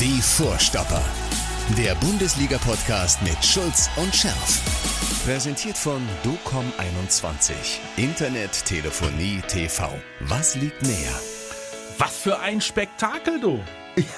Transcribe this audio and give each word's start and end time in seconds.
Die 0.00 0.22
Vorstopper. 0.22 1.04
Der 1.76 1.94
Bundesliga-Podcast 1.96 3.20
mit 3.20 3.44
Schulz 3.44 3.90
und 3.96 4.16
Scherf. 4.16 4.62
Präsentiert 5.26 5.76
von 5.76 6.00
DOCOM21. 6.24 7.52
Internet, 7.98 8.64
Telefonie, 8.64 9.42
TV. 9.46 9.90
Was 10.20 10.54
liegt 10.54 10.80
näher? 10.84 11.20
Was 11.98 12.16
für 12.16 12.38
ein 12.38 12.62
Spektakel, 12.62 13.40
du! 13.42 13.60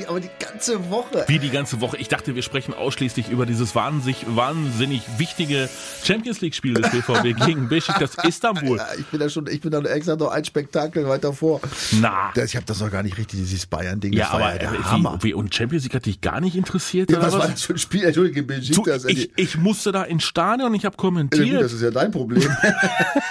Ja, 0.00 0.08
aber 0.08 0.20
die 0.20 0.30
ganze 0.38 0.90
Woche. 0.90 1.24
Wie 1.28 1.38
die 1.38 1.50
ganze 1.50 1.80
Woche. 1.80 1.96
Ich 1.98 2.08
dachte, 2.08 2.34
wir 2.34 2.42
sprechen 2.42 2.74
ausschließlich 2.74 3.28
über 3.28 3.46
dieses 3.46 3.74
wahnsinnig, 3.74 4.24
wahnsinnig 4.28 5.02
wichtige 5.18 5.68
Champions 6.02 6.40
League-Spiel 6.40 6.74
des 6.74 6.90
BVB 6.90 7.38
gegen 7.46 7.68
Besiktas 7.68 8.16
Istanbul. 8.26 8.78
Ja, 8.78 8.88
ich 8.98 9.06
bin 9.06 9.20
da 9.20 9.28
schon, 9.28 9.46
ich 9.46 9.60
bin 9.60 9.70
da 9.70 9.80
extra 9.82 10.16
noch 10.16 10.32
ein 10.32 10.44
Spektakel 10.44 11.08
weiter 11.08 11.32
vor. 11.32 11.60
Na. 12.00 12.32
Das, 12.34 12.46
ich 12.46 12.56
habe 12.56 12.66
das 12.66 12.80
noch 12.80 12.90
gar 12.90 13.02
nicht 13.02 13.18
richtig, 13.18 13.40
dieses 13.40 13.66
Bayern-Ding. 13.66 14.12
Ja, 14.12 14.30
aber 14.30 14.52
ja 14.52 14.58
der 14.58 14.72
äh, 14.72 14.78
Hammer. 14.78 15.18
wie, 15.20 15.28
wie, 15.28 15.34
und 15.34 15.54
Champions 15.54 15.84
League 15.84 15.94
hat 15.94 16.06
dich 16.06 16.20
gar 16.20 16.40
nicht 16.40 16.56
interessiert? 16.56 17.10
Ja, 17.10 17.18
oder 17.18 17.26
was 17.26 17.38
war 17.38 17.48
das 17.48 17.62
für 17.62 17.74
ein 17.74 17.78
Spiel? 17.78 18.04
Entschuldige, 18.04 18.42
Du, 18.42 18.46
Besiktas. 18.46 19.04
ich, 19.04 19.30
ich 19.36 19.56
musste 19.56 19.92
da 19.92 20.02
ins 20.02 20.24
Stadion, 20.24 20.74
ich 20.74 20.84
habe 20.84 20.94
ja, 20.94 20.96
gut, 20.96 21.14
kommentiert. 21.14 21.62
das 21.62 21.72
ist 21.72 21.82
ja 21.82 21.90
dein 21.90 22.10
Problem. 22.10 22.48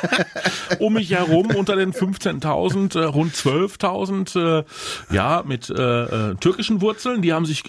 um 0.80 0.94
mich 0.94 1.12
herum 1.12 1.48
unter 1.48 1.76
den 1.76 1.94
15.000, 1.94 3.00
äh, 3.00 3.04
rund 3.06 3.34
12.000, 3.34 4.60
äh, 4.60 4.64
ja, 5.12 5.44
mit 5.46 5.70
äh, 5.70 5.93
äh, 5.94 6.36
türkischen 6.36 6.82
Wurzeln. 6.82 7.22
Die 7.22 7.34
haben 7.34 7.46
sich, 7.46 7.64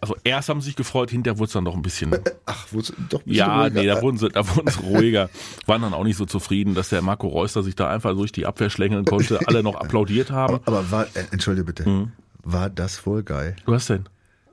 also 0.00 0.16
erst 0.24 0.48
haben 0.48 0.60
sie 0.60 0.66
sich 0.66 0.76
gefreut, 0.76 1.10
hinterher 1.10 1.38
wurde 1.38 1.46
es 1.48 1.52
dann 1.52 1.64
noch 1.64 1.74
ein 1.74 1.82
bisschen. 1.82 2.10
Ach, 2.46 2.66
wo 2.70 2.80
doch 2.80 2.90
ein 2.92 2.96
bisschen 3.06 3.22
Ja, 3.34 3.62
ruhiger. 3.62 3.80
nee, 3.80 3.86
da 3.86 4.02
wurden 4.02 4.18
sie, 4.18 4.28
da 4.28 4.46
wurden 4.56 4.70
sie 4.70 4.80
ruhiger. 4.80 5.30
Waren 5.66 5.82
dann 5.82 5.94
auch 5.94 6.04
nicht 6.04 6.16
so 6.16 6.26
zufrieden, 6.26 6.74
dass 6.74 6.88
der 6.90 7.02
Marco 7.02 7.28
Reuster 7.28 7.62
sich 7.62 7.74
da 7.74 7.88
einfach 7.90 8.12
durch 8.14 8.32
die 8.32 8.46
Abwehr 8.46 8.70
schlängeln 8.70 9.04
konnte, 9.04 9.40
alle 9.46 9.62
noch 9.62 9.74
applaudiert 9.76 10.30
haben. 10.30 10.60
Aber 10.66 10.90
war, 10.90 11.04
äh, 11.14 11.24
entschuldige 11.32 11.64
bitte, 11.64 11.84
Hm. 11.84 12.12
war 12.44 12.70
das 12.70 13.04
wohl 13.06 13.22
geil, 13.22 13.56
Du 13.66 13.74
hast 13.74 13.88
denn? 13.90 14.08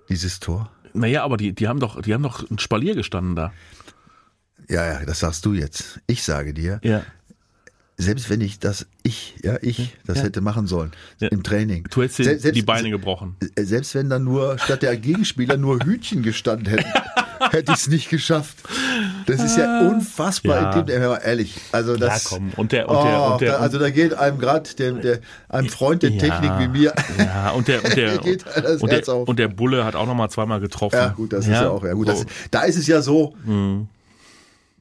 dieses 0.09 0.39
Tor? 0.39 0.69
Naja, 0.93 1.23
aber 1.23 1.37
die, 1.37 1.53
die 1.53 1.67
haben 1.67 1.79
doch, 1.79 2.01
die 2.01 2.13
haben 2.13 2.23
doch 2.23 2.49
ein 2.49 2.59
Spalier 2.59 2.93
gestanden 2.95 3.35
da. 3.35 3.51
Ja, 4.69 4.85
ja, 4.85 5.05
das 5.05 5.19
sagst 5.19 5.45
du 5.45 5.53
jetzt. 5.53 5.99
Ich 6.07 6.23
sage 6.23 6.53
dir, 6.53 6.79
Ja. 6.83 7.03
Selbst 7.97 8.29
wenn 8.29 8.41
ich 8.41 8.59
das, 8.59 8.87
ich, 9.03 9.35
ja, 9.43 9.57
ich, 9.61 9.95
das 10.05 10.17
Ja. 10.17 10.23
hätte 10.23 10.41
machen 10.41 10.65
sollen 10.67 10.91
Ja. 11.19 11.27
im 11.29 11.43
Training. 11.43 11.87
Du 11.91 12.01
hättest 12.01 12.17
selbst- 12.23 12.55
die 12.55 12.61
Beine 12.63 12.89
gebrochen. 12.89 13.35
Äh, 13.55 13.63
Selbst 13.63 13.93
wenn 13.95 14.09
dann 14.09 14.23
nur 14.23 14.57
statt 14.59 14.81
der 14.81 14.97
Gegenspieler 14.97 15.57
nur 15.57 15.79
Hütchen 15.83 16.23
gestanden 16.23 16.67
hätten, 16.67 16.91
hätte 17.51 17.71
ich 17.71 17.77
es 17.79 17.87
nicht 17.87 18.09
geschafft. 18.09 18.57
Das 19.27 19.43
ist 19.43 19.57
ja 19.57 19.81
unfassbar. 19.87 20.61
Ja. 20.73 20.79
in 20.79 20.85
dem- 20.87 21.01
ja, 21.01 21.17
ehrlich. 21.17 21.55
Also 21.71 21.95
das, 21.95 22.23
Ja, 22.23 22.29
komm. 22.37 22.51
Und 22.57 22.71
der- 22.71 22.89
und 22.89 22.95
der- 23.05 23.19
oh, 23.21 23.31
und 23.33 23.41
der- 23.41 23.61
also 23.61 23.77
da 23.77 23.89
geht 23.91 24.13
einem 24.15 24.39
gerade 24.39 24.69
der, 24.75 24.91
der, 24.93 25.19
einem 25.49 25.69
Freund 25.69 26.01
der 26.03 26.17
Technik 26.17 26.51
wie 26.59 26.67
mir. 26.69 26.93
Ja, 27.19 27.51
und 27.51 27.67
der, 27.67 27.85
und 27.85 27.95
der, 27.95 28.17
Geht 28.17 28.43
das 28.47 28.81
und, 28.81 28.89
Herz 28.91 29.05
der 29.05 29.13
auf. 29.13 29.27
und 29.27 29.37
der 29.37 29.49
Bulle 29.49 29.85
hat 29.85 29.95
auch 29.95 30.07
noch 30.07 30.15
mal 30.15 30.29
zweimal 30.29 30.59
getroffen. 30.59 30.95
Ja, 30.95 31.09
gut, 31.09 31.31
das 31.33 31.45
ist 31.45 31.51
ja 31.51 31.69
auch, 31.69 31.83
ja 31.83 31.93
gut. 31.93 32.07
Das, 32.07 32.19
so. 32.21 32.25
da 32.49 32.63
ist 32.63 32.75
es 32.77 32.87
ja 32.87 33.01
so. 33.03 33.35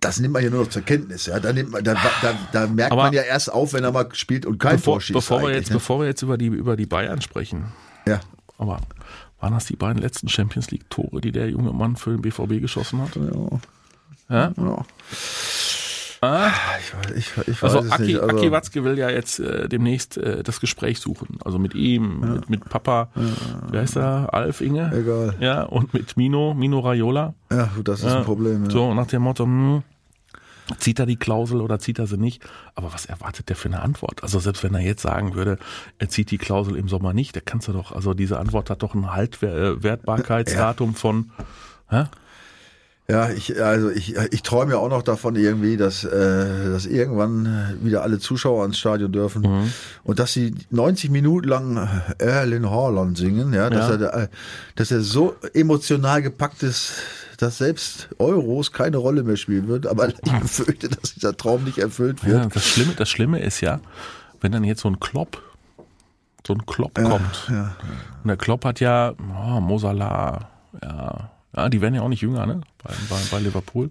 Das 0.03 0.20
nimmt 0.20 0.34
man 0.34 0.42
ja 0.45 0.50
nur 0.50 0.64
noch 0.64 0.69
zur 0.70 0.83
Kenntnis, 0.83 1.27
ja. 1.27 1.41
Da, 1.41 1.53
nimmt 1.53 1.70
man, 1.70 1.83
da, 1.83 1.95
da, 1.95 2.34
da 2.53 2.67
merkt 2.67 2.92
Aber- 2.92 3.05
man 3.05 3.12
ja 3.14 3.22
erst 3.22 3.50
auf, 3.53 3.72
wenn 3.72 3.84
er 3.84 3.92
mal 3.92 4.06
spielt 4.12 4.45
und 4.45 4.58
kein 4.58 4.77
bevor, 4.77 4.95
Tor 4.97 5.00
schießt. 5.00 5.14
bevor 5.14 5.42
wir 5.42 5.55
jetzt, 5.55 5.70
ne? 5.70 5.77
bevor 5.77 6.00
wir 6.00 6.06
jetzt 6.06 6.22
über 6.22 6.36
die, 6.36 6.47
über 6.47 6.77
die 6.77 6.86
Bayern 6.86 7.22
sprechen. 7.22 7.67
Ja. 8.06 8.20
Aber 8.58 8.80
waren 9.41 9.55
das 9.55 9.64
die 9.67 9.77
beiden 9.77 10.03
letzten 10.03 10.28
Champions 10.28 10.70
League 10.70 10.91
Tore, 10.91 11.20
die 11.20 11.33
der 11.33 11.48
junge 11.48 11.73
Mann 11.73 11.97
für 11.97 12.11
den 12.11 12.20
BVB 12.20 12.61
geschossen 12.61 13.00
hat? 13.00 13.17
Ja. 13.17 13.58
Ja? 14.28 14.53
Ja. 14.56 14.84
Ah? 16.25 16.50
Ich, 17.17 17.17
ich, 17.17 17.48
ich 17.48 17.62
weiß 17.62 17.75
Also 17.75 17.86
es 17.86 17.91
Aki, 17.92 18.03
nicht. 18.05 18.20
Also, 18.20 18.36
Aki 18.36 18.53
Watzke 18.53 18.84
will 18.84 18.97
ja 18.97 19.11
jetzt 19.11 19.41
äh, 19.41 19.69
demnächst 19.69 20.17
äh, 20.19 20.45
das 20.45 20.61
Gespräch 20.61 21.00
suchen. 21.00 21.39
Also 21.45 21.58
mit 21.58 21.75
ihm, 21.75 22.20
mit, 22.20 22.48
mit 22.50 22.69
Papa, 22.69 23.08
wie 23.73 23.77
heißt 23.78 23.97
er? 23.97 24.33
Alf 24.33 24.61
Inge? 24.61 24.92
Egal. 24.95 25.34
Ja, 25.41 25.62
und 25.64 25.92
mit 25.95 26.17
Mino, 26.17 26.55
Mino 26.55 26.78
Raiola. 26.78 27.34
ja, 27.50 27.70
gut, 27.75 27.89
das 27.89 28.00
ist 28.00 28.06
Ja. 28.06 28.19
ein 28.19 28.25
Problem. 28.25 28.64
Ja. 28.64 28.70
So, 28.70 28.95
nach 28.95 29.08
dem 29.08 29.23
Motto, 29.23 29.45
hm, 29.45 29.83
zieht 30.78 30.98
er 30.98 31.07
die 31.07 31.17
Klausel 31.17 31.61
oder 31.61 31.79
zieht 31.79 31.98
er 31.98 32.07
sie 32.07 32.17
nicht? 32.17 32.42
Aber 32.74 32.92
was 32.92 33.07
erwartet 33.07 33.48
der 33.48 33.57
für 33.57 33.69
eine 33.69 33.80
Antwort? 33.83 34.23
Also 34.23 34.39
selbst 34.41 34.63
wenn 34.63 34.74
er 34.74 34.80
jetzt 34.80 35.02
sagen 35.02 35.35
würde, 35.35 35.58
er 35.98 36.08
zieht 36.08 36.30
die 36.30 36.39
Klausel 36.39 36.77
im 36.77 36.89
Sommer 36.89 37.13
nicht, 37.13 37.35
der 37.35 37.42
kannst 37.42 37.69
du 37.69 37.73
doch, 37.73 37.92
also 37.92 38.14
diese 38.14 38.39
Antwort 38.39 38.70
hat 38.70 38.83
doch 38.83 38.95
ein 38.95 39.13
Haltwertbarkeitsdatum 39.13 40.95
von, 40.95 41.30
hä? 41.91 42.05
Ja, 43.08 43.29
ich, 43.30 43.61
also 43.61 43.91
ich, 43.91 44.14
ich 44.30 44.42
träume 44.42 44.73
ja 44.73 44.79
auch 44.79 44.89
noch 44.89 45.02
davon 45.02 45.35
irgendwie, 45.35 45.77
dass, 45.77 46.05
äh, 46.05 46.70
dass 46.70 46.86
irgendwann 46.86 47.77
wieder 47.83 48.02
alle 48.05 48.20
Zuschauer 48.20 48.63
ans 48.63 48.79
Stadion 48.79 49.11
dürfen 49.11 49.42
Mhm. 49.42 49.73
und 50.05 50.19
dass 50.20 50.33
sie 50.33 50.55
90 50.70 51.11
Minuten 51.11 51.48
lang 51.48 51.89
Erling 52.19 52.70
Haaland 52.70 53.19
singen, 53.19 53.52
ja, 53.52 53.69
dass, 53.70 53.89
Ja. 53.89 53.92
Er, 53.95 53.98
da- 53.98 54.29
dass 54.77 54.92
er 54.92 55.01
so 55.01 55.35
emotional 55.52 56.23
gepackt 56.23 56.63
ist, 56.63 56.92
dass 57.42 57.58
selbst 57.58 58.08
Euros 58.19 58.73
keine 58.73 58.98
Rolle 58.98 59.25
mehr 59.25 59.36
spielen 59.36 59.67
wird. 59.67 59.86
Aber 59.86 60.08
ich 60.25 60.33
befürchte, 60.41 60.89
dass 60.89 61.14
dieser 61.14 61.36
Traum 61.36 61.64
nicht 61.64 61.79
erfüllt 61.79 62.25
wird. 62.25 62.45
Ja, 62.45 62.47
das 62.47 62.64
Schlimme, 62.64 62.95
das 62.95 63.08
Schlimme 63.11 63.41
ist 63.41 63.61
ja, 63.61 63.80
wenn 64.41 64.53
dann 64.53 64.64
jetzt 64.64 64.83
so 64.83 64.89
ein 64.89 65.01
Klopp, 65.01 65.42
so 66.47 66.55
ein 66.55 66.64
Klopp 66.67 66.95
kommt. 66.95 67.48
ja. 67.51 67.77
Und 68.23 68.29
der 68.29 68.36
Klopp 68.36 68.64
hat 68.64 68.81
ja, 68.81 69.14
oh, 69.19 69.61
Mosala, 69.61 70.48
ja, 70.83 71.31
ja, 71.57 71.69
die 71.69 71.81
werden 71.81 71.95
ja 71.95 72.02
auch 72.02 72.08
nicht 72.08 72.23
jünger, 72.23 72.47
ne? 72.47 72.61
Bei, 72.85 72.93
bei, 73.09 73.17
bei 73.31 73.39
Liverpool. 73.41 73.91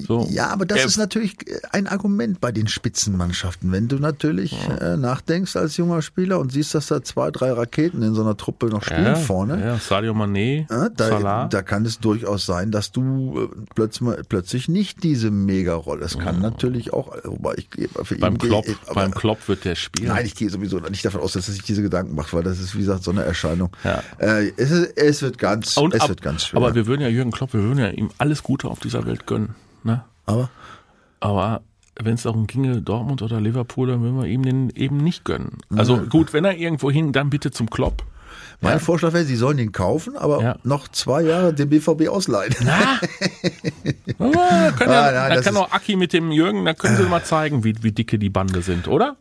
So. 0.00 0.28
Ja, 0.30 0.50
aber 0.50 0.64
das 0.64 0.78
Er- 0.78 0.86
ist 0.86 0.96
natürlich 0.96 1.34
ein 1.72 1.88
Argument 1.88 2.40
bei 2.40 2.52
den 2.52 2.68
Spitzenmannschaften. 2.68 3.72
Wenn 3.72 3.88
du 3.88 3.96
natürlich 3.96 4.56
äh, 4.80 4.96
nachdenkst 4.96 5.56
als 5.56 5.76
junger 5.76 6.02
Spieler 6.02 6.38
und 6.38 6.52
siehst, 6.52 6.72
dass 6.76 6.86
da 6.86 7.02
zwei, 7.02 7.32
drei 7.32 7.50
Raketen 7.50 8.02
in 8.02 8.14
so 8.14 8.22
einer 8.22 8.36
Truppe 8.36 8.66
noch 8.66 8.84
spielen 8.84 9.02
ja, 9.06 9.14
vorne, 9.16 9.60
Ja, 9.60 9.76
Sadio 9.78 10.12
Mané, 10.12 10.66
Ja, 10.70 10.88
da, 10.88 11.08
Salah. 11.08 11.48
da 11.48 11.62
kann 11.62 11.84
es 11.84 11.98
durchaus 11.98 12.46
sein, 12.46 12.70
dass 12.70 12.92
du 12.92 13.50
äh, 13.52 13.56
plötzlich, 13.74 14.08
plötzlich 14.28 14.68
nicht 14.68 15.02
diese 15.02 15.32
Mega-Rolle. 15.32 16.04
Es 16.04 16.16
kann 16.16 16.40
natürlich 16.40 16.92
auch, 16.92 17.12
äh, 17.16 17.20
wobei 17.24 17.54
ich 17.56 17.68
gehe 17.70 17.88
für 18.04 18.14
ihn 18.14 18.20
beim 18.20 18.38
gehe- 18.38 18.50
Klopp, 18.50 18.66
aber- 18.86 18.94
beim 18.94 19.10
Klopp 19.12 19.48
wird 19.48 19.64
der 19.64 19.74
spielen. 19.74 20.08
Nein, 20.10 20.26
ich 20.26 20.36
gehe 20.36 20.48
sowieso 20.48 20.78
nicht 20.78 21.04
davon 21.04 21.22
aus, 21.22 21.32
dass 21.32 21.48
er 21.48 21.54
sich 21.54 21.62
diese 21.64 21.82
Gedanken 21.82 22.14
macht, 22.14 22.32
weil 22.32 22.44
das 22.44 22.60
ist, 22.60 22.76
wie 22.76 22.80
gesagt, 22.80 23.02
so 23.02 23.10
eine 23.10 23.24
Erscheinung. 23.24 23.70
Ja. 23.82 24.00
Äh, 24.18 24.52
es, 24.56 24.70
ist, 24.70 24.96
es 24.96 25.22
wird 25.22 25.38
ganz, 25.38 25.76
Und 25.76 25.92
es 25.92 26.02
ab- 26.02 26.08
wird 26.10 26.22
ganz 26.22 26.44
schwer. 26.44 26.58
Aber 26.58 26.76
wir 26.76 26.86
würden 26.86 27.00
ja 27.02 27.08
Jürgen 27.08 27.32
Klopp, 27.32 27.52
wir 27.52 27.62
würden 27.64 27.78
ja 27.80 27.88
ihm 27.88 28.07
alles 28.18 28.42
Gute 28.42 28.68
auf 28.68 28.80
dieser 28.80 29.04
Welt 29.06 29.26
gönnen. 29.26 29.54
Ne? 29.84 30.02
aber 30.26 30.50
Aber 31.20 31.60
wenn 32.00 32.14
es 32.14 32.22
darum 32.22 32.46
ginge, 32.46 32.80
Dortmund 32.80 33.22
oder 33.22 33.40
Liverpool, 33.40 33.88
dann 33.88 34.02
würden 34.02 34.18
wir 34.20 34.26
ihm 34.28 34.42
den 34.42 34.70
eben 34.70 34.98
nicht 34.98 35.24
gönnen. 35.24 35.58
Also 35.76 35.98
gut, 35.98 36.32
wenn 36.32 36.44
er 36.44 36.56
irgendwo 36.56 36.90
hin, 36.90 37.12
dann 37.12 37.28
bitte 37.30 37.50
zum 37.50 37.68
Klopp. 37.70 38.04
mein 38.60 38.78
Vorschlag 38.80 39.12
wäre, 39.12 39.24
sie 39.24 39.36
sollen 39.36 39.58
ihn 39.58 39.72
kaufen, 39.72 40.16
aber 40.16 40.40
Ja. 40.42 40.56
noch 40.64 40.88
zwei 40.88 41.22
Jahre 41.22 41.52
dem 41.54 41.68
BVB 41.70 42.08
ausleihen. 42.08 42.54
Na? 42.64 43.00
Aber 44.18 44.32
da 44.32 44.70
kann, 44.76 44.90
ja, 44.90 45.00
Ah, 45.02 45.28
da 45.28 45.34
das 45.36 45.44
kann 45.44 45.56
auch 45.56 45.70
Aki 45.72 45.96
mit 45.96 46.12
dem 46.12 46.30
Jürgen, 46.32 46.64
da 46.64 46.74
können 46.74 46.96
sie 46.96 47.04
mal 47.04 47.22
zeigen, 47.24 47.64
wie, 47.64 47.74
wie 47.82 47.92
dicke 47.92 48.18
die 48.18 48.30
Bande 48.30 48.62
sind, 48.62 48.88
oder? 48.88 49.16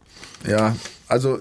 Ja, 0.47 0.75
also 1.07 1.39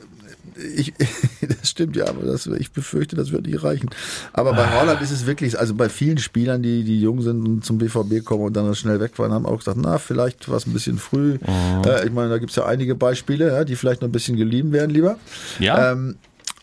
ich, 0.74 0.92
das 1.40 1.70
stimmt 1.70 1.96
ja, 1.96 2.06
aber 2.08 2.24
das, 2.24 2.46
ich 2.46 2.72
befürchte, 2.72 3.16
das 3.16 3.32
wird 3.32 3.46
nicht 3.46 3.62
reichen. 3.62 3.90
Aber 4.32 4.52
bei 4.52 4.78
Holland 4.78 5.00
ist 5.02 5.10
es 5.10 5.26
wirklich, 5.26 5.58
also 5.58 5.74
bei 5.74 5.88
vielen 5.88 6.18
Spielern, 6.18 6.62
die, 6.62 6.84
die 6.84 7.00
jung 7.00 7.22
sind 7.22 7.46
und 7.46 7.64
zum 7.64 7.78
BVB 7.78 8.24
kommen 8.24 8.44
und 8.44 8.56
dann 8.56 8.74
schnell 8.74 9.00
wegfahren, 9.00 9.32
haben 9.32 9.46
auch 9.46 9.58
gesagt, 9.58 9.78
na, 9.80 9.98
vielleicht 9.98 10.48
war 10.48 10.56
es 10.56 10.66
ein 10.66 10.72
bisschen 10.72 10.98
früh. 10.98 11.38
Äh, 11.84 12.06
ich 12.06 12.12
meine, 12.12 12.30
da 12.30 12.38
gibt's 12.38 12.56
ja 12.56 12.66
einige 12.66 12.94
Beispiele, 12.94 13.48
ja, 13.48 13.64
die 13.64 13.76
vielleicht 13.76 14.00
noch 14.00 14.08
ein 14.08 14.12
bisschen 14.12 14.36
geliehen 14.36 14.72
werden 14.72 14.90
lieber. 14.90 15.18
Ja. 15.58 15.92
Ähm, 15.92 16.16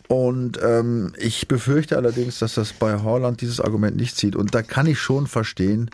und 0.08 0.58
ähm, 0.62 1.12
ich 1.18 1.48
befürchte 1.48 1.96
allerdings, 1.96 2.38
dass 2.38 2.54
das 2.54 2.72
bei 2.72 3.02
Holland 3.02 3.40
dieses 3.40 3.60
Argument 3.60 3.96
nicht 3.96 4.16
zieht. 4.16 4.36
Und 4.36 4.54
da 4.54 4.62
kann 4.62 4.86
ich 4.86 4.98
schon 4.98 5.26
verstehen, 5.26 5.90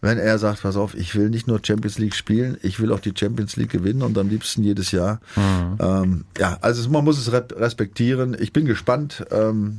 wenn 0.00 0.18
er 0.18 0.38
sagt, 0.38 0.62
pass 0.62 0.76
auf, 0.76 0.94
ich 0.94 1.14
will 1.14 1.30
nicht 1.30 1.46
nur 1.48 1.60
Champions 1.64 1.98
League 1.98 2.14
spielen, 2.14 2.58
ich 2.62 2.78
will 2.80 2.92
auch 2.92 3.00
die 3.00 3.12
Champions 3.18 3.56
League 3.56 3.70
gewinnen 3.70 4.02
und 4.02 4.16
am 4.18 4.28
liebsten 4.28 4.62
jedes 4.62 4.92
Jahr. 4.92 5.20
Ähm, 5.36 6.24
ja, 6.38 6.58
also 6.60 6.88
man 6.90 7.04
muss 7.04 7.18
es 7.18 7.32
re- 7.32 7.46
respektieren. 7.56 8.36
Ich 8.38 8.52
bin 8.52 8.66
gespannt. 8.66 9.24
Ähm, 9.30 9.78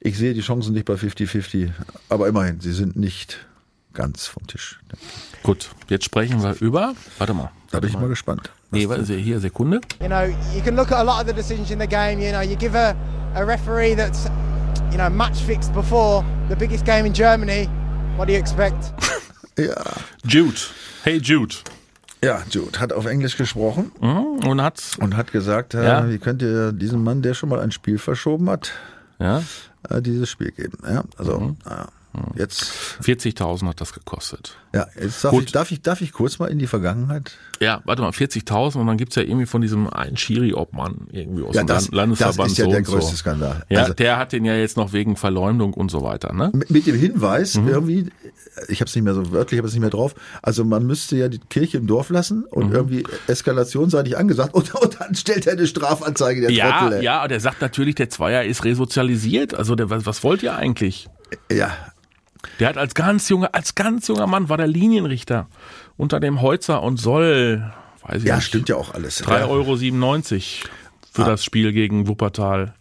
ich 0.00 0.18
sehe 0.18 0.34
die 0.34 0.40
Chancen 0.40 0.72
nicht 0.74 0.86
bei 0.86 0.94
50-50, 0.94 1.70
aber 2.08 2.26
immerhin, 2.26 2.60
sie 2.60 2.72
sind 2.72 2.96
nicht 2.96 3.46
ganz 3.94 4.26
vom 4.26 4.46
Tisch. 4.48 4.80
Gut, 5.44 5.70
jetzt 5.88 6.04
sprechen 6.04 6.42
wir 6.42 6.56
über. 6.60 6.94
Warte 7.18 7.34
mal. 7.34 7.50
Da 7.70 7.78
bin 7.80 7.88
ich 7.90 7.96
mal 7.98 8.08
gespannt. 8.08 8.50
Nee, 8.70 8.88
warte, 8.88 9.14
hier, 9.14 9.38
Sekunde. 9.38 9.80
You 10.00 10.08
know, 10.08 10.24
you 10.54 10.62
can 10.64 10.74
look 10.76 10.90
at 10.90 10.98
a 10.98 11.02
lot 11.02 11.20
of 11.22 11.26
the 11.28 11.32
decisions 11.34 11.70
in 11.70 11.78
the 11.78 11.86
game. 11.86 12.18
You 12.20 12.30
know, 12.32 12.40
you 12.40 12.56
give 12.56 12.74
a, 12.76 12.94
a 13.34 13.44
referee 13.44 13.94
that's, 13.94 14.24
you 14.90 14.96
know, 14.98 15.08
match 15.10 15.38
fixed 15.42 15.72
before 15.74 16.24
the 16.48 16.56
biggest 16.56 16.84
game 16.84 17.06
in 17.06 17.12
Germany. 17.14 17.68
What 18.16 18.28
do 18.28 18.32
you 18.32 18.38
expect? 18.38 18.92
Ja, 19.58 19.74
Jude. 20.24 20.56
Hey 21.04 21.18
Jude. 21.18 21.54
ja, 22.24 22.42
Jude 22.50 22.80
hat 22.80 22.90
auf 22.94 23.04
Englisch 23.04 23.36
gesprochen 23.36 23.92
Mhm, 24.00 24.48
Und 24.48 24.62
hat, 24.62 24.82
und 24.98 25.14
hat 25.14 25.30
gesagt, 25.30 25.74
äh, 25.74 25.84
Ja. 25.84 26.08
wie 26.08 26.16
könnt 26.18 26.40
ihr 26.40 26.72
diesem 26.72 27.04
Mann, 27.04 27.20
der 27.20 27.34
schon 27.34 27.50
mal 27.50 27.60
ein 27.60 27.70
Spiel 27.70 27.98
verschoben 27.98 28.48
hat, 28.48 28.72
ja, 29.18 29.42
äh, 29.90 30.00
dieses 30.00 30.30
Spiel 30.30 30.52
geben. 30.52 30.78
Ja, 30.88 31.04
also 31.18 31.38
Mhm. 31.38 31.56
äh, 31.68 31.84
Jetzt, 32.36 32.72
40.000 33.02 33.66
hat 33.68 33.80
das 33.80 33.92
gekostet. 33.94 34.56
ja, 34.74 34.86
jetzt 35.00 35.24
darf 35.24 35.30
Gut. 35.32 35.44
ich, 35.44 35.52
darf 35.52 35.70
ich, 35.70 35.80
darf 35.82 36.00
ich 36.02 36.12
kurz 36.12 36.38
mal 36.38 36.48
in 36.50 36.58
die 36.58 36.66
Vergangenheit? 36.66 37.32
Ja, 37.60 37.80
warte 37.84 38.02
mal, 38.02 38.10
40.000 38.10 38.76
und 38.78 38.86
dann 38.86 38.96
gibt's 38.98 39.16
ja 39.16 39.22
irgendwie 39.22 39.46
von 39.46 39.62
diesem 39.62 39.88
einen 39.88 40.16
Schiri-Obmann 40.16 41.06
irgendwie 41.10 41.42
aus 41.42 41.54
Ja, 41.54 41.62
dem 41.62 41.68
das, 41.68 41.84
Land- 41.84 41.94
Landesverband 41.94 42.38
das 42.40 42.52
ist 42.52 42.58
ja 42.58 42.64
so 42.64 42.70
der 42.70 42.78
und 42.80 42.86
so. 42.86 42.92
größte 42.92 43.16
Skandal. 43.16 43.64
Ja, 43.70 43.80
Also, 43.80 43.94
der 43.94 44.18
hat 44.18 44.32
den 44.32 44.44
ja 44.44 44.54
jetzt 44.54 44.76
noch 44.76 44.92
wegen 44.92 45.16
Verleumdung 45.16 45.72
und 45.74 45.90
so 45.90 46.02
weiter, 46.02 46.32
ne? 46.34 46.50
mit, 46.54 46.70
mit 46.70 46.86
dem 46.86 46.96
Hinweis, 46.98 47.54
Mhm. 47.56 47.68
irgendwie, 47.68 48.10
ich 48.68 48.80
habe 48.80 48.88
es 48.88 48.94
nicht 48.94 49.04
mehr 49.04 49.14
so 49.14 49.32
wörtlich, 49.32 49.58
habe 49.58 49.68
es 49.68 49.74
nicht 49.74 49.80
mehr 49.80 49.90
drauf, 49.90 50.14
also 50.42 50.64
man 50.64 50.86
müsste 50.86 51.16
ja 51.16 51.28
die 51.28 51.38
Kirche 51.38 51.78
im 51.78 51.86
Dorf 51.86 52.10
lassen 52.10 52.44
und 52.44 52.68
Mhm. 52.68 52.74
irgendwie 52.74 53.04
eskalationsseitig 53.26 54.16
angesagt 54.18 54.54
und, 54.54 54.74
und 54.74 55.00
dann 55.00 55.14
stellt 55.14 55.46
er 55.46 55.54
eine 55.54 55.66
Strafanzeige, 55.66 56.42
der 56.42 56.50
Ja, 56.50 56.80
Trottel. 56.80 56.98
ey. 56.98 57.04
ja, 57.04 57.26
der 57.28 57.40
sagt 57.40 57.60
natürlich, 57.62 57.94
der 57.94 58.10
Zweier 58.10 58.44
ist 58.44 58.64
resozialisiert. 58.64 59.54
Also 59.54 59.74
der, 59.74 59.88
was, 59.90 60.06
was 60.06 60.22
wollt 60.24 60.42
ihr 60.42 60.54
eigentlich? 60.56 61.08
ja. 61.50 61.70
Der 62.60 62.68
hat 62.68 62.76
als 62.78 62.94
ganz 62.94 63.28
junger, 63.28 63.50
als 63.54 63.74
ganz 63.74 64.08
junger 64.08 64.26
Mann 64.26 64.48
war 64.48 64.56
der 64.56 64.66
Linienrichter 64.66 65.48
unter 65.96 66.20
dem 66.20 66.40
Heutzer 66.42 66.82
und 66.82 66.98
soll, 66.98 67.70
weiß 68.06 68.22
ich 68.22 68.28
Ja, 68.28 68.36
nicht, 68.36 68.46
stimmt 68.46 68.68
ja 68.68 68.76
auch 68.76 68.94
alles. 68.94 69.22
3,97 69.24 69.28
Ja, 69.30 69.46
Euro 69.46 69.76
für 71.12 71.24
das 71.24 71.44
Spiel 71.44 71.72
gegen 71.72 72.08
Wuppertal. 72.08 72.74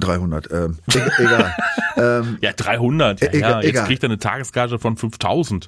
300, 0.00 0.50
ähm, 0.50 0.78
e- 0.92 1.22
egal. 1.22 1.54
ähm, 1.96 2.38
Ja, 2.40 2.52
300. 2.52 3.20
Ja, 3.20 3.26
E- 3.28 3.30
ja. 3.32 3.36
egal- 3.38 3.62
Jetzt 3.62 3.70
egal. 3.70 3.86
kriegt 3.86 4.02
er 4.02 4.08
eine 4.08 4.18
Tagesgage 4.18 4.78
von 4.78 4.96
5000. 4.96 5.66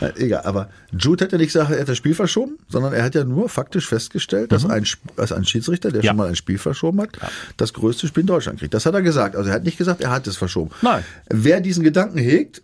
Na, 0.00 0.10
egal, 0.16 0.42
aber 0.44 0.68
Jude 0.96 1.24
hat 1.24 1.32
ja 1.32 1.38
nicht 1.38 1.52
gesagt, 1.52 1.70
er 1.70 1.80
hat 1.80 1.88
das 1.88 1.96
Spiel 1.96 2.14
verschoben, 2.14 2.58
sondern 2.68 2.92
er 2.92 3.02
hat 3.04 3.14
ja 3.14 3.24
nur 3.24 3.48
faktisch 3.48 3.88
festgestellt, 3.88 4.52
dass, 4.52 4.64
ein, 4.68 4.84
Sp- 4.86 5.10
dass 5.16 5.32
ein 5.32 5.44
Schiedsrichter, 5.44 5.90
der 5.90 6.00
Mhm. 6.00 6.04
Ja. 6.04 6.10
schon 6.10 6.16
mal 6.18 6.28
ein 6.28 6.36
Spiel 6.36 6.58
verschoben 6.58 7.00
hat, 7.00 7.18
das 7.56 7.72
größte 7.72 8.06
Spiel 8.06 8.22
in 8.22 8.26
Deutschland 8.26 8.58
kriegt. 8.58 8.74
Das 8.74 8.86
hat 8.86 8.94
er 8.94 9.02
gesagt. 9.02 9.36
Also 9.36 9.48
er 9.50 9.54
hat 9.56 9.64
nicht 9.64 9.78
gesagt, 9.78 10.00
er 10.00 10.10
hat 10.10 10.26
es 10.26 10.36
verschoben. 10.36 10.70
Nein. 10.82 11.02
Wer 11.28 11.60
diesen 11.60 11.82
Gedanken 11.84 12.18
hegt, 12.18 12.62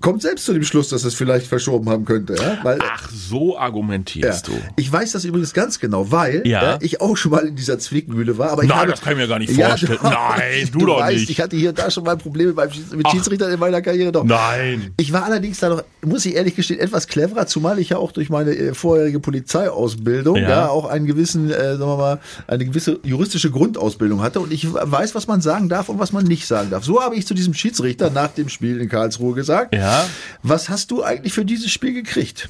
kommt 0.00 0.22
selbst 0.22 0.44
zu 0.44 0.52
dem 0.52 0.62
Schluss, 0.62 0.88
dass 0.88 1.04
es 1.04 1.14
vielleicht 1.14 1.46
verschoben 1.46 1.88
haben 1.88 2.04
könnte. 2.04 2.34
Ja? 2.34 2.58
Weil, 2.62 2.78
Ach, 2.82 3.08
so 3.10 3.54
ja. 3.54 3.60
argumentierst 3.60 4.48
du. 4.48 4.52
Ich 4.76 4.90
weiß 4.92 5.12
das 5.12 5.24
übrigens 5.24 5.52
ganz 5.54 5.80
genau, 5.80 6.10
weil 6.12 6.46
Ja. 6.46 6.62
ja, 6.62 6.78
ich 6.80 7.00
auch 7.00 7.16
schon 7.16 7.32
mal 7.32 7.46
in 7.46 7.56
dieser 7.56 7.78
Zwickmühle 7.78 8.38
war. 8.38 8.50
Aber 8.50 8.62
ich 8.62 8.68
Nein, 8.68 8.78
habe, 8.78 8.90
das 8.92 9.00
kann 9.00 9.12
ich 9.14 9.18
mir 9.18 9.28
gar 9.28 9.38
nicht 9.38 9.56
Ja, 9.56 9.68
vorstellen. 9.70 9.98
doch. 10.02 10.10
Nein, 10.10 10.68
du 10.72 10.86
doch 10.86 11.00
weißt, 11.00 11.18
nicht. 11.20 11.30
Ich 11.30 11.40
hatte 11.40 11.56
hier 11.56 11.70
und 11.70 11.78
da 11.78 11.90
schon 11.90 12.04
mal 12.04 12.16
Probleme 12.16 12.52
beim 12.52 12.68
mit 12.94 13.06
Ach. 13.06 13.10
Schiedsrichtern 13.10 13.52
in 13.52 13.58
meiner 13.58 13.82
Karriere. 13.82 14.12
Doch. 14.12 14.24
Nein. 14.24 14.92
Ich 14.98 15.12
war 15.12 15.24
allerdings 15.24 15.58
da 15.58 15.68
noch, 15.70 15.82
muss 16.04 16.24
ich 16.26 16.34
ehrlich 16.36 16.54
gestehen, 16.54 16.78
etwas 16.80 17.06
cleverer, 17.08 17.46
zumal 17.46 17.78
ich 17.78 17.88
ja 17.90 17.98
auch 17.98 18.12
durch 18.12 18.30
meine 18.30 18.52
äh, 18.52 18.74
vorherige 18.74 19.20
Polizeiausbildung 19.20 20.36
Ja. 20.36 20.48
ja. 20.48 20.68
auch 20.68 20.84
einen 20.86 21.06
gewissen, 21.06 21.50
äh, 21.50 21.76
sagen 21.76 21.80
wir 21.80 21.96
mal, 21.96 22.20
eine 22.46 22.64
gewisse 22.64 23.00
juristische 23.02 23.50
Grundausbildung 23.50 24.22
hatte 24.22 24.40
und 24.40 24.52
ich 24.52 24.66
weiß, 24.72 25.14
was 25.14 25.26
man 25.26 25.40
sagen 25.40 25.68
darf 25.68 25.88
und 25.88 25.98
was 25.98 26.12
man 26.12 26.24
nicht 26.24 26.46
sagen 26.46 26.70
darf. 26.70 26.84
So 26.84 27.02
habe 27.02 27.16
ich 27.16 27.26
zu 27.26 27.34
diesem 27.34 27.54
Schiedsrichter 27.54 28.10
nach 28.10 28.28
dem 28.28 28.48
Spiel 28.48 28.80
in 28.80 28.88
Karlsruhe 28.88 29.34
gesagt. 29.34 29.74
Ja. 29.74 29.87
Was 30.42 30.68
hast 30.68 30.90
du 30.90 31.02
eigentlich 31.02 31.32
für 31.32 31.44
dieses 31.44 31.70
Spiel 31.70 31.92
gekriegt? 31.92 32.48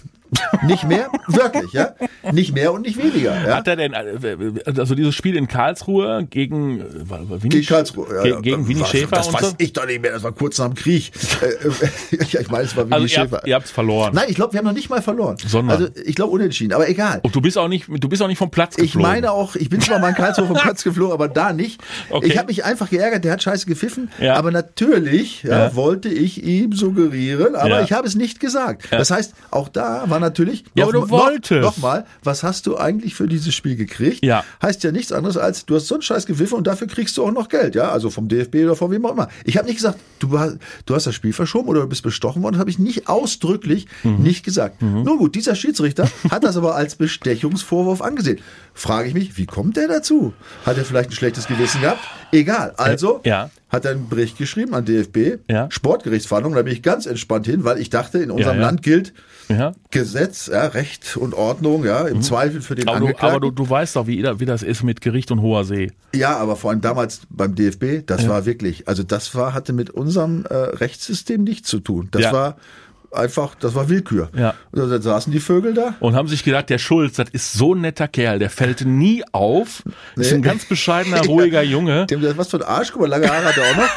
Nicht 0.66 0.84
mehr, 0.86 1.08
wirklich, 1.26 1.72
ja? 1.72 1.94
Nicht 2.32 2.54
mehr 2.54 2.72
und 2.72 2.82
nicht 2.82 2.98
weniger. 2.98 3.34
Ja? 3.46 3.56
Hat 3.56 3.68
er 3.68 3.76
denn, 3.76 3.92
äh, 3.92 4.52
also 4.78 4.94
dieses 4.94 5.14
Spiel 5.14 5.36
in 5.36 5.48
Karlsruhe 5.48 6.26
gegen, 6.28 6.80
äh, 6.80 6.84
Winnie 7.08 7.48
Gegen 7.48 7.66
Karlsruhe. 7.66 8.06
Ja, 8.14 8.22
ge- 8.22 8.32
ja. 8.32 8.40
gegen 8.40 8.68
Winnie 8.68 8.84
Schäfer 8.84 9.16
Das 9.16 9.32
weiß 9.32 9.50
so? 9.50 9.54
ich 9.58 9.72
doch 9.72 9.86
nicht 9.86 10.02
mehr. 10.02 10.12
Das 10.12 10.22
war 10.22 10.32
kurz 10.32 10.58
nach 10.58 10.66
dem 10.66 10.74
Krieg. 10.74 11.10
Äh, 11.40 12.16
ja, 12.30 12.40
ich 12.40 12.50
meine, 12.50 12.64
es 12.64 12.76
war 12.76 12.84
Winnie 12.84 12.94
Also 12.94 13.04
ihr 13.04 13.08
Schäfer. 13.08 13.36
habt, 13.38 13.46
ihr 13.46 13.54
habt's 13.54 13.70
verloren. 13.70 14.12
Nein, 14.14 14.26
ich 14.28 14.34
glaube, 14.34 14.52
wir 14.52 14.58
haben 14.58 14.66
noch 14.66 14.72
nicht 14.72 14.90
mal 14.90 15.02
verloren. 15.02 15.36
Sondern? 15.46 15.76
Also 15.76 15.90
ich 16.04 16.14
glaube 16.14 16.32
unentschieden, 16.32 16.72
aber 16.74 16.88
egal. 16.88 17.20
Und 17.22 17.34
du 17.34 17.40
bist 17.40 17.56
auch 17.58 17.68
nicht, 17.68 17.86
du 17.88 18.08
bist 18.08 18.22
auch 18.22 18.28
nicht 18.28 18.38
vom 18.38 18.50
Platz 18.50 18.76
Ich 18.76 18.92
geflogen. 18.92 19.10
meine 19.10 19.32
auch, 19.32 19.54
ich 19.56 19.68
bin 19.68 19.80
zwar 19.80 19.98
mal 19.98 20.10
in 20.10 20.14
Karlsruhe 20.14 20.46
vom 20.46 20.56
Platz 20.62 20.84
geflogen, 20.84 21.12
aber 21.12 21.28
da 21.28 21.52
nicht. 21.52 21.80
Okay. 22.10 22.26
Ich 22.26 22.36
habe 22.38 22.48
mich 22.48 22.64
einfach 22.64 22.90
geärgert, 22.90 23.24
der 23.24 23.32
hat 23.32 23.42
scheiße 23.42 23.66
gepfiffen. 23.66 24.10
Ja. 24.20 24.34
Aber 24.36 24.50
natürlich 24.50 25.42
ja, 25.44 25.74
wollte 25.74 26.08
ich 26.08 26.42
ihm 26.44 26.72
suggerieren, 26.72 27.54
aber 27.56 27.82
ich 27.82 27.92
habe 27.92 28.06
es 28.06 28.14
nicht 28.14 28.40
gesagt. 28.40 28.88
Das 28.90 29.10
heißt, 29.10 29.34
auch 29.50 29.68
da 29.68 30.04
war 30.08 30.17
natürlich. 30.20 30.64
Ja, 30.74 30.84
noch, 30.86 30.94
aber 30.94 31.00
du 31.06 31.10
wolltest. 31.10 31.60
Nochmal, 31.62 32.06
was 32.24 32.42
hast 32.42 32.66
du 32.66 32.76
eigentlich 32.76 33.14
für 33.14 33.26
dieses 33.26 33.54
Spiel 33.54 33.76
gekriegt? 33.76 34.24
Ja. 34.24 34.44
Heißt 34.62 34.82
ja 34.84 34.92
nichts 34.92 35.12
anderes 35.12 35.36
als, 35.36 35.66
du 35.66 35.74
hast 35.76 35.86
so 35.86 35.94
einen 35.94 36.02
Scheiß 36.02 36.26
gepfiffen 36.26 36.56
und 36.58 36.66
dafür 36.66 36.86
kriegst 36.86 37.16
du 37.16 37.24
auch 37.24 37.32
noch 37.32 37.48
Geld, 37.48 37.74
ja? 37.74 37.90
Also 37.90 38.10
vom 38.10 38.28
DFB 38.28 38.56
oder 38.64 38.76
von 38.76 38.90
wem 38.90 39.04
auch 39.06 39.12
immer. 39.12 39.28
Ich 39.44 39.56
habe 39.56 39.66
nicht 39.66 39.76
gesagt, 39.76 39.98
du, 40.18 40.38
hast- 40.38 40.58
du 40.86 40.94
hast 40.94 41.06
das 41.06 41.14
Spiel 41.14 41.32
verschoben 41.32 41.68
oder 41.68 41.80
du 41.82 41.86
bist 41.88 42.02
bestochen 42.02 42.42
worden. 42.42 42.54
Das 42.54 42.60
habe 42.60 42.70
ich 42.70 42.78
nicht 42.78 43.08
ausdrücklich 43.08 43.86
Mhm. 44.02 44.22
nicht 44.22 44.44
gesagt. 44.44 44.82
Nun 44.82 45.18
gut, 45.18 45.34
dieser 45.34 45.54
Schiedsrichter 45.54 46.08
hat 46.30 46.44
das 46.44 46.56
aber 46.56 46.74
als 46.74 46.94
Bestechungsvorwurf 46.96 48.00
angesehen. 48.02 48.38
Frage 48.78 49.08
ich 49.08 49.14
mich, 49.14 49.36
wie 49.36 49.46
kommt 49.46 49.76
der 49.76 49.88
dazu? 49.88 50.32
Hat 50.64 50.78
er 50.78 50.84
vielleicht 50.84 51.10
ein 51.10 51.12
schlechtes 51.14 51.48
Gewissen 51.48 51.80
gehabt? 51.80 51.98
Egal. 52.30 52.74
Also 52.76 53.20
Äh, 53.24 53.28
ja. 53.30 53.50
hat 53.70 53.84
er 53.84 53.90
einen 53.90 54.08
Bericht 54.08 54.38
geschrieben 54.38 54.72
an 54.72 54.84
DFB, 54.84 55.40
Ja. 55.50 55.66
Sportgerichtsverhandlungen, 55.68 56.56
da 56.56 56.62
bin 56.62 56.72
ich 56.72 56.82
ganz 56.82 57.06
entspannt 57.06 57.46
hin, 57.46 57.64
weil 57.64 57.78
ich 57.78 57.90
dachte, 57.90 58.18
in 58.18 58.30
unserem 58.30 58.58
Ja. 58.60 58.66
Land 58.66 58.82
gilt. 58.82 59.14
Gesetz, 59.90 60.48
Recht 60.52 61.16
und 61.16 61.34
Ordnung, 61.34 61.84
ja, 61.84 62.06
im 62.06 62.22
Zweifel 62.22 62.60
für 62.60 62.74
den 62.74 62.84
Mhm. 62.84 62.88
Aber, 62.90 62.98
du, 63.00 63.06
Angeklagten. 63.06 63.36
aber 63.36 63.40
du, 63.40 63.50
du 63.50 63.68
weißt 63.70 63.96
doch, 63.96 64.06
wie, 64.06 64.22
wie 64.38 64.44
das 64.46 64.62
ist 64.62 64.82
mit 64.84 65.00
Gericht 65.00 65.30
und 65.30 65.40
hoher 65.42 65.64
See. 65.64 65.90
Ja, 66.14 66.36
aber 66.36 66.54
vor 66.56 66.70
allem 66.70 66.80
damals 66.80 67.22
beim 67.30 67.54
DFB, 67.54 68.06
das 68.06 68.28
war 68.28 68.44
wirklich, 68.46 68.86
also 68.88 69.02
das 69.02 69.34
war, 69.34 69.54
hatte 69.54 69.72
mit 69.72 69.90
unserem 69.90 70.44
äh, 70.48 70.54
Rechtssystem 70.54 71.42
nichts 71.42 71.68
zu 71.68 71.80
tun. 71.80 72.08
Das 72.10 72.32
war 72.32 72.56
einfach, 73.12 73.54
das 73.54 73.74
war 73.74 73.88
Willkür. 73.88 74.28
Ja. 74.36 74.54
Und 74.72 74.90
dann 74.90 75.02
saßen 75.02 75.32
die 75.32 75.40
Vögel 75.40 75.74
da. 75.74 75.94
Und 76.00 76.14
haben 76.14 76.28
sich 76.28 76.44
gedacht, 76.44 76.70
der 76.70 76.78
Schulz, 76.78 77.16
das 77.16 77.28
ist 77.30 77.52
so 77.52 77.74
ein 77.74 77.80
netter 77.80 78.08
Kerl, 78.08 78.38
der 78.38 78.50
fällt 78.50 78.82
nie 78.84 79.24
auf, 79.32 79.82
ist 80.16 80.30
Nee. 80.30 80.38
ein 80.38 80.42
ganz 80.42 80.64
bescheidener, 80.66 81.22
ruhiger 81.24 81.62
Junge. 81.62 82.06
Dem, 82.06 82.22
was 82.36 82.48
für 82.48 82.58
ein 82.58 82.62
Arsch, 82.64 82.92
guck 82.92 83.02
mal, 83.02 83.08
lange 83.08 83.28
Haare 83.28 83.44
hat 83.46 83.56
er 83.56 83.64
auch 83.70 83.76
noch. 83.76 83.88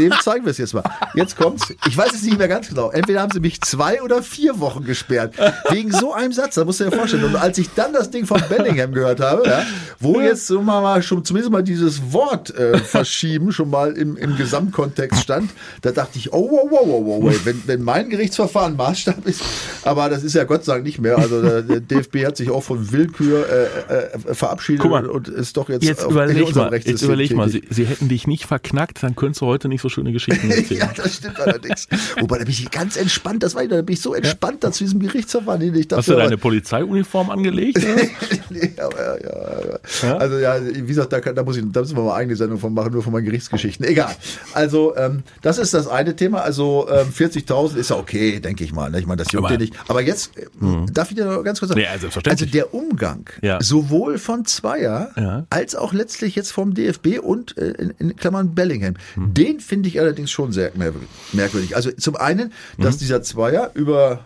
Dem 0.00 0.12
zeigen 0.20 0.44
wir 0.46 0.50
es 0.50 0.58
jetzt 0.58 0.72
mal. 0.74 0.82
Jetzt 1.14 1.36
kommt's. 1.36 1.72
Ich 1.86 1.96
weiß 1.96 2.14
es 2.14 2.22
nicht 2.22 2.38
mehr 2.38 2.48
ganz 2.48 2.68
genau. 2.68 2.90
Entweder 2.90 3.20
haben 3.20 3.30
sie 3.32 3.40
mich 3.40 3.60
zwei 3.60 4.00
oder 4.02 4.22
vier 4.22 4.58
Wochen 4.60 4.84
gesperrt. 4.84 5.34
Wegen 5.68 5.92
so 5.92 6.12
einem 6.14 6.32
Satz. 6.32 6.54
Da 6.54 6.64
musst 6.64 6.80
du 6.80 6.84
dir 6.84 6.92
vorstellen. 6.92 7.24
Und 7.24 7.36
als 7.36 7.58
ich 7.58 7.68
dann 7.74 7.92
das 7.92 8.10
Ding 8.10 8.24
von 8.26 8.42
Bellingham 8.48 8.92
gehört 8.92 9.20
habe, 9.20 9.46
ja, 9.46 9.62
wo 9.98 10.20
jetzt 10.20 10.46
so 10.46 10.62
mal, 10.62 11.02
schon 11.02 11.24
zumindest 11.24 11.52
mal 11.52 11.62
dieses 11.62 12.12
Wort 12.12 12.54
äh, 12.54 12.78
verschieben 12.78 13.52
schon 13.52 13.68
mal 13.68 13.92
im, 13.92 14.16
im 14.16 14.36
Gesamtkontext 14.36 15.20
stand, 15.22 15.50
da 15.82 15.92
dachte 15.92 16.18
ich, 16.18 16.32
oh, 16.32 16.48
wow, 16.50 16.66
wow, 16.70 16.86
wow, 16.86 17.04
wow, 17.06 17.24
wait. 17.24 17.44
wenn, 17.44 17.62
wenn 17.66 17.82
mein 17.82 18.08
Gerichtsverfahren 18.08 18.76
Maßstab 18.76 19.26
ist, 19.26 19.42
aber 19.82 20.08
das 20.08 20.24
ist 20.24 20.34
ja 20.34 20.44
Gott 20.44 20.64
sei 20.64 20.72
Dank 20.74 20.84
nicht 20.86 20.98
mehr. 20.98 21.18
Also 21.18 21.42
der, 21.42 21.62
der 21.62 21.80
DFB 21.80 22.24
hat 22.24 22.38
sich 22.38 22.48
auch 22.50 22.62
von 22.62 22.90
Willkür 22.90 23.46
äh, 23.48 23.94
äh, 23.94 24.34
verabschiedet 24.34 24.80
Guck 24.80 24.92
mal, 24.92 25.06
und 25.06 25.28
ist 25.28 25.58
doch 25.58 25.68
jetzt, 25.68 25.84
Jetzt 25.84 26.00
auf- 26.00 26.06
in 26.06 26.12
überleg 26.12 26.46
unserem 26.46 26.70
mal, 26.70 26.78
jetzt 26.78 27.02
überleg 27.02 27.34
mal, 27.34 27.50
sie, 27.50 27.62
sie 27.68 27.84
hätten 27.84 28.08
dich 28.08 28.26
nicht 28.26 28.46
verknackt, 28.46 29.02
dann 29.02 29.14
könntest 29.14 29.42
du 29.42 29.46
heute 29.46 29.68
nicht 29.68 29.82
so 29.82 29.89
schöne 29.90 30.12
Geschichten 30.12 30.50
erzählen. 30.50 30.80
Ja, 30.80 30.90
das 30.96 31.16
stimmt 31.16 31.38
allerdings. 31.40 31.88
Wobei, 32.18 32.38
da 32.38 32.44
bin 32.44 32.52
ich 32.52 32.70
ganz 32.70 32.96
entspannt, 32.96 33.42
das 33.42 33.54
war 33.54 33.66
da 33.66 33.82
bin 33.82 33.92
ich 33.94 34.00
so 34.00 34.14
entspannt 34.14 34.64
da 34.64 34.72
zu 34.72 34.84
diesem 34.84 35.00
Gerichtsverfahren 35.00 35.60
hin. 35.60 35.74
Ich 35.74 35.88
dachte, 35.88 35.98
Hast 36.00 36.08
du 36.08 36.14
deine 36.16 36.38
Polizeiuniform 36.38 37.30
angelegt? 37.30 37.78
nee, 38.50 38.72
aber, 38.78 39.22
ja, 39.22 39.30
ja, 39.30 39.78
ja. 40.08 40.16
Also 40.16 40.38
ja, 40.38 40.56
wie 40.64 40.80
gesagt, 40.86 41.12
da, 41.12 41.20
kann, 41.20 41.34
da 41.34 41.42
muss 41.42 41.56
ich, 41.56 41.64
da 41.72 41.80
müssen 41.80 41.96
wir 41.96 42.02
mal 42.04 42.14
eigene 42.16 42.36
Sendung 42.36 42.58
von 42.58 42.72
machen, 42.72 42.92
nur 42.92 43.02
von 43.02 43.12
meinen 43.12 43.24
Gerichtsgeschichten. 43.24 43.84
Egal. 43.86 44.14
Also 44.54 44.94
ähm, 44.96 45.22
das 45.42 45.58
ist 45.58 45.74
das 45.74 45.86
eine 45.88 46.16
Thema. 46.16 46.40
Also 46.42 46.88
ähm, 46.90 47.08
40.000 47.08 47.76
ist 47.76 47.90
ja 47.90 47.96
okay, 47.96 48.40
denke 48.40 48.64
ich 48.64 48.72
mal. 48.72 48.90
Ne? 48.90 49.00
Ich 49.00 49.06
meine, 49.06 49.22
das 49.22 49.32
juckt 49.32 49.46
Aber- 49.46 49.56
dir 49.56 49.62
nicht. 49.62 49.74
Aber 49.88 50.00
jetzt 50.02 50.36
äh, 50.36 50.46
darf 50.92 51.10
ich 51.10 51.16
dir 51.16 51.24
noch 51.26 51.42
ganz 51.42 51.58
kurz 51.60 51.70
sagen. 51.70 51.80
Ja, 51.80 51.98
selbstverständlich. 51.98 52.48
Also 52.48 52.52
der 52.52 52.74
Umgang 52.74 53.28
Ja. 53.42 53.58
sowohl 53.62 54.18
von 54.18 54.44
Zweier 54.44 55.10
Ja. 55.16 55.46
als 55.50 55.74
auch 55.74 55.92
letztlich 55.92 56.34
jetzt 56.36 56.52
vom 56.52 56.74
DFB 56.74 57.18
und 57.20 57.56
äh, 57.58 57.70
in, 57.72 57.90
in 57.98 58.16
Klammern 58.16 58.54
Bellingham, 58.54 58.94
Hm. 59.14 59.34
den 59.34 59.60
finde 59.70 59.88
ich 59.88 59.98
allerdings 59.98 60.30
schon 60.30 60.52
sehr 60.52 60.72
mer- 60.74 60.92
merkwürdig. 61.32 61.74
Also 61.76 61.90
zum 61.92 62.16
einen, 62.16 62.52
dass 62.76 62.98
dieser 62.98 63.22
Zweier 63.22 63.70
über 63.74 64.20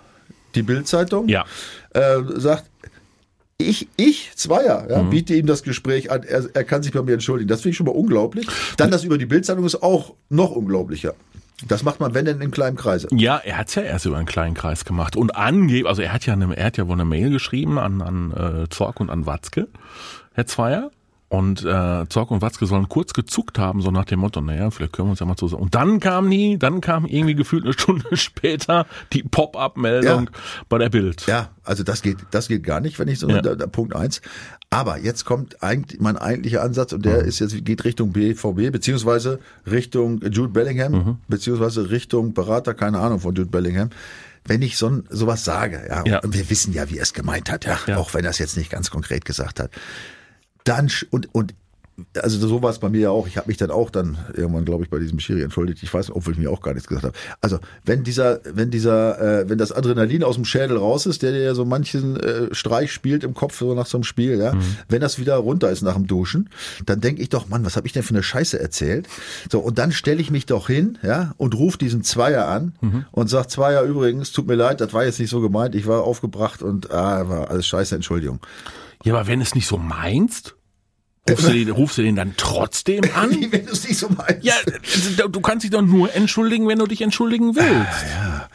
die 0.57 0.63
Bildzeitung. 0.63 1.29
Ja. 1.29 1.45
äh, 1.95 2.19
sagt, 2.37 2.65
ich, 3.59 3.87
ich, 3.97 4.33
Zweier, 4.35 4.83
Mhm. 4.83 4.91
ja, 4.91 5.03
biete 5.03 5.35
ihm 5.35 5.47
das 5.47 5.63
Gespräch 5.63 6.11
an, 6.11 6.25
er, 6.25 6.45
er 6.53 6.65
kann 6.65 6.83
sich 6.83 6.93
bei 6.93 7.03
mir 7.03 7.13
entschuldigen. 7.13 7.49
Das 7.49 7.61
finde 7.61 7.71
ich 7.71 7.77
schon 7.77 7.87
mal 7.87 7.93
unglaublich. 7.93 8.47
Dann 8.77 8.91
das 8.91 9.05
über 9.05 9.17
die 9.17 9.27
Bildzeitung 9.27 9.65
ist 9.65 9.81
auch 9.83 10.15
noch 10.29 10.51
unglaublicher. 10.51 11.15
Das 11.69 11.85
macht 11.85 12.01
man, 12.01 12.15
wenn 12.15 12.25
denn 12.25 12.41
in 12.41 12.51
kleinem 12.51 12.77
Kreise. 12.77 13.07
Ja, 13.13 13.37
er 13.39 13.59
hat's 13.59 13.77
ja 13.77 13.83
erst 13.83 14.07
über 14.07 14.17
einen 14.17 14.27
kleinen 14.27 14.55
Kreis 14.55 14.85
gemacht. 14.85 15.15
Und 15.17 15.37
angeb, 15.37 15.87
also 15.87 16.03
er 16.03 16.13
hat 16.13 16.27
ja 16.27 16.33
eine, 16.33 16.57
er 16.57 16.65
hat 16.67 16.77
ja 16.79 16.87
wohl 16.89 16.95
eine 16.95 17.05
Mail 17.05 17.31
geschrieben 17.31 17.79
an, 17.79 18.03
an 18.03 18.33
äh, 18.65 18.69
Zorg 18.71 18.99
und 18.99 19.09
an 19.09 19.25
Watzke, 19.27 19.69
Herr 20.33 20.47
Zweier. 20.47 20.91
Und 21.35 21.65
äh, 21.65 22.09
Zorg 22.09 22.31
und 22.31 22.43
Watzke 22.43 22.67
sollen 22.67 22.89
kurz 22.89 23.13
gezuckt 23.13 23.59
haben, 23.59 23.81
so 23.83 23.91
nach 23.91 24.05
dem 24.05 24.21
Motto, 24.21 24.41
naja, 24.41 24.71
vielleicht 24.71 24.93
können 24.93 25.09
wir 25.09 25.11
uns 25.11 25.21
ja 25.21 25.27
mal 25.27 25.37
zusammen. 25.37 25.63
Und 25.63 25.75
dann 25.75 25.99
kam 25.99 26.29
nie, 26.29 26.59
dann 26.59 26.81
kam 26.81 27.07
irgendwie 27.07 27.35
gefühlt 27.35 27.65
eine 27.65 27.73
Stunde 27.73 28.05
später 28.17 28.87
die 29.13 29.23
Pop-up-Meldung 29.23 30.31
bei 30.69 30.79
der 30.79 30.91
Bild. 30.91 31.27
Ja, 31.27 31.51
also 31.65 31.83
das 31.83 32.03
geht, 32.03 32.19
das 32.31 32.49
geht 32.49 32.63
gar 32.63 32.81
nicht, 32.81 32.99
wenn 32.99 33.09
ich 33.09 33.19
so 33.19 33.29
Ja. 33.29 33.43
da, 33.43 33.55
da, 33.55 33.67
Punkt 33.67 33.97
eins. 33.97 34.21
Aber 34.71 34.99
jetzt 34.99 35.25
kommt 35.25 35.63
eigentlich 35.63 36.01
mein 36.01 36.17
eigentlicher 36.17 36.63
Ansatz 36.63 36.93
und 36.93 37.05
der 37.05 37.19
ist 37.25 37.39
jetzt 37.41 37.65
geht 37.65 37.85
Richtung 37.85 38.13
BVB 38.13 38.71
beziehungsweise 38.73 39.39
Richtung 39.71 40.21
Jude 40.31 40.49
Bellingham 40.49 41.19
beziehungsweise 41.29 41.91
Richtung 41.91 42.35
Berater, 42.35 42.75
keine 42.75 42.99
Ahnung 43.01 43.21
von 43.21 43.35
Jude 43.35 43.51
Bellingham. 43.51 43.91
Wenn 44.47 44.61
ich 44.63 44.77
so 44.77 45.01
sowas 45.09 45.43
sage, 45.45 45.81
ja, 45.89 46.05
Ja. 46.05 46.19
und 46.21 46.35
wir 46.35 46.51
wissen 46.51 46.73
ja, 46.75 46.91
wie 46.91 46.99
er 46.99 47.03
es 47.03 47.15
gemeint 47.15 47.51
hat, 47.51 47.65
ja, 47.65 47.79
Ja. 47.87 47.97
auch 47.97 48.13
wenn 48.15 48.25
er 48.25 48.31
es 48.31 48.39
jetzt 48.39 48.57
nicht 48.57 48.71
ganz 48.71 48.91
konkret 48.91 49.25
gesagt 49.25 49.59
hat, 49.61 49.71
dann 50.65 50.91
und 51.11 51.35
und 51.35 51.55
also 52.21 52.45
so 52.47 52.63
war 52.63 52.71
es 52.71 52.81
bei 52.81 52.89
mir 52.89 53.01
ja 53.03 53.11
auch. 53.11 53.29
Ich 53.29 53.37
habe 53.37 53.47
mich 53.47 53.57
dann 53.57 53.71
auch 53.71 53.89
dann 53.89 54.19
irgendwann, 54.35 54.65
glaube 54.65 54.83
ich, 54.83 54.91
bei 54.91 54.99
diesem 54.99 55.21
Schiri 55.21 55.43
entschuldigt. 55.43 55.83
Ich 55.83 55.95
weiß, 55.95 56.11
obwohl 56.11 56.33
ich 56.33 56.39
mir 56.39 56.51
auch 56.51 56.61
gar 56.61 56.75
nichts 56.75 56.89
gesagt 56.89 57.05
habe. 57.05 57.17
Also 57.41 57.61
wenn 57.85 58.03
dieser, 58.03 58.41
wenn 58.45 58.71
dieser, 58.73 59.43
äh, 59.43 59.49
wenn 59.49 59.59
das 59.59 59.71
Adrenalin 59.71 60.25
aus 60.25 60.35
dem 60.35 60.45
Schädel 60.45 60.77
raus 60.77 61.07
ist, 61.07 61.23
der 61.23 61.31
dir 61.31 61.43
ja 61.43 61.55
so 61.55 61.65
manchen 61.65 62.17
äh, 62.17 62.53
Streich 62.53 62.91
spielt 62.93 63.23
im 63.23 63.35
Kopf 63.35 63.59
so 63.59 63.75
nach 63.75 63.87
so 63.87 63.99
einem 63.99 64.05
Spiel, 64.05 64.39
ja, 64.39 64.55
mhm. 64.55 64.63
wenn 64.89 65.01
das 65.01 65.21
wieder 65.21 65.37
runter 65.37 65.71
ist 65.71 65.83
nach 65.83 65.95
dem 65.95 66.09
Duschen, 66.09 66.51
dann 66.85 67.01
denke 67.01 67.23
ich 67.23 67.29
doch, 67.29 67.49
Mann, 67.49 67.65
was 67.65 67.77
habe 67.77 67.87
ich 67.87 67.93
denn 67.93 68.03
für 68.03 68.15
eine 68.15 68.25
Scheiße 68.25 68.59
erzählt? 68.59 69.07
So 69.51 69.61
und 69.61 69.79
dann 69.79 69.93
stelle 69.93 70.21
ich 70.21 70.33
mich 70.33 70.47
doch 70.47 70.67
hin, 70.67 70.99
ja, 71.03 71.35
und 71.37 71.55
rufe 71.55 71.79
diesen 71.79 72.03
Zweier 72.03 72.49
an 72.49 72.73
mhm. 72.81 73.05
und 73.13 73.31
sag 73.31 73.49
Zweier 73.51 73.83
übrigens, 73.83 74.33
tut 74.33 74.49
mir 74.49 74.57
leid, 74.57 74.81
das 74.81 74.93
war 74.93 75.05
jetzt 75.05 75.21
nicht 75.21 75.31
so 75.31 75.41
gemeint, 75.41 75.77
ich 75.77 75.87
war 75.87 76.03
aufgebracht 76.03 76.61
und 76.61 76.91
ah, 76.91 77.29
war 77.29 77.51
alles 77.51 77.67
Scheiße, 77.67 77.95
Entschuldigung. 77.95 78.41
Ja, 79.03 79.15
aber 79.15 79.27
wenn 79.27 79.41
es 79.41 79.55
nicht 79.55 79.67
so 79.67 79.77
meinst, 79.79 80.55
Rufst 81.29 81.49
du, 81.49 81.53
den, 81.53 81.71
rufst 81.71 81.97
du 81.97 82.03
den 82.03 82.17
dann 82.17 82.35
trotzdem 82.37 83.03
an? 83.15 83.31
wenn 83.51 83.65
du 83.65 83.73
es 83.73 83.89
nicht 83.89 83.99
so 83.99 84.11
meinst. 84.11 84.45
Ja, 84.45 84.55
du 85.27 85.41
kannst 85.41 85.65
dich 85.65 85.71
doch 85.71 85.81
nur 85.81 86.15
entschuldigen, 86.15 86.69
wenn 86.69 86.79
du 86.79 86.87
dich 86.87 87.01
entschuldigen 87.01 87.57
willst. 87.57 87.69
Ah, 87.69 88.07
ja. 88.07 88.49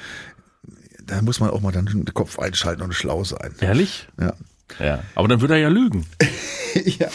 Da 1.05 1.21
muss 1.23 1.39
man 1.39 1.49
auch 1.49 1.61
mal 1.61 1.71
dann 1.71 1.87
den 1.87 2.05
Kopf 2.13 2.37
einschalten 2.37 2.83
und 2.83 2.93
schlau 2.93 3.23
sein. 3.23 3.55
Ehrlich? 3.59 4.07
Ja. 4.19 4.33
Ja, 4.79 5.03
aber 5.15 5.27
dann 5.27 5.41
würde 5.41 5.55
er 5.55 5.61
ja 5.61 5.67
lügen. 5.69 6.05
ja, 6.99 7.07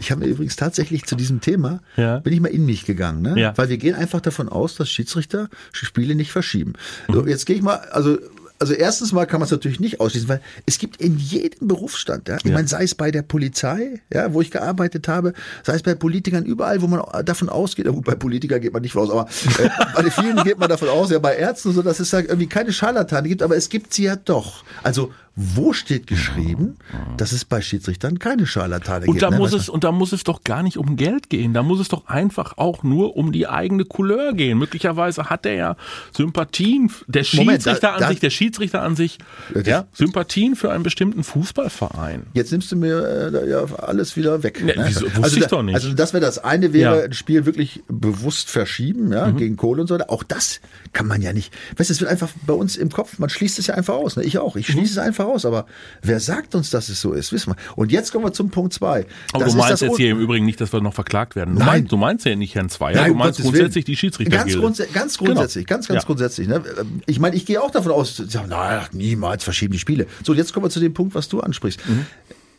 ich 0.00 0.10
habe 0.10 0.24
mir 0.24 0.26
übrigens 0.26 0.56
tatsächlich 0.56 1.04
zu 1.04 1.14
diesem 1.14 1.40
Thema, 1.40 1.80
ja. 1.96 2.18
bin 2.18 2.32
ich 2.32 2.40
mal 2.40 2.48
in 2.48 2.66
mich 2.66 2.84
gegangen, 2.84 3.22
ne? 3.22 3.40
Ja. 3.40 3.56
weil 3.56 3.68
wir 3.68 3.78
gehen 3.78 3.94
einfach 3.94 4.20
davon 4.20 4.48
aus, 4.48 4.74
dass 4.74 4.90
Schiedsrichter 4.90 5.48
Spiele 5.70 6.16
nicht 6.16 6.32
verschieben. 6.32 6.72
Mhm. 7.06 7.12
So, 7.12 7.26
jetzt 7.26 7.46
gehe 7.46 7.54
ich 7.54 7.62
mal, 7.62 7.76
also 7.76 8.18
also 8.58 8.72
erstens 8.72 9.12
mal 9.12 9.26
kann 9.26 9.40
man 9.40 9.46
es 9.46 9.50
natürlich 9.50 9.80
nicht 9.80 10.00
ausschließen, 10.00 10.28
weil 10.28 10.40
es 10.64 10.78
gibt 10.78 11.00
in 11.00 11.18
jedem 11.18 11.68
Berufsstand, 11.68 12.28
ja, 12.28 12.36
ich 12.36 12.44
ja. 12.44 12.52
meine, 12.52 12.68
sei 12.68 12.84
es 12.84 12.94
bei 12.94 13.10
der 13.10 13.22
Polizei, 13.22 14.00
ja, 14.12 14.32
wo 14.32 14.40
ich 14.40 14.50
gearbeitet 14.50 15.08
habe, 15.08 15.32
sei 15.62 15.74
es 15.74 15.82
bei 15.82 15.94
Politikern 15.94 16.44
überall, 16.44 16.82
wo 16.82 16.86
man 16.86 17.02
davon 17.24 17.48
ausgeht, 17.48 17.86
ja 17.86 17.92
gut, 17.92 18.04
bei 18.04 18.14
Politikern 18.14 18.60
geht 18.60 18.72
man 18.72 18.82
nicht 18.82 18.96
raus, 18.96 19.10
aber 19.10 19.28
äh, 19.58 19.68
bei 19.94 20.10
vielen 20.10 20.42
geht 20.44 20.58
man 20.58 20.68
davon 20.68 20.88
aus, 20.88 21.10
ja, 21.10 21.18
bei 21.18 21.36
Ärzten 21.36 21.72
so, 21.72 21.82
dass 21.82 22.00
es 22.00 22.10
da 22.10 22.20
irgendwie 22.20 22.46
keine 22.46 22.72
Scharlatane 22.72 23.28
gibt, 23.28 23.42
aber 23.42 23.56
es 23.56 23.68
gibt 23.68 23.92
sie 23.92 24.04
ja 24.04 24.16
doch. 24.16 24.64
Also 24.82 25.12
wo 25.38 25.74
steht 25.74 26.06
geschrieben, 26.06 26.78
dass 27.18 27.32
es 27.32 27.44
bei 27.44 27.60
Schiedsrichtern 27.60 28.18
keine 28.18 28.46
Scharlatane 28.46 29.04
und 29.04 29.12
gibt? 29.12 29.22
Da 29.22 29.30
ne? 29.30 29.36
muss 29.36 29.52
es, 29.52 29.68
und 29.68 29.84
da 29.84 29.92
muss 29.92 30.12
es 30.12 30.24
doch 30.24 30.44
gar 30.44 30.62
nicht 30.62 30.78
um 30.78 30.96
Geld 30.96 31.28
gehen. 31.28 31.52
Da 31.52 31.62
muss 31.62 31.78
es 31.78 31.88
doch 31.88 32.06
einfach 32.06 32.56
auch 32.56 32.82
nur 32.82 33.18
um 33.18 33.32
die 33.32 33.46
eigene 33.46 33.84
Couleur 33.84 34.32
gehen. 34.32 34.56
Möglicherweise 34.56 35.28
hat 35.28 35.44
er 35.44 35.52
ja 35.52 35.76
Sympathien, 36.16 36.90
der 37.06 37.22
Schiedsrichter 37.22 37.70
Moment, 37.70 37.82
da, 37.84 37.92
an 37.92 38.00
da, 38.00 38.08
sich, 38.08 38.20
der 38.20 38.30
Schiedsrichter 38.30 38.82
an 38.82 38.96
sich, 38.96 39.18
ja, 39.62 39.86
Sympathien 39.92 40.56
für 40.56 40.72
einen 40.72 40.82
bestimmten 40.82 41.22
Fußballverein. 41.22 42.22
Jetzt 42.32 42.52
nimmst 42.52 42.72
du 42.72 42.76
mir 42.76 43.32
äh, 43.34 43.50
ja 43.50 43.66
alles 43.76 44.16
wieder 44.16 44.42
weg. 44.42 44.64
Ne, 44.64 44.72
wieso, 44.86 45.04
wusste 45.04 45.22
also, 45.22 45.36
ich 45.36 45.46
doch 45.48 45.62
nicht. 45.62 45.74
Also 45.74 45.92
das 45.92 46.14
wäre 46.14 46.24
das 46.24 46.38
eine, 46.38 46.72
wäre 46.72 46.98
ja. 46.98 47.04
ein 47.04 47.12
Spiel 47.12 47.44
wirklich 47.44 47.82
bewusst 47.88 48.48
verschieben, 48.48 49.12
ja, 49.12 49.26
mhm. 49.26 49.36
gegen 49.36 49.56
Kohle 49.56 49.82
und 49.82 49.88
so. 49.88 49.98
Auch 50.08 50.22
das 50.22 50.62
kann 50.94 51.06
man 51.06 51.20
ja 51.20 51.34
nicht. 51.34 51.52
Weißt 51.76 51.90
du, 51.90 51.92
es 51.92 52.00
wird 52.00 52.10
einfach 52.10 52.30
bei 52.46 52.54
uns 52.54 52.76
im 52.76 52.90
Kopf, 52.90 53.18
man 53.18 53.28
schließt 53.28 53.58
es 53.58 53.66
ja 53.66 53.74
einfach 53.74 53.94
aus. 53.94 54.16
Ne? 54.16 54.24
Ich 54.24 54.38
auch. 54.38 54.56
Ich 54.56 54.66
schließe 54.66 54.80
mhm. 54.80 54.84
es 54.84 54.98
einfach 54.98 55.25
raus. 55.26 55.44
Aber 55.44 55.66
wer 56.02 56.20
sagt 56.20 56.54
uns, 56.54 56.70
dass 56.70 56.88
es 56.88 57.00
so 57.00 57.12
ist? 57.12 57.32
Wissen 57.32 57.52
wir. 57.52 57.56
Und 57.76 57.92
jetzt 57.92 58.12
kommen 58.12 58.24
wir 58.24 58.32
zum 58.32 58.50
Punkt 58.50 58.72
zwei. 58.72 59.06
Aber 59.32 59.44
das 59.44 59.52
du 59.52 59.58
meinst 59.58 59.82
jetzt 59.82 59.96
hier 59.96 60.10
im 60.10 60.18
Übrigen 60.18 60.46
nicht, 60.46 60.60
dass 60.60 60.72
wir 60.72 60.80
noch 60.80 60.94
verklagt 60.94 61.36
werden. 61.36 61.54
Du, 61.54 61.58
Nein. 61.58 61.66
Meinst, 61.66 61.92
du 61.92 61.96
meinst 61.96 62.24
ja 62.24 62.36
nicht 62.36 62.54
Herrn 62.54 62.68
Zweier, 62.68 62.96
Nein, 62.96 63.12
du 63.12 63.18
meinst 63.18 63.40
grundsätzlich 63.40 63.84
die 63.84 63.96
Schiedsrichter. 63.96 64.36
Ganz, 64.36 64.54
grunds 64.56 64.82
ganz 64.92 65.18
genau. 65.18 65.32
grundsätzlich, 65.32 65.66
genau. 65.66 65.76
ganz, 65.76 65.88
ganz 65.88 66.02
ja. 66.02 66.06
grundsätzlich. 66.06 66.48
Ne? 66.48 66.62
Ich 67.06 67.20
meine, 67.20 67.36
ich 67.36 67.46
gehe 67.46 67.62
auch 67.62 67.70
davon 67.70 67.92
aus, 67.92 68.22
na, 68.48 68.86
niemals 68.92 69.44
verschieben 69.44 69.72
die 69.72 69.78
Spiele. 69.78 70.06
So, 70.24 70.34
jetzt 70.34 70.52
kommen 70.52 70.66
wir 70.66 70.70
zu 70.70 70.80
dem 70.80 70.94
Punkt, 70.94 71.14
was 71.14 71.28
du 71.28 71.40
ansprichst. 71.40 71.86
Mhm 71.88 72.06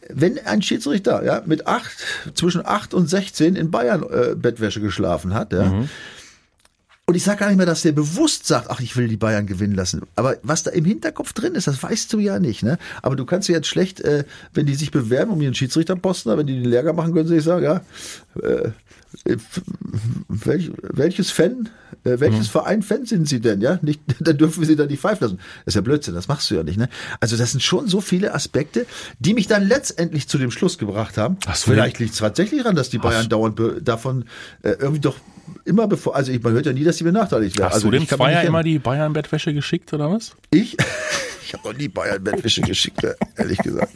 wenn 0.09 0.39
ein 0.45 0.61
Schiedsrichter 0.61 1.23
ja, 1.25 1.41
mit 1.45 1.67
acht, 1.67 1.91
zwischen 2.33 2.65
acht 2.65 2.93
und 2.93 3.09
16 3.09 3.55
in 3.55 3.71
Bayern 3.71 4.03
äh, 4.03 4.35
Bettwäsche 4.35 4.79
geschlafen 4.79 5.33
hat, 5.33 5.53
ja, 5.53 5.65
mhm. 5.65 5.89
Und 7.09 7.15
ich 7.15 7.23
sage 7.23 7.39
gar 7.39 7.47
nicht 7.47 7.55
mehr, 7.55 7.65
dass 7.65 7.83
der 7.83 7.93
bewusst 7.93 8.47
sagt, 8.47 8.69
ach, 8.69 8.81
ich 8.81 8.97
will 8.97 9.07
die 9.07 9.15
Bayern 9.15 9.47
gewinnen 9.47 9.75
lassen. 9.75 10.01
Aber 10.17 10.35
was 10.43 10.63
da 10.63 10.71
im 10.71 10.83
Hinterkopf 10.83 11.31
drin 11.31 11.55
ist, 11.55 11.65
das 11.65 11.81
weißt 11.81 12.11
du 12.11 12.19
ja 12.19 12.37
nicht. 12.37 12.63
Ne? 12.63 12.77
Aber 13.01 13.15
du 13.15 13.23
kannst 13.23 13.47
ja 13.47 13.55
jetzt 13.55 13.67
schlecht, 13.67 14.01
äh, 14.01 14.25
wenn 14.53 14.65
die 14.65 14.75
sich 14.75 14.91
bewerben 14.91 15.31
um 15.31 15.41
ihren 15.41 15.53
Schiedsrichterposten, 15.53 16.37
wenn 16.37 16.45
die 16.45 16.61
den 16.61 16.69
Lehrgang 16.69 16.97
machen, 16.97 17.13
können 17.13 17.29
sie 17.29 17.35
sich 17.35 17.45
sagen, 17.45 17.63
ja, 17.63 17.81
äh, 18.43 18.71
welch, 20.27 20.69
welches 20.81 21.31
Fan, 21.31 21.69
äh, 22.03 22.19
welches 22.19 22.47
mhm. 22.47 22.51
Verein 22.51 22.81
Fan 22.81 23.05
sind 23.05 23.25
Sie 23.25 23.39
denn? 23.39 23.61
Ja, 23.61 23.79
nicht, 23.81 24.01
dann 24.19 24.37
dürfen 24.37 24.59
wir 24.59 24.67
Sie 24.67 24.75
da 24.75 24.85
nicht 24.85 24.99
pfeifen 24.99 25.23
lassen. 25.23 25.37
Das 25.37 25.67
ist 25.67 25.75
ja 25.75 25.81
Blödsinn, 25.81 26.13
das 26.13 26.27
machst 26.27 26.51
du 26.51 26.55
ja 26.55 26.63
nicht. 26.63 26.77
Ne? 26.77 26.89
Also 27.21 27.37
das 27.37 27.51
sind 27.51 27.61
schon 27.63 27.87
so 27.87 28.01
viele 28.01 28.33
Aspekte, 28.33 28.85
die 29.19 29.33
mich 29.33 29.47
dann 29.47 29.65
letztendlich 29.65 30.27
zu 30.27 30.37
dem 30.37 30.51
Schluss 30.51 30.77
gebracht 30.77 31.17
haben. 31.17 31.37
Ach 31.45 31.55
so, 31.55 31.71
Vielleicht 31.71 31.99
liegt 31.99 32.15
es 32.15 32.19
tatsächlich 32.19 32.63
daran, 32.63 32.75
dass 32.75 32.89
die 32.89 32.97
Bayern 32.97 33.23
Ach. 33.23 33.29
dauernd 33.29 33.61
davon 33.87 34.25
äh, 34.61 34.71
irgendwie 34.71 34.99
doch 34.99 35.15
immer 35.65 35.87
bevor, 35.87 36.15
also 36.15 36.31
ich, 36.31 36.41
man 36.41 36.53
hört 36.53 36.65
ja 36.65 36.73
nie, 36.73 36.83
dass 36.83 36.97
die 36.97 37.03
benachteiligt 37.03 37.57
werden. 37.57 37.69
Hast 37.69 37.75
also 37.75 37.91
du 37.91 37.97
dem 37.97 38.07
Zweier 38.07 38.43
immer 38.43 38.63
die 38.63 38.79
Bayern-Bettwäsche 38.79 39.53
geschickt 39.53 39.93
oder 39.93 40.11
was? 40.11 40.35
Ich? 40.51 40.77
Ich 41.47 41.53
habe 41.53 41.69
noch 41.69 41.77
nie 41.77 41.87
Bayern-Bettwäsche 41.87 42.59
geschickt, 42.59 43.07
ehrlich 43.37 43.57
gesagt. 43.59 43.93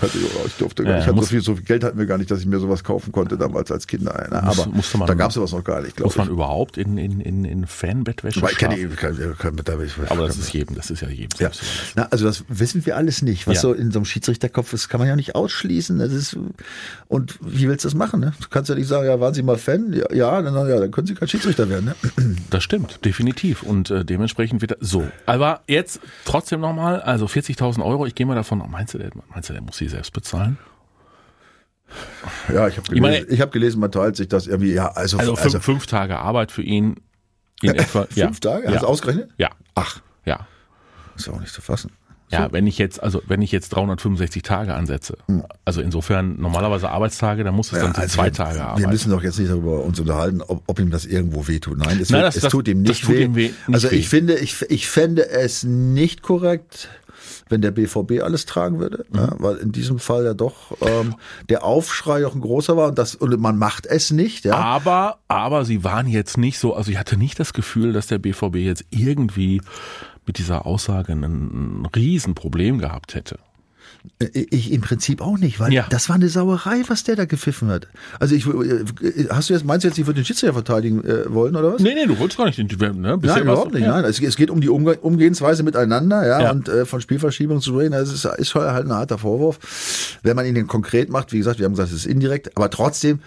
Hatte 0.00 0.18
ich, 0.18 0.46
ich 0.46 0.54
durfte 0.56 0.82
ja, 0.84 0.98
ich 0.98 1.06
hatte 1.06 1.18
so 1.18 1.26
viel, 1.26 1.40
so 1.40 1.54
viel 1.54 1.64
Geld 1.64 1.84
hatten 1.84 1.98
wir 1.98 2.06
gar 2.06 2.18
nicht, 2.18 2.30
dass 2.30 2.40
ich 2.40 2.46
mir 2.46 2.58
sowas 2.58 2.84
kaufen 2.84 3.12
konnte 3.12 3.36
damals 3.36 3.70
als 3.70 3.86
Kinder. 3.86 4.12
Ne? 4.30 4.42
Aber 4.42 4.66
muss, 4.66 4.94
man, 4.94 5.06
da 5.06 5.14
gab 5.14 5.28
es 5.28 5.34
sowas 5.34 5.52
noch 5.52 5.64
gar 5.64 5.82
nicht. 5.82 5.98
Muss 6.00 6.16
man 6.16 6.28
überhaupt 6.28 6.76
in, 6.76 6.98
in, 6.98 7.20
in, 7.20 7.44
in 7.44 7.66
Fanbettwäsche 7.66 8.40
Aber 8.40 8.50
ich 8.50 8.58
kann, 8.58 8.72
ich 8.72 8.96
kann, 8.96 9.16
kann, 9.38 9.56
ich, 9.84 10.10
Aber 10.10 10.26
das 10.26 10.36
ist 10.36 10.52
jedem, 10.52 10.74
das 10.74 10.90
ist 10.90 11.02
ja 11.02 11.08
jedem. 11.08 11.38
Ja. 11.38 11.50
Na, 11.94 12.08
also 12.10 12.24
das 12.24 12.44
wissen 12.48 12.84
wir 12.86 12.96
alles 12.96 13.22
nicht. 13.22 13.46
Was 13.46 13.56
ja. 13.56 13.60
so 13.62 13.72
in 13.72 13.90
so 13.90 13.98
einem 13.98 14.06
Schiedsrichterkopf 14.06 14.72
ist, 14.72 14.88
kann 14.88 15.00
man 15.00 15.08
ja 15.08 15.16
nicht 15.16 15.34
ausschließen. 15.34 15.98
Das 15.98 16.12
ist, 16.12 16.36
und 17.08 17.38
wie 17.40 17.68
willst 17.68 17.84
du 17.84 17.88
das 17.88 17.94
machen? 17.94 18.20
Ne? 18.20 18.32
Du 18.40 18.48
kannst 18.48 18.68
ja 18.68 18.74
nicht 18.74 18.88
sagen, 18.88 19.06
ja, 19.06 19.20
waren 19.20 19.34
Sie 19.34 19.42
mal 19.42 19.58
Fan? 19.58 19.92
Ja, 19.92 20.12
ja, 20.12 20.42
dann, 20.42 20.54
ja, 20.68 20.78
dann 20.78 20.90
können 20.90 21.06
Sie 21.06 21.14
kein 21.14 21.28
Schiedsrichter 21.28 21.68
werden. 21.68 21.86
Ne? 21.86 21.94
Das 22.50 22.62
stimmt, 22.62 23.04
definitiv. 23.04 23.62
Und 23.62 23.90
äh, 23.90 24.04
dementsprechend 24.04 24.60
wird 24.60 24.72
das 24.72 24.78
so. 24.80 25.06
Aber 25.26 25.62
jetzt 25.66 26.00
trotzdem 26.24 26.60
nochmal, 26.60 27.00
also 27.00 27.26
40.000 27.26 27.84
Euro, 27.84 28.06
ich 28.06 28.14
gehe 28.14 28.26
mal 28.26 28.34
davon, 28.34 28.62
meinst 28.70 28.94
du, 28.94 28.98
der, 28.98 29.10
meinst 29.30 29.48
du, 29.48 29.52
der 29.52 29.62
muss 29.62 29.76
sie 29.76 29.85
selbst 29.88 30.12
bezahlen? 30.12 30.58
Ja, 32.52 32.66
ich 32.66 32.76
habe 32.76 32.88
gelesen, 32.92 33.26
ich, 33.30 33.40
hab 33.40 33.52
gelesen, 33.52 33.80
man 33.80 33.92
teilt 33.92 34.16
sich 34.16 34.28
das 34.28 34.46
irgendwie, 34.46 34.72
ja, 34.72 34.88
also. 34.88 35.18
Also, 35.18 35.36
fünf, 35.36 35.44
also 35.44 35.60
fünf 35.60 35.86
Tage 35.86 36.18
Arbeit 36.18 36.50
für 36.50 36.62
ihn 36.62 36.96
in 37.62 37.70
etwa. 37.74 38.04
fünf 38.04 38.16
ja. 38.16 38.30
Tage? 38.30 38.66
Hast 38.66 38.74
ja. 38.74 38.80
du 38.80 38.86
ausgerechnet? 38.86 39.30
Ja. 39.38 39.50
Ach. 39.74 40.00
Ja. 40.24 40.46
Ist 41.16 41.26
ja 41.26 41.32
auch 41.32 41.40
nicht 41.40 41.52
zu 41.52 41.62
fassen. 41.62 41.92
So. 42.28 42.38
Ja, 42.38 42.52
wenn 42.52 42.66
ich 42.66 42.76
jetzt, 42.76 43.00
also 43.00 43.22
wenn 43.28 43.40
ich 43.40 43.52
jetzt 43.52 43.68
365 43.68 44.42
Tage 44.42 44.74
ansetze, 44.74 45.16
hm. 45.26 45.44
also 45.64 45.80
insofern 45.80 46.40
normalerweise 46.40 46.88
Arbeitstage, 46.88 47.44
dann 47.44 47.54
muss 47.54 47.68
es 47.68 47.78
ja, 47.78 47.84
dann 47.84 47.94
also 47.94 48.16
zwei 48.16 48.24
wir, 48.24 48.32
Tage 48.32 48.62
arbeiten. 48.62 48.80
Wir 48.80 48.88
müssen 48.88 49.10
doch 49.10 49.22
jetzt 49.22 49.38
nicht 49.38 49.48
darüber 49.48 49.84
uns 49.84 50.00
unterhalten, 50.00 50.42
ob, 50.42 50.64
ob 50.66 50.80
ihm 50.80 50.90
das 50.90 51.04
irgendwo 51.04 51.46
wehtut. 51.46 51.78
Nein, 51.78 52.00
es, 52.00 52.10
Nein, 52.10 52.22
wird, 52.22 52.28
das, 52.28 52.36
es 52.36 52.42
das, 52.42 52.50
tut 52.50 52.66
ihm 52.66 52.82
nicht 52.82 53.04
tut 53.04 53.14
weh. 53.14 53.22
Ihm 53.22 53.36
weh 53.36 53.42
nicht 53.42 53.54
also 53.72 53.88
ich 53.90 54.06
weh. 54.06 54.16
finde, 54.16 54.38
ich, 54.38 54.60
ich 54.68 54.88
fände 54.88 55.28
es 55.28 55.62
nicht 55.62 56.22
korrekt, 56.22 56.88
wenn 57.48 57.60
der 57.60 57.70
BVB 57.70 58.22
alles 58.22 58.46
tragen 58.46 58.78
würde, 58.78 59.04
mhm. 59.10 59.18
ja, 59.18 59.34
weil 59.38 59.56
in 59.56 59.72
diesem 59.72 59.98
Fall 59.98 60.24
ja 60.24 60.34
doch 60.34 60.76
ähm, 60.80 61.14
der 61.48 61.64
Aufschrei 61.64 62.26
auch 62.26 62.34
ein 62.34 62.40
großer 62.40 62.76
war 62.76 62.88
und 62.88 62.98
das 62.98 63.14
und 63.14 63.38
man 63.40 63.58
macht 63.58 63.86
es 63.86 64.10
nicht. 64.10 64.44
Ja. 64.44 64.54
Aber 64.54 65.18
aber 65.28 65.64
sie 65.64 65.84
waren 65.84 66.06
jetzt 66.06 66.38
nicht 66.38 66.58
so, 66.58 66.74
also 66.74 66.90
ich 66.90 66.98
hatte 66.98 67.16
nicht 67.16 67.38
das 67.38 67.52
Gefühl, 67.52 67.92
dass 67.92 68.06
der 68.06 68.18
BVB 68.18 68.56
jetzt 68.56 68.84
irgendwie 68.90 69.60
mit 70.26 70.38
dieser 70.38 70.66
Aussage 70.66 71.12
ein, 71.12 71.22
ein 71.22 71.86
Riesenproblem 71.86 72.78
gehabt 72.78 73.14
hätte. 73.14 73.38
Äh, 74.18 74.46
ich 74.50 74.72
im 74.72 74.80
Prinzip 74.80 75.20
auch 75.20 75.38
nicht, 75.38 75.60
weil 75.60 75.72
ja. 75.72 75.86
das 75.90 76.08
war 76.08 76.16
eine 76.16 76.28
Sauerei, 76.28 76.82
was 76.88 77.04
der 77.04 77.16
da 77.16 77.24
gepfiffen 77.24 77.68
hat. 77.68 77.88
Also 78.18 78.34
ich 78.34 78.46
äh, 78.46 79.28
hast 79.30 79.50
du 79.50 79.54
jetzt 79.54 79.64
meinst 79.64 79.84
du 79.84 79.88
jetzt, 79.88 79.98
ich 79.98 80.06
würde 80.06 80.20
den 80.20 80.24
Schiedsrichter 80.24 80.54
verteidigen 80.54 81.04
äh, 81.04 81.32
wollen 81.32 81.56
oder 81.56 81.74
was? 81.74 81.82
Nee, 81.82 81.94
nee, 81.94 82.06
du 82.06 82.18
wolltest 82.18 82.38
gar 82.38 82.46
nicht 82.46 82.58
den 82.58 82.66
ne? 83.00 83.18
Nein, 83.20 83.42
überhaupt 83.42 83.74
nicht. 83.74 83.82
Ja. 83.82 84.00
Nein, 84.00 84.04
es, 84.04 84.20
es, 84.20 84.36
geht 84.36 84.50
um 84.50 84.60
die 84.60 84.68
Umge 84.68 84.96
Umgehensweise 84.96 85.62
miteinander, 85.62 86.26
ja, 86.26 86.42
ja. 86.42 86.50
und 86.50 86.68
äh, 86.68 86.86
von 86.86 87.00
Spielverschiebung 87.00 87.60
zu 87.60 87.76
reden, 87.76 87.92
das 87.92 88.12
ist, 88.12 88.24
ist 88.24 88.54
halt 88.54 88.86
ein 88.86 88.92
harter 88.92 89.18
Vorwurf. 89.18 90.18
Wenn 90.22 90.36
man 90.36 90.46
ihn 90.46 90.54
den 90.54 90.66
konkret 90.66 91.10
macht, 91.10 91.32
wie 91.32 91.38
gesagt, 91.38 91.58
wir 91.58 91.66
haben 91.66 91.72
gesagt, 91.72 91.90
es 91.90 91.96
ist 91.96 92.06
indirekt, 92.06 92.56
aber 92.56 92.70
trotzdem 92.70 93.20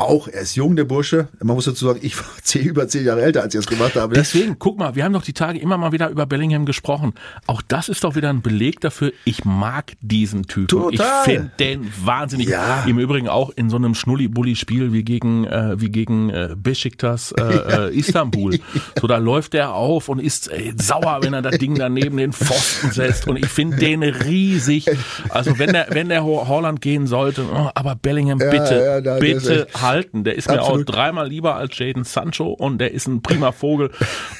auch, 0.00 0.28
er 0.28 0.42
ist 0.42 0.54
jung, 0.54 0.76
der 0.76 0.84
Bursche. 0.84 1.28
Man 1.42 1.54
muss 1.54 1.64
dazu 1.64 1.86
sagen, 1.86 2.00
ich 2.02 2.16
war 2.18 2.26
zehn, 2.42 2.64
über 2.64 2.88
zehn 2.88 3.04
Jahre 3.04 3.22
älter, 3.22 3.42
als 3.42 3.54
ich 3.54 3.60
das 3.60 3.66
gemacht 3.66 3.94
habe. 3.96 4.14
Deswegen, 4.14 4.58
guck 4.58 4.78
mal, 4.78 4.94
wir 4.94 5.04
haben 5.04 5.12
doch 5.12 5.22
die 5.22 5.32
Tage 5.32 5.58
immer 5.58 5.76
mal 5.76 5.92
wieder 5.92 6.10
über 6.10 6.26
Bellingham 6.26 6.66
gesprochen. 6.66 7.14
Auch 7.46 7.62
das 7.62 7.88
ist 7.88 8.04
doch 8.04 8.14
wieder 8.14 8.30
ein 8.30 8.42
Beleg 8.42 8.80
dafür, 8.80 9.12
ich 9.24 9.44
mag 9.44 9.92
diesen 10.00 10.46
Typen. 10.46 10.68
Total. 10.68 11.06
Ich 11.26 11.32
finde 11.32 11.50
den 11.58 11.92
wahnsinnig. 12.04 12.48
Ja. 12.48 12.84
Im 12.84 12.98
Übrigen 12.98 13.28
auch 13.28 13.50
in 13.50 13.70
so 13.70 13.76
einem 13.76 13.94
Schnulli-Bulli-Spiel 13.94 14.92
wie 14.92 15.02
gegen, 15.02 15.44
äh, 15.44 15.80
wie 15.80 15.90
gegen 15.90 16.30
äh, 16.30 16.54
Besiktas 16.56 17.32
äh, 17.32 17.88
äh, 17.88 17.94
Istanbul. 17.96 18.58
So, 19.00 19.06
da 19.06 19.18
läuft 19.18 19.54
er 19.54 19.74
auf 19.74 20.08
und 20.08 20.18
ist 20.18 20.50
äh, 20.50 20.72
sauer, 20.76 21.20
wenn 21.22 21.34
er 21.34 21.42
das 21.42 21.58
Ding 21.58 21.74
daneben 21.74 22.16
den 22.16 22.32
Pfosten 22.32 22.90
setzt. 22.90 23.28
Und 23.28 23.36
ich 23.36 23.46
finde 23.46 23.76
den 23.76 24.02
riesig. 24.02 24.86
Also 25.28 25.58
wenn 25.58 25.72
der, 25.72 25.88
wenn 25.90 26.08
der 26.08 26.24
Holland 26.24 26.80
gehen 26.80 27.06
sollte, 27.06 27.44
oh, 27.52 27.70
aber 27.74 27.94
Bellingham, 27.94 28.38
bitte, 28.38 29.02
ja, 29.04 29.18
bitte 29.18 29.66
halten. 29.90 30.24
Der 30.24 30.34
ist 30.36 30.48
Absolut. 30.48 30.78
mir 30.78 30.82
auch 30.82 30.84
dreimal 30.94 31.28
lieber 31.28 31.56
als 31.56 31.78
Jaden 31.78 32.04
Sancho 32.04 32.48
und 32.48 32.78
der 32.78 32.92
ist 32.92 33.06
ein 33.06 33.22
prima 33.22 33.52
Vogel. 33.52 33.90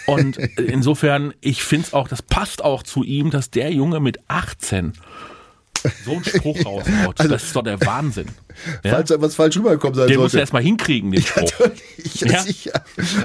Und 0.06 0.36
insofern, 0.58 1.34
ich 1.40 1.62
finde 1.62 1.86
es 1.88 1.94
auch, 1.94 2.08
das 2.08 2.22
passt 2.22 2.62
auch 2.64 2.82
zu 2.82 3.02
ihm, 3.04 3.30
dass 3.30 3.50
der 3.50 3.72
Junge 3.72 4.00
mit 4.00 4.18
18 4.28 4.92
so 6.04 6.12
einen 6.12 6.24
Spruch 6.24 6.58
raushaut. 6.64 7.18
Also- 7.20 7.32
das 7.32 7.44
ist 7.44 7.56
doch 7.56 7.62
der 7.64 7.80
Wahnsinn. 7.80 8.26
Ja? 8.84 8.90
Falls 8.96 9.08
da 9.08 9.18
was 9.22 9.36
falsch 9.36 9.56
rübergekommen 9.56 9.94
sein 9.94 10.06
Den 10.08 10.16
muss 10.18 10.24
er 10.26 10.30
sollte. 10.30 10.40
erstmal 10.40 10.62
hinkriegen, 10.62 11.12
den 11.12 11.22
Spruch. 11.22 11.50
Ja, 12.16 12.44
Ja. 12.64 12.72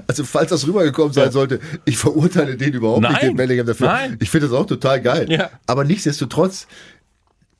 Also 0.07 0.23
falls 0.23 0.51
das 0.51 0.65
rübergekommen 0.65 1.11
sein 1.11 1.29
sollte, 1.31 1.59
ich 1.83 1.97
verurteile 1.97 2.55
den 2.55 2.71
überhaupt 2.73 3.01
nicht, 3.01 3.11
Nein. 3.11 3.21
den 3.31 3.35
Bellingham 3.35 3.65
dafür. 3.67 3.87
Nein. 3.87 4.17
Ich 4.21 4.29
finde 4.29 4.47
das 4.47 4.55
auch 4.55 4.65
total 4.65 5.01
geil. 5.01 5.49
Aber 5.65 5.83
nichtsdestotrotz, 5.83 6.67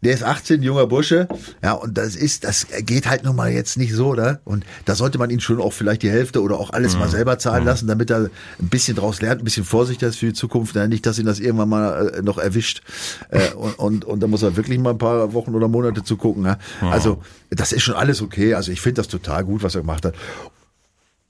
der 0.05 0.13
ist 0.13 0.23
18, 0.23 0.61
junger 0.63 0.87
Bursche, 0.87 1.27
ja, 1.63 1.73
und 1.73 1.97
das 1.97 2.15
ist, 2.15 2.43
das 2.45 2.67
geht 2.81 3.09
halt 3.09 3.23
nun 3.23 3.35
mal 3.35 3.51
jetzt 3.51 3.75
nicht 3.77 3.93
so, 3.93 4.13
ne? 4.13 4.39
Und 4.45 4.63
da 4.85 4.95
sollte 4.95 5.17
man 5.17 5.29
ihn 5.29 5.39
schon 5.41 5.59
auch 5.59 5.73
vielleicht 5.73 6.03
die 6.03 6.09
Hälfte 6.09 6.41
oder 6.41 6.57
auch 6.59 6.69
alles 6.69 6.93
Mhm. 6.93 6.99
mal 6.99 7.09
selber 7.09 7.37
zahlen 7.39 7.65
lassen, 7.65 7.87
damit 7.87 8.09
er 8.11 8.19
ein 8.19 8.29
bisschen 8.69 8.95
draus 8.95 9.21
lernt, 9.21 9.41
ein 9.41 9.43
bisschen 9.43 9.65
vorsichtiger 9.65 10.07
ist 10.09 10.17
für 10.19 10.27
die 10.27 10.33
Zukunft, 10.33 10.75
ne? 10.75 10.87
nicht, 10.87 11.05
dass 11.05 11.19
ihn 11.19 11.25
das 11.25 11.39
irgendwann 11.39 11.69
mal 11.69 12.09
äh, 12.15 12.21
noch 12.21 12.37
erwischt. 12.37 12.81
Äh, 13.29 13.51
und, 13.55 13.73
und, 13.79 14.05
und 14.05 14.19
da 14.21 14.27
muss 14.27 14.43
er 14.43 14.55
wirklich 14.55 14.77
mal 14.79 14.91
ein 14.91 14.97
paar 14.97 15.33
Wochen 15.33 15.53
oder 15.55 15.67
Monate 15.67 16.03
zugucken. 16.03 16.43
Ne? 16.43 16.57
Also, 16.81 17.21
das 17.49 17.71
ist 17.71 17.83
schon 17.83 17.95
alles 17.95 18.21
okay. 18.21 18.53
Also 18.53 18.71
ich 18.71 18.81
finde 18.81 19.01
das 19.01 19.07
total 19.07 19.43
gut, 19.43 19.63
was 19.63 19.75
er 19.75 19.81
gemacht 19.81 20.05
hat. 20.05 20.13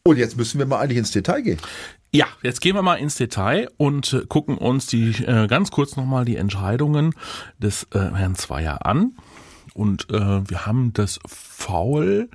Und 0.08 0.20
jetzt 0.20 0.38
müssen 0.38 0.60
wir 0.60 0.68
mal 0.68 0.80
eigentlich 0.80 1.00
ins 1.00 1.10
Detail 1.12 1.42
gehen. 1.42 1.58
Ja, 2.14 2.28
jetzt 2.44 2.62
gehen 2.62 2.76
wir 2.76 2.84
mal 2.84 2.96
ins 2.96 3.16
Detail 3.16 3.72
und 3.78 4.14
äh, 4.14 4.22
gucken 4.28 4.56
uns 4.56 4.86
die 4.86 5.10
äh, 5.24 5.48
ganz 5.48 5.72
kurz 5.72 5.96
nochmal 5.96 6.26
die 6.26 6.36
Entscheidungen 6.36 7.16
des 7.58 7.88
äh, 7.92 8.12
Herrn 8.14 8.36
Zweier 8.36 8.86
an. 8.86 9.18
Und 9.74 10.12
äh, 10.12 10.48
wir 10.48 10.68
haben 10.68 10.94
das 10.94 11.20
Foul 11.26 12.30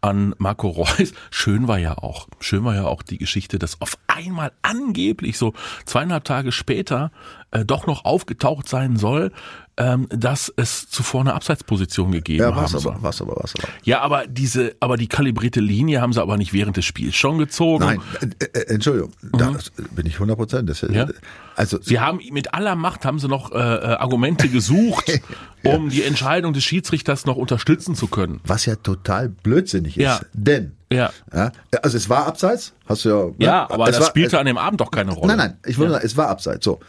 an 0.00 0.34
Marco 0.38 0.66
Reus. 0.68 1.12
Schön 1.30 1.68
war 1.68 1.78
ja 1.78 1.96
auch, 1.96 2.26
schön 2.40 2.64
war 2.64 2.74
ja 2.74 2.86
auch 2.86 3.02
die 3.02 3.18
Geschichte, 3.18 3.60
dass 3.60 3.80
auf 3.80 3.96
einmal 4.08 4.50
angeblich 4.62 5.38
so 5.38 5.52
zweieinhalb 5.84 6.24
Tage 6.24 6.50
später 6.50 7.12
äh, 7.50 7.64
doch 7.64 7.86
noch 7.86 8.04
aufgetaucht 8.04 8.68
sein 8.68 8.96
soll, 8.96 9.32
ähm, 9.78 10.06
dass 10.08 10.50
es 10.56 10.88
zuvor 10.88 11.20
eine 11.20 11.34
Abseitsposition 11.34 12.10
gegeben 12.10 12.40
Ja, 12.42 12.54
haben 12.54 12.62
was 12.64 12.70
soll. 12.70 12.92
aber, 12.92 13.02
was 13.02 13.20
aber, 13.20 13.36
was 13.36 13.54
aber. 13.56 13.68
Ja, 13.84 14.00
aber 14.00 14.26
diese, 14.26 14.74
aber 14.80 14.96
die 14.96 15.06
kalibrierte 15.06 15.60
Linie 15.60 16.00
haben 16.00 16.14
sie 16.14 16.22
aber 16.22 16.38
nicht 16.38 16.54
während 16.54 16.78
des 16.78 16.86
Spiels 16.86 17.14
schon 17.14 17.36
gezogen. 17.36 17.84
Nein, 17.84 18.00
äh, 18.40 18.58
äh, 18.58 18.72
Entschuldigung, 18.74 19.12
da 19.34 19.52
bin 19.92 20.06
ich 20.06 20.14
100 20.14 20.36
Prozent. 20.38 20.82
Mhm. 20.82 20.94
Ja. 20.94 21.06
Also, 21.56 21.78
Sie 21.82 22.00
haben 22.00 22.20
mit 22.32 22.54
aller 22.54 22.74
Macht 22.74 23.04
haben 23.04 23.18
sie 23.18 23.28
noch 23.28 23.52
äh, 23.52 23.56
äh, 23.56 23.60
Argumente 23.96 24.48
gesucht, 24.48 25.20
um 25.64 25.90
die 25.90 26.02
Entscheidung 26.04 26.54
des 26.54 26.64
Schiedsrichters 26.64 27.26
noch 27.26 27.36
unterstützen 27.36 27.94
zu 27.94 28.06
können. 28.08 28.40
was 28.44 28.64
ja 28.64 28.76
total 28.76 29.28
blödsinnig 29.28 29.98
ist. 29.98 30.02
Ja. 30.04 30.20
Denn, 30.32 30.72
Ja. 30.90 31.10
ja, 31.34 31.52
also 31.82 31.98
es 31.98 32.08
war 32.08 32.26
abseits, 32.26 32.72
hast 32.86 33.04
du 33.04 33.08
ja. 33.10 33.24
ne? 33.26 33.34
Ja, 33.38 33.70
aber 33.70 33.84
es 33.84 33.90
das 33.96 34.00
war, 34.00 34.08
spielte 34.08 34.36
es, 34.36 34.40
an 34.40 34.46
dem 34.46 34.56
Abend 34.58 34.80
doch 34.80 34.90
keine 34.90 35.12
Rolle. 35.12 35.36
Nein, 35.36 35.50
nein, 35.50 35.58
ich 35.66 35.76
wollte 35.76 35.92
sagen, 35.92 36.06
es 36.06 36.16
war 36.16 36.28
abseits. 36.28 36.64
So. 36.64 36.80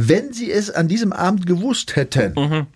Wenn 0.00 0.32
sie 0.32 0.50
es 0.52 0.70
an 0.70 0.86
diesem 0.86 1.12
Abend 1.12 1.46
gewusst 1.46 1.96
hätten, 1.96 2.32
Mhm. 2.36 2.66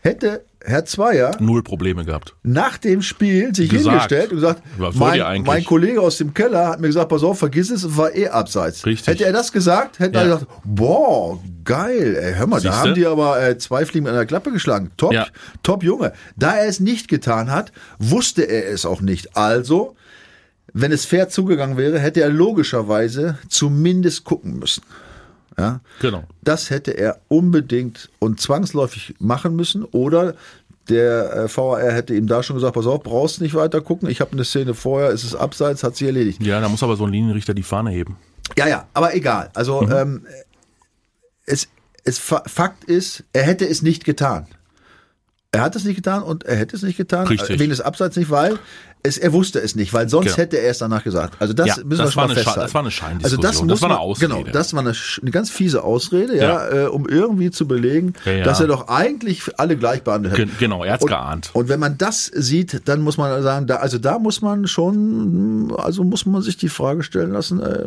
hätte 0.00 0.44
Herr 0.64 0.84
Zweier 0.84 1.32
Null 1.40 1.62
Probleme 1.64 2.04
gehabt. 2.04 2.34
nach 2.44 2.78
dem 2.78 3.02
Spiel 3.02 3.52
sich 3.54 3.68
Gesagt. 3.68 3.86
hingestellt 4.12 4.30
und 4.30 4.36
gesagt, 4.36 4.62
mein, 4.94 5.42
mein 5.42 5.64
Kollege 5.64 6.00
aus 6.00 6.18
dem 6.18 6.34
Keller 6.34 6.68
hat 6.68 6.80
mir 6.80 6.86
gesagt, 6.86 7.08
pass 7.08 7.22
auf, 7.24 7.38
vergiss 7.40 7.70
es, 7.70 7.82
es 7.82 7.96
war 7.96 8.14
eh 8.14 8.28
abseits. 8.28 8.86
Richtig. 8.86 9.08
Hätte 9.08 9.24
er 9.26 9.32
das 9.32 9.50
gesagt, 9.52 9.98
hätte 9.98 10.14
Ja. 10.18 10.20
er 10.20 10.24
gesagt, 10.34 10.46
boah, 10.64 11.40
geil, 11.64 12.16
ey, 12.16 12.34
hör 12.34 12.46
mal, 12.46 12.60
da 12.60 12.70
Siehste? 12.72 12.78
haben 12.88 12.94
die 12.94 13.06
aber 13.06 13.42
äh, 13.42 13.58
zwei 13.58 13.84
Fliegen 13.86 14.06
an 14.06 14.14
der 14.14 14.26
Klappe 14.26 14.52
geschlagen. 14.52 14.90
Top, 14.96 15.12
Ja. 15.12 15.26
top 15.64 15.82
Junge. 15.82 16.12
Da 16.36 16.54
er 16.56 16.66
es 16.68 16.78
nicht 16.78 17.08
getan 17.08 17.50
hat, 17.50 17.72
wusste 17.98 18.42
er 18.42 18.68
es 18.72 18.86
auch 18.86 19.00
nicht. 19.00 19.36
Also, 19.36 19.96
wenn 20.72 20.92
es 20.92 21.04
fair 21.04 21.28
zugegangen 21.28 21.76
wäre, 21.76 21.98
hätte 21.98 22.20
er 22.22 22.28
logischerweise 22.30 23.36
zumindest 23.48 24.22
gucken 24.24 24.60
müssen. 24.60 24.82
Ja. 25.58 25.80
Genau. 26.00 26.24
Das 26.42 26.70
hätte 26.70 26.92
er 26.92 27.18
unbedingt 27.28 28.10
und 28.18 28.40
zwangsläufig 28.40 29.14
machen 29.18 29.54
müssen. 29.56 29.84
Oder 29.84 30.34
der 30.88 31.32
äh, 31.44 31.56
VAR 31.56 31.80
hätte 31.92 32.14
ihm 32.14 32.26
da 32.26 32.42
schon 32.42 32.56
gesagt, 32.56 32.74
pass 32.74 32.86
auf, 32.86 33.02
brauchst 33.02 33.40
nicht 33.40 33.54
weiter 33.54 33.80
gucken. 33.80 34.08
Ich 34.08 34.20
habe 34.20 34.32
eine 34.32 34.44
Szene 34.44 34.74
vorher, 34.74 35.10
es 35.10 35.24
ist 35.24 35.34
abseits, 35.34 35.82
hat 35.84 35.96
sie 35.96 36.06
erledigt. 36.06 36.42
Ja, 36.42 36.60
da 36.60 36.68
muss 36.68 36.82
aber 36.82 36.96
so 36.96 37.04
ein 37.04 37.12
Linienrichter 37.12 37.54
die 37.54 37.62
Fahne 37.62 37.90
heben. 37.90 38.16
Ja, 38.56 38.66
ja, 38.66 38.86
aber 38.94 39.14
egal. 39.14 39.50
Also 39.54 39.82
Mhm. 39.82 39.92
ähm, 39.92 40.26
es, 41.46 41.68
es 42.04 42.18
Fa- 42.18 42.42
Fakt 42.46 42.84
ist, 42.84 43.24
er 43.32 43.42
hätte 43.44 43.66
es 43.68 43.82
nicht 43.82 44.04
getan. 44.04 44.46
Er 45.52 45.60
hat 45.60 45.76
es 45.76 45.84
nicht 45.84 45.96
getan 45.96 46.22
und 46.22 46.44
er 46.44 46.56
hätte 46.56 46.74
es 46.76 46.82
nicht 46.82 46.96
getan. 46.96 47.26
Richtig. 47.26 47.58
Wegen 47.58 47.70
des 47.70 47.80
Abseits 47.82 48.16
nicht, 48.16 48.30
weil 48.30 48.58
es, 49.04 49.18
er 49.18 49.32
wusste 49.32 49.58
es 49.60 49.74
nicht, 49.74 49.92
weil 49.92 50.08
sonst 50.08 50.26
Genau. 50.26 50.36
hätte 50.36 50.58
er 50.58 50.70
es 50.70 50.78
danach 50.78 51.02
gesagt. 51.02 51.34
Also 51.40 51.52
das 51.54 51.66
Ja, 51.66 51.74
müssen 51.78 51.90
wir 51.90 51.96
das 52.04 52.12
schon 52.12 52.20
war 52.22 52.28
mal 52.28 52.34
festhalten. 52.34 52.60
das 52.60 52.74
war 52.74 52.82
eine 52.82 52.90
Scheindiskussion. 52.92 53.44
Also 53.44 53.62
das, 53.66 53.68
Das 53.68 53.82
war 53.82 53.88
eine 53.90 53.98
man, 53.98 54.02
Ausrede. 54.04 54.34
Genau, 54.34 54.50
das 54.52 54.72
war 54.74 54.80
eine, 54.80 54.92
eine 55.20 55.30
ganz 55.32 55.50
fiese 55.50 55.82
Ausrede, 55.82 56.36
ja, 56.36 56.42
Ja. 56.70 56.84
Äh, 56.84 56.86
um 56.86 57.08
irgendwie 57.08 57.50
zu 57.50 57.66
belegen, 57.66 58.14
Ja, 58.24 58.44
dass 58.44 58.60
er 58.60 58.68
doch 58.68 58.88
eigentlich 58.88 59.42
alle 59.58 59.76
gleich 59.76 60.02
behandelt 60.02 60.34
hätte. 60.34 60.46
Gen- 60.46 60.56
genau, 60.58 60.84
er 60.84 60.92
hat's 60.94 61.02
und, 61.02 61.08
geahnt. 61.08 61.50
Und 61.52 61.68
wenn 61.68 61.80
man 61.80 61.98
das 61.98 62.26
sieht, 62.26 62.82
dann 62.88 63.00
muss 63.02 63.16
man 63.18 63.42
sagen, 63.42 63.66
da, 63.66 63.76
also 63.76 63.98
da 63.98 64.18
muss 64.20 64.40
man 64.40 64.66
schon, 64.68 65.74
also 65.76 66.04
muss 66.04 66.24
man 66.26 66.42
sich 66.42 66.56
die 66.56 66.68
Frage 66.68 67.02
stellen 67.02 67.32
lassen, 67.32 67.60
äh, 67.60 67.84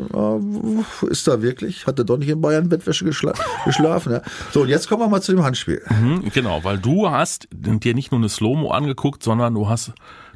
ist 1.07 1.27
da 1.27 1.41
wirklich, 1.41 1.87
hat 1.87 1.97
er 1.99 2.05
doch 2.05 2.17
nicht 2.17 2.29
in 2.29 2.41
Bayern 2.41 2.69
Bettwäsche 2.69 3.05
geschla 3.05 3.33
geschlafen? 3.65 4.19
So, 4.53 4.61
und 4.63 4.69
jetzt 4.69 4.87
kommen 4.89 5.01
wir 5.01 5.07
mal 5.07 5.21
zu 5.21 5.31
dem 5.33 5.43
Handspiel. 5.43 5.81
Mhm, 5.89 6.29
genau, 6.33 6.63
weil 6.63 6.77
du 6.77 7.09
hast 7.09 7.47
dir 7.51 7.93
nicht 7.93 8.11
nur 8.11 8.19
eine 8.19 8.29
Slow-Mo 8.29 8.71
angeguckt, 8.71 9.23
sondern 9.23 9.53
du 9.53 9.69
hast, 9.69 9.93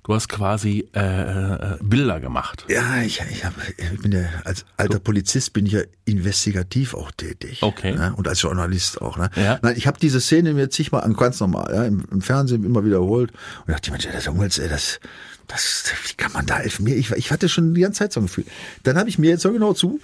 du 0.10 0.16
hast 0.16 0.28
quasi 0.28 0.90
äh, 0.96 1.02
äh, 1.02 1.78
Bilder 1.82 2.20
gemacht. 2.20 2.66
Ja, 2.68 3.00
ich, 3.04 3.22
ich, 3.30 3.46
hab, 3.46 3.54
ich 3.78 4.02
bin 4.02 4.12
ja 4.12 4.22
als 4.44 4.66
alter 4.76 4.98
Polizist 4.98 5.54
bin 5.54 5.68
ich 5.68 5.74
ja 5.74 5.82
investigativ 6.06 6.96
auch 6.96 7.12
tätig. 7.12 7.62
Okay. 7.62 7.94
Ne? 7.94 8.16
Und 8.18 8.28
als 8.28 8.42
Journalist 8.42 9.04
auch. 9.04 9.18
Ne? 9.18 9.30
Ja. 9.36 9.60
Nein, 9.62 9.76
ich 9.78 9.86
habe 9.86 10.00
diese 10.00 10.20
Szene 10.20 10.56
mir 10.56 10.72
zigmal 10.72 11.04
an, 11.04 11.14
ganz 11.14 11.40
normal, 11.40 11.72
ja, 11.72 11.84
im, 11.84 12.06
im 12.12 12.22
Fernsehen 12.22 12.64
immer 12.64 12.84
wiederholt 12.84 13.32
und 13.68 13.72
dachte, 13.72 13.92
Mensch, 13.92 14.08
ey, 14.08 14.12
das 14.12 14.28
Hummels, 14.28 14.58
ey, 14.58 14.68
das, 14.68 15.00
das, 15.48 15.84
wie 16.08 16.16
kann 16.16 16.32
man 16.32 16.48
da 16.48 16.60
elf 16.60 16.80
mir? 16.80 16.96
Ich, 16.96 17.12
ich 17.12 17.32
hatte 17.32 17.48
schon 17.48 17.76
die 17.76 17.82
ganze 17.82 18.00
Zeit 18.00 18.12
so 18.12 18.20
ein 18.20 18.26
Gefühl. 18.26 18.46
Dann 18.82 18.98
habe 18.98 19.10
ich 19.10 19.20
mir 19.20 19.30
jetzt 19.30 19.44
so 19.44 19.54
genau 19.54 19.74
zu 19.74 20.00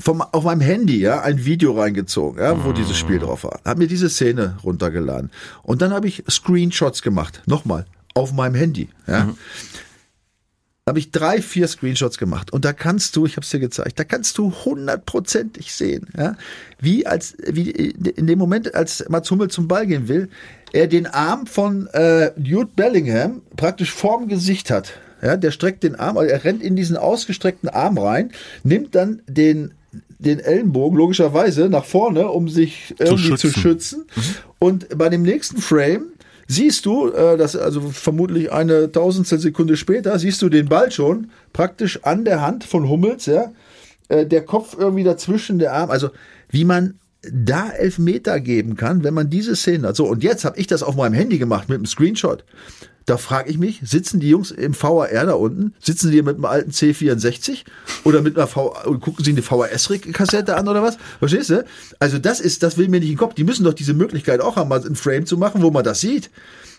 vom, 0.00 0.22
auf 0.22 0.44
meinem 0.44 0.62
Handy 0.62 1.00
ja 1.00 1.20
ein 1.20 1.44
Video 1.44 1.78
reingezogen, 1.78 2.42
ja, 2.42 2.64
wo 2.64 2.72
dieses 2.72 2.96
Spiel 2.96 3.18
drauf 3.18 3.44
war. 3.44 3.60
Hab 3.62 3.76
mir 3.76 3.88
diese 3.88 4.08
Szene 4.08 4.56
runtergeladen 4.64 5.30
und 5.62 5.82
dann 5.82 5.92
habe 5.92 6.08
ich 6.08 6.24
Screenshots 6.30 7.02
gemacht. 7.02 7.42
Nochmal 7.44 7.84
auf 8.14 8.32
meinem 8.32 8.54
Handy. 8.54 8.88
Ja. 9.06 9.34
Da 10.84 10.90
habe 10.90 10.98
ich 10.98 11.10
drei, 11.10 11.40
vier 11.40 11.66
Screenshots 11.66 12.18
gemacht 12.18 12.52
und 12.52 12.66
da 12.66 12.74
kannst 12.74 13.16
du, 13.16 13.24
ich 13.24 13.36
habe 13.36 13.44
es 13.44 13.50
dir 13.50 13.58
gezeigt, 13.58 13.98
da 13.98 14.04
kannst 14.04 14.36
du 14.36 14.52
hundertprozentig 14.52 15.72
sehen, 15.72 16.08
ja, 16.14 16.36
wie 16.78 17.06
als 17.06 17.36
wie 17.38 17.70
in 17.70 18.26
dem 18.26 18.38
Moment, 18.38 18.74
als 18.74 19.08
Mats 19.08 19.30
Hummel 19.30 19.48
zum 19.48 19.66
Ball 19.66 19.86
gehen 19.86 20.08
will, 20.08 20.28
er 20.72 20.86
den 20.86 21.06
Arm 21.06 21.46
von 21.46 21.86
äh, 21.94 22.38
Jude 22.38 22.70
Bellingham 22.76 23.40
praktisch 23.56 23.92
vorm 23.92 24.28
Gesicht 24.28 24.70
hat. 24.70 24.92
Ja, 25.22 25.38
der 25.38 25.52
streckt 25.52 25.84
den 25.84 25.94
Arm, 25.94 26.18
also 26.18 26.30
er 26.30 26.44
rennt 26.44 26.62
in 26.62 26.76
diesen 26.76 26.98
ausgestreckten 26.98 27.70
Arm 27.70 27.96
rein, 27.96 28.32
nimmt 28.62 28.94
dann 28.94 29.22
den 29.26 29.72
den 30.18 30.40
Ellenbogen 30.40 30.98
logischerweise 30.98 31.68
nach 31.68 31.84
vorne, 31.84 32.28
um 32.28 32.48
sich 32.48 32.94
irgendwie 32.98 33.36
zu 33.36 33.48
schützen. 33.48 33.60
schützen. 33.60 34.04
Und 34.58 34.98
bei 34.98 35.08
dem 35.08 35.22
nächsten 35.22 35.60
Frame 35.60 36.06
siehst 36.46 36.86
du, 36.86 37.10
äh, 37.10 37.36
das 37.36 37.56
also 37.56 37.80
vermutlich 37.80 38.52
eine 38.52 38.90
Tausendstel 38.90 39.38
Sekunde 39.38 39.76
später, 39.76 40.18
siehst 40.18 40.42
du 40.42 40.48
den 40.48 40.68
Ball 40.68 40.90
schon 40.90 41.30
praktisch 41.52 42.02
an 42.04 42.24
der 42.24 42.40
Hand 42.40 42.64
von 42.64 42.88
Hummels, 42.88 43.26
ja, 43.26 43.52
äh, 44.08 44.26
der 44.26 44.44
Kopf 44.44 44.76
irgendwie 44.78 45.04
dazwischen, 45.04 45.58
der 45.58 45.72
Arm, 45.72 45.90
also 45.90 46.10
wie 46.50 46.64
man 46.64 46.98
da 47.32 47.70
Elfmeter 47.70 48.40
geben 48.40 48.76
kann, 48.76 49.04
wenn 49.04 49.14
man 49.14 49.30
diese 49.30 49.56
Szene 49.56 49.88
hat. 49.88 49.96
So, 49.96 50.06
und 50.06 50.22
jetzt 50.22 50.44
habe 50.44 50.58
ich 50.58 50.66
das 50.66 50.82
auf 50.82 50.96
meinem 50.96 51.14
Handy 51.14 51.38
gemacht 51.38 51.68
mit 51.68 51.76
einem 51.76 51.86
Screenshot. 51.86 52.44
Da 53.06 53.18
frage 53.18 53.50
ich 53.50 53.58
mich, 53.58 53.80
sitzen 53.84 54.18
die 54.18 54.30
Jungs 54.30 54.50
im 54.50 54.74
VAR 54.80 55.08
da 55.08 55.34
unten? 55.34 55.74
Sitzen 55.78 56.10
die 56.10 56.22
mit 56.22 56.36
einem 56.36 56.46
alten 56.46 56.70
C64 56.70 57.64
oder 58.04 58.22
mit 58.22 58.36
einer 58.36 58.46
V 58.46 58.70
gucken 59.00 59.22
sie 59.22 59.32
eine 59.32 59.42
VHS-Kassette 59.42 60.56
an 60.56 60.68
oder 60.68 60.82
was? 60.82 60.96
Verstehst 61.18 61.50
du? 61.50 61.66
Also 61.98 62.18
das 62.18 62.40
ist, 62.40 62.62
das 62.62 62.78
will 62.78 62.88
mir 62.88 63.00
nicht 63.00 63.10
in 63.10 63.14
den 63.14 63.18
Kopf. 63.18 63.34
Die 63.34 63.44
müssen 63.44 63.64
doch 63.64 63.74
diese 63.74 63.92
Möglichkeit 63.92 64.40
auch 64.40 64.56
haben, 64.56 64.70
mal 64.70 64.82
ein 64.84 64.96
Frame 64.96 65.26
zu 65.26 65.36
machen, 65.36 65.60
wo 65.60 65.70
man 65.70 65.84
das 65.84 66.00
sieht. 66.00 66.30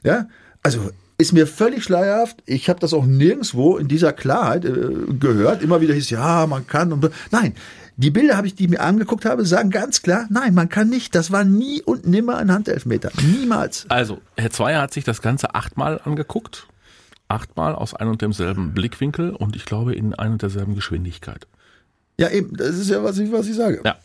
Ja, 0.04 0.28
also 0.64 0.90
ist 1.18 1.32
mir 1.32 1.46
völlig 1.46 1.84
schleierhaft. 1.84 2.38
Ich 2.46 2.70
habe 2.70 2.80
das 2.80 2.94
auch 2.94 3.06
nirgendwo 3.06 3.78
in 3.78 3.88
dieser 3.88 4.12
Klarheit 4.12 4.66
äh, 4.66 4.90
gehört. 5.20 5.62
Immer 5.62 5.80
wieder 5.80 5.94
hieß 5.94 6.10
ja, 6.10 6.48
man 6.48 6.66
kann 6.66 6.92
und 6.92 7.10
nein. 7.32 7.54
Die 7.98 8.12
Bilder 8.12 8.36
habe 8.36 8.48
ich, 8.48 8.56
die 8.56 8.68
mir 8.68 8.82
angeguckt 8.82 9.26
habe, 9.26 9.46
sagen 9.46 9.70
ganz 9.70 10.02
klar, 10.02 10.28
nein, 10.30 10.54
man 10.54 10.68
kann 10.68 10.90
nicht. 10.90 11.16
Das 11.16 11.32
war 11.32 11.46
nie 11.46 11.82
und 11.82 12.06
nimmer 12.06 12.38
ein 12.38 12.52
Handelfmeter. 12.52 13.12
Niemals. 13.22 13.86
Also, 13.90 14.22
Herr 14.36 14.52
Zweier 14.52 14.82
hat 14.82 14.94
sich 14.94 15.06
das 15.06 15.22
Ganze 15.22 15.56
achtmal 15.56 16.02
angeguckt. 16.04 16.68
Achtmal 17.28 17.74
aus 17.74 17.94
einem 17.94 18.12
und 18.12 18.22
demselben 18.22 18.74
Blickwinkel 18.74 19.32
und 19.32 19.56
ich 19.56 19.66
glaube 19.66 19.96
in 19.96 20.14
ein 20.14 20.34
und 20.34 20.42
derselben 20.42 20.76
Geschwindigkeit. 20.76 21.48
Ja, 22.18 22.30
eben, 22.30 22.56
das 22.56 22.78
ist 22.78 22.90
ja, 22.90 23.04
was 23.04 23.18
ich, 23.18 23.32
was 23.32 23.48
ich 23.48 23.56
sage. 23.56 23.82
Ja. 23.84 23.98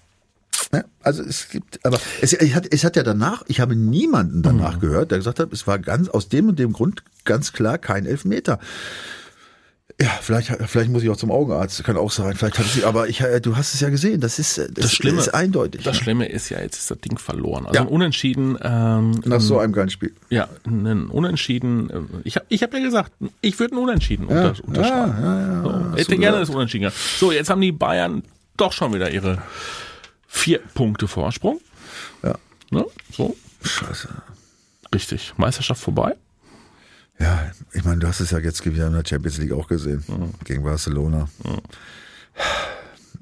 Also 1.02 1.22
es 1.22 1.48
gibt, 1.48 1.84
aber 1.84 1.98
es, 2.20 2.32
es, 2.32 2.54
hat, 2.54 2.72
es 2.72 2.84
hat 2.84 2.94
ja 2.94 3.02
danach, 3.02 3.42
ich 3.48 3.60
habe 3.60 3.74
niemanden 3.74 4.42
danach 4.42 4.78
gehört, 4.78 5.10
der 5.10 5.18
gesagt 5.18 5.40
hat, 5.40 5.52
es 5.52 5.66
war 5.66 5.78
ganz 5.78 6.08
aus 6.08 6.28
dem 6.28 6.48
und 6.48 6.58
dem 6.58 6.72
Grund 6.72 7.02
ganz 7.24 7.52
klar 7.52 7.78
kein 7.78 8.06
Elfmeter. 8.06 8.60
Ja, 10.00 10.08
vielleicht, 10.20 10.48
vielleicht 10.66 10.90
muss 10.90 11.02
ich 11.02 11.08
auch 11.08 11.16
zum 11.16 11.30
Augenarzt, 11.30 11.82
kann 11.84 11.96
auch 11.96 12.10
sein. 12.10 12.36
Vielleicht 12.36 12.58
hat 12.58 12.66
sie, 12.66 12.84
aber 12.84 13.08
ich, 13.08 13.20
äh, 13.22 13.40
du 13.40 13.56
hast 13.56 13.72
es 13.74 13.80
ja 13.80 13.88
gesehen, 13.88 14.20
das 14.20 14.38
ist, 14.38 14.58
das, 14.58 14.68
Das 14.74 14.92
Schlimme- 14.92 15.18
ist 15.18 15.30
eindeutig. 15.34 15.82
Das 15.84 15.96
Schlimme 15.96 16.26
ist 16.26 16.48
ja, 16.50 16.60
jetzt 16.60 16.76
ist 16.78 16.90
das 16.90 16.98
Ding 17.00 17.18
verloren. 17.18 17.64
Also 17.66 17.74
Ja. 17.76 17.80
ein 17.82 17.88
Unentschieden, 17.88 18.58
ähm, 18.62 19.20
Nach 19.24 19.40
so 19.40 19.58
einem 19.58 19.72
geilen 19.72 19.90
Spiel. 19.90 20.14
ja, 20.28 20.48
ein 20.66 21.06
Unentschieden. 21.08 21.90
äh, 21.90 22.00
Ich 22.24 22.36
habe 22.36 22.46
ich 22.50 22.62
hab 22.62 22.72
ja 22.74 22.80
gesagt, 22.80 23.12
ich 23.40 23.58
würde 23.58 23.74
ein 23.76 23.78
Unentschieden 23.78 24.28
Ja, 24.28 24.48
unter, 24.48 24.64
unterschreiben. 24.66 25.14
ja, 25.22 25.40
ja, 25.40 25.52
ja. 25.52 25.62
so, 25.62 25.96
hätte 25.96 26.10
du 26.10 26.18
gerne 26.18 26.20
gesagt. 26.38 26.40
das 26.42 26.50
Unentschieden 26.54 26.82
gehabt. 26.82 26.98
So, 27.18 27.32
jetzt 27.32 27.48
haben 27.50 27.60
die 27.60 27.72
Bayern 27.72 28.22
doch 28.56 28.72
schon 28.72 28.92
wieder 28.94 29.10
ihre 29.10 29.38
vier 30.28 30.58
Punkte 30.74 31.08
Vorsprung. 31.08 31.60
Ja. 32.22 32.36
Ne? 32.70 32.84
So, 33.12 33.36
Scheiße. 33.62 34.08
richtig. 34.94 35.32
Meisterschaft 35.36 35.82
vorbei. 35.82 36.14
Ja, 37.72 37.78
ich 37.78 37.84
meine, 37.84 38.00
du 38.00 38.08
hast 38.08 38.20
es 38.20 38.30
ja 38.30 38.38
jetzt 38.38 38.64
wieder 38.64 38.86
in 38.86 38.92
der 38.92 39.04
Champions 39.06 39.38
League 39.38 39.52
auch 39.52 39.66
gesehen. 39.68 40.02
Gegen 40.44 40.62
Barcelona. 40.64 41.28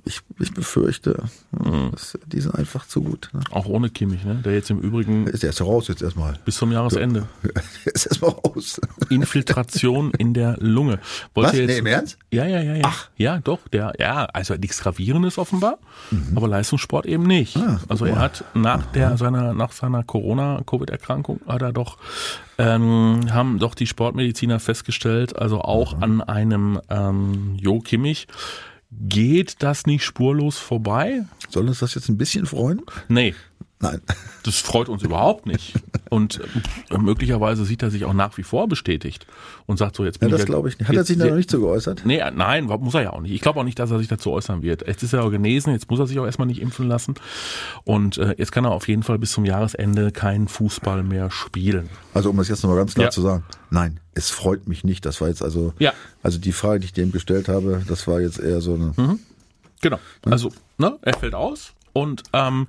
Ich, 0.04 0.20
ich 0.38 0.54
befürchte, 0.54 1.24
dass, 1.52 2.16
die 2.26 2.40
sind 2.40 2.54
einfach 2.54 2.86
zu 2.86 3.02
gut. 3.02 3.28
Ne? 3.34 3.40
Auch 3.50 3.66
ohne 3.66 3.90
Kimmich, 3.90 4.24
ne? 4.24 4.36
der 4.36 4.54
jetzt 4.54 4.70
im 4.70 4.80
Übrigen 4.80 5.26
Ist 5.26 5.44
erst 5.44 5.60
raus 5.60 5.88
jetzt 5.88 6.00
erstmal. 6.02 6.38
bis 6.46 6.56
zum 6.56 6.72
Jahresende. 6.72 7.28
Ist 7.84 8.06
erstmal 8.06 8.30
raus. 8.30 8.80
Infiltration 9.10 10.12
in 10.18 10.34
der 10.34 10.56
Lunge. 10.58 10.98
Wollt 11.34 11.48
Was? 11.48 11.54
ihr 11.54 11.62
Nee, 11.66 11.72
jetzt, 11.72 11.78
im 11.80 11.86
Ernst? 11.86 12.18
Ja, 12.32 12.44
ja, 12.46 12.60
ja, 12.60 12.74
ja. 12.76 12.92
Ja, 13.16 13.38
doch, 13.38 13.60
der, 13.68 13.92
ja, 13.98 14.24
also 14.26 14.54
nichts 14.54 14.80
Gravierendes 14.80 15.38
offenbar, 15.38 15.78
aber 16.34 16.48
Leistungssport 16.48 17.06
eben 17.06 17.24
nicht. 17.24 17.56
Mhm. 17.56 17.62
Ah, 17.62 17.80
also 17.88 18.04
er 18.04 18.18
hat 18.18 18.44
nach 18.54 18.86
der, 18.92 19.16
seiner, 19.16 19.54
nach 19.54 19.72
seiner 19.72 20.02
Corona-Covid-Erkrankung 20.04 21.40
hat 21.46 21.62
er 21.62 21.72
doch, 21.72 21.98
ähm, 22.58 23.20
haben 23.32 23.58
doch 23.58 23.74
die 23.74 23.86
Sportmediziner 23.86 24.60
festgestellt, 24.60 25.36
also 25.36 25.60
auch 25.60 25.96
Mhm. 25.96 26.02
an 26.02 26.20
einem, 26.22 26.80
ähm, 26.90 27.56
Jo 27.60 27.80
Kimmich, 27.80 28.26
geht 28.90 29.62
das 29.62 29.86
nicht 29.86 30.04
spurlos 30.04 30.58
vorbei? 30.58 31.24
Soll 31.50 31.68
uns 31.68 31.80
das 31.80 31.94
jetzt 31.94 32.08
ein 32.08 32.16
bisschen 32.18 32.46
freuen? 32.46 32.80
Nee, 33.08 33.34
Nein. 33.80 34.00
das 34.42 34.56
freut 34.56 34.88
uns 34.88 35.02
überhaupt 35.02 35.46
nicht. 35.46 35.74
Und 36.10 36.40
äh, 36.90 36.98
möglicherweise 36.98 37.64
sieht 37.64 37.82
er 37.82 37.90
sich 37.90 38.04
auch 38.04 38.12
nach 38.12 38.36
wie 38.38 38.42
vor 38.42 38.66
bestätigt 38.66 39.26
und 39.66 39.76
sagt 39.76 39.94
so, 39.96 40.04
jetzt 40.04 40.16
Ja, 40.16 40.20
bin 40.26 40.30
das 40.30 40.40
ich 40.40 40.46
glaube 40.46 40.68
ich 40.68 40.78
nicht. 40.78 40.88
Hat 40.88 40.96
er 40.96 41.04
sich 41.04 41.16
da 41.18 41.26
noch 41.26 41.36
nicht 41.36 41.50
so 41.50 41.60
geäußert? 41.60 42.02
Nee, 42.04 42.18
äh, 42.18 42.30
nein, 42.32 42.64
muss 42.64 42.94
er 42.94 43.02
ja 43.02 43.12
auch 43.12 43.20
nicht. 43.20 43.32
Ich 43.32 43.40
glaube 43.40 43.60
auch 43.60 43.64
nicht, 43.64 43.78
dass 43.78 43.90
er 43.90 43.98
sich 43.98 44.08
dazu 44.08 44.32
äußern 44.32 44.62
wird. 44.62 44.86
Jetzt 44.86 45.02
ist 45.02 45.12
er 45.12 45.22
auch 45.24 45.30
genesen, 45.30 45.72
jetzt 45.72 45.90
muss 45.90 46.00
er 46.00 46.06
sich 46.06 46.18
auch 46.18 46.24
erstmal 46.24 46.46
nicht 46.46 46.60
impfen 46.60 46.88
lassen. 46.88 47.14
Und 47.84 48.18
äh, 48.18 48.34
jetzt 48.38 48.50
kann 48.52 48.64
er 48.64 48.72
auf 48.72 48.88
jeden 48.88 49.02
Fall 49.02 49.18
bis 49.18 49.32
zum 49.32 49.44
Jahresende 49.44 50.10
keinen 50.10 50.48
Fußball 50.48 51.02
mehr 51.02 51.30
spielen. 51.30 51.88
Also 52.14 52.30
um 52.30 52.36
das 52.36 52.48
jetzt 52.48 52.62
nochmal 52.62 52.78
ganz 52.78 52.94
klar 52.94 53.06
Ja. 53.06 53.10
zu 53.10 53.22
sagen. 53.22 53.44
Nein, 53.70 54.00
es 54.14 54.30
freut 54.30 54.66
mich 54.66 54.82
nicht. 54.82 55.04
Das 55.06 55.20
war 55.20 55.28
jetzt 55.28 55.42
also, 55.42 55.72
Ja. 55.78 55.92
also 56.22 56.38
die 56.38 56.52
Frage, 56.52 56.80
die 56.80 56.86
ich 56.86 56.92
dem 56.94 57.12
gestellt 57.12 57.48
habe, 57.48 57.82
das 57.86 58.06
war 58.08 58.20
jetzt 58.20 58.40
eher 58.40 58.60
so 58.60 58.74
eine, 58.74 59.18
Genau. 59.80 59.98
Also, 60.24 60.50
ne, 60.78 60.98
er 61.02 61.14
fällt 61.16 61.34
aus 61.34 61.72
und 61.92 62.24
ähm, 62.32 62.66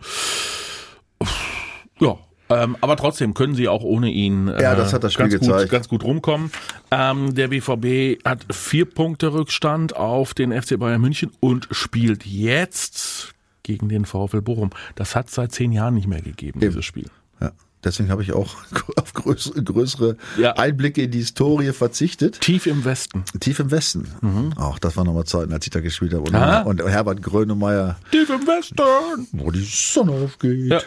ja. 1.99 2.17
Ähm, 2.51 2.75
aber 2.81 2.95
trotzdem 2.97 3.35
können 3.35 3.53
sie 3.53 3.67
auch 3.67 3.83
ohne 3.83 4.09
ihn 4.09 4.47
äh, 4.47 4.59
Ja, 4.61 4.73
das 4.75 4.91
hat 4.91 5.03
das 5.03 5.13
Spiel 5.13 5.29
ganz, 5.29 5.41
gezeigt. 5.41 5.61
gut, 5.63 5.69
ganz 5.69 5.87
gut 5.87 6.03
rumkommen. 6.03 6.51
Ähm, 6.89 7.35
der 7.35 7.49
BVB 7.49 8.23
hat 8.25 8.43
vier 8.51 8.85
Punkte 8.85 9.33
Rückstand 9.33 9.95
auf 9.95 10.33
den 10.33 10.51
FC 10.59 10.79
Bayern 10.79 10.99
München 10.99 11.31
und 11.39 11.67
spielt 11.69 12.25
jetzt 12.25 13.35
gegen 13.61 13.87
den 13.87 14.05
VfL 14.05 14.41
Bochum. 14.41 14.71
Das 14.95 15.15
hat 15.15 15.29
seit 15.29 15.51
zehn 15.51 15.71
Jahren 15.71 15.93
nicht 15.93 16.07
mehr 16.07 16.21
gegeben, 16.23 16.59
dieses 16.59 16.83
Spiel. 16.85 17.09
ja. 17.39 17.51
Deswegen 17.83 18.09
habe 18.11 18.23
ich 18.23 18.33
auch 18.33 18.55
auf 18.97 19.13
größere, 19.13 19.63
größere 19.63 20.17
Ja. 20.37 20.53
Einblicke 20.57 21.01
in 21.03 21.11
die 21.11 21.19
Historie 21.19 21.71
verzichtet. 21.71 22.41
Tief 22.41 22.65
im 22.67 22.83
Westen. 22.85 23.23
Tief 23.39 23.59
im 23.59 23.71
Westen. 23.71 24.07
Auch 24.57 24.79
das 24.79 24.97
waren 24.97 25.05
nochmal 25.05 25.25
Zeiten, 25.25 25.53
als 25.53 25.65
ich 25.65 25.71
da 25.71 25.79
gespielt 25.79 26.13
habe. 26.13 26.23
Und, 26.23 26.33
Mhm. 26.33 26.67
Und 26.67 26.89
Herbert 26.89 27.21
Grönemeyer, 27.23 27.97
Tief 28.11 28.29
im 28.29 28.45
Westen. 28.47 28.75
wo 29.31 29.49
die 29.51 29.63
Sonne 29.63 30.11
aufgeht. 30.11 30.65
Ja. 30.71 30.81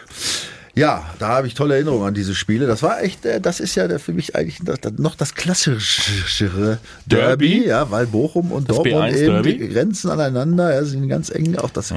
Ja, 0.75 1.03
da 1.19 1.27
habe 1.27 1.45
ich 1.45 1.53
tolle 1.53 1.75
Erinnerungen 1.75 2.07
an 2.07 2.13
diese 2.15 2.33
Spiele. 2.33 2.65
Das 2.65 2.81
war 2.81 3.03
echt, 3.03 3.25
äh, 3.25 3.39
das 3.39 3.59
ist 3.59 3.75
ja 3.75 3.99
für 3.99 4.11
mich 4.11 4.35
eigentlich 4.35 4.63
noch 4.97 5.13
das 5.13 5.35
klassischere 5.35 6.79
Derby, 7.05 7.49
Derby. 7.59 7.67
ja, 7.67 7.91
weil 7.91 8.07
Bochum 8.07 8.51
und 8.51 8.69
Das 8.69 8.77
Dortmund 8.77 9.03
B1 9.13 9.15
eben 9.17 9.33
Derby. 9.33 9.57
die 9.59 9.69
grenzen 9.69 10.09
aneinander, 10.09 10.73
ja, 10.73 10.83
sind 10.83 11.07
ganz 11.09 11.29
eng, 11.29 11.57
auch 11.57 11.69
das 11.69 11.93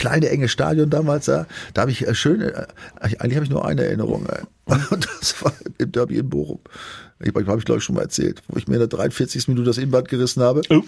kleine 0.00 0.30
enge 0.30 0.48
Stadion 0.48 0.88
damals 0.88 1.26
da. 1.26 1.46
Da 1.74 1.82
habe 1.82 1.90
ich 1.90 2.06
äh, 2.06 2.14
schön, 2.14 2.40
äh, 2.40 2.66
eigentlich 2.98 3.36
habe 3.36 3.44
ich 3.44 3.50
nur 3.50 3.64
eine 3.64 3.84
Erinnerung. 3.84 4.26
Äh, 4.26 4.42
und 4.90 5.08
das 5.20 5.44
war 5.44 5.52
im 5.78 5.92
Derby 5.92 6.18
in 6.18 6.28
Bochum. 6.28 6.60
Ich 7.20 7.28
habe 7.28 7.40
ich 7.40 7.64
glaube 7.64 7.78
ich 7.78 7.84
schon 7.84 7.96
mal 7.96 8.02
erzählt, 8.02 8.42
wo 8.48 8.56
ich 8.56 8.66
mir 8.66 8.76
in 8.76 8.80
der 8.80 8.88
43. 8.88 9.48
Minute 9.48 9.66
das 9.66 9.76
Innenband 9.76 10.08
gerissen 10.08 10.42
habe. 10.42 10.62
Oh. 10.70 10.82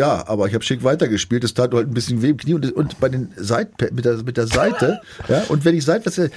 Ja, 0.00 0.26
aber 0.26 0.46
ich 0.46 0.54
habe 0.54 0.64
schick 0.64 0.82
weitergespielt. 0.82 1.44
Das 1.44 1.52
tat 1.52 1.74
halt 1.74 1.88
ein 1.88 1.92
bisschen 1.92 2.22
weh 2.22 2.30
im 2.30 2.38
Knie 2.38 2.54
und, 2.54 2.72
und 2.72 2.98
bei 3.00 3.10
den 3.10 3.28
Seiten 3.36 3.94
mit 3.94 4.06
der 4.06 4.16
mit 4.22 4.38
der 4.38 4.46
Seite, 4.46 5.00
ja, 5.28 5.42
und 5.48 5.66
wenn 5.66 5.74
ich 5.76 5.84
seitwärts 5.84 6.16
äh, 6.16 6.30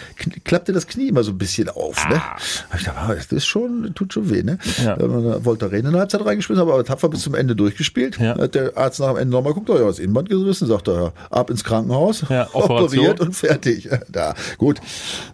klappte 0.44 0.74
das 0.74 0.86
Knie 0.86 1.08
immer 1.08 1.24
so 1.24 1.32
ein 1.32 1.38
bisschen 1.38 1.70
auf, 1.70 2.06
ne? 2.10 2.22
Hab 2.22 2.78
ich 2.78 2.84
dachte, 2.84 3.00
ah, 3.00 3.16
das 3.16 3.28
ist 3.28 3.46
schon 3.46 3.94
tut 3.96 4.12
schon 4.12 4.30
weh, 4.30 4.44
ne? 4.44 4.58
Ja. 4.84 4.98
Da 4.98 5.04
haben 5.04 5.24
wir 5.24 5.46
Voltaren 5.46 5.86
in 5.86 5.92
der 5.92 6.02
Halbzeit 6.02 6.26
reingespielt, 6.26 6.60
haben 6.60 6.70
aber 6.70 6.84
tapfer 6.84 7.08
bis 7.08 7.22
zum 7.22 7.36
Ende 7.36 7.56
durchgespielt. 7.56 8.20
Ja. 8.20 8.38
Hat 8.38 8.54
der 8.54 8.76
Arzt 8.78 9.00
nach 9.00 9.10
dem 9.14 9.18
Ende 9.18 9.32
nochmal 9.32 9.54
guckt, 9.54 9.70
oh 9.70 9.78
ja, 9.78 9.86
das 9.86 10.00
Innenband 10.00 10.28
gerissen, 10.28 10.68
sagt 10.68 10.90
er, 10.90 11.14
ab 11.30 11.50
ins 11.50 11.64
Krankenhaus, 11.64 12.26
Ja, 12.30 12.50
operiert 12.54 13.20
und 13.22 13.34
fertig. 13.34 13.90
Da, 14.10 14.36
gut. 14.58 14.80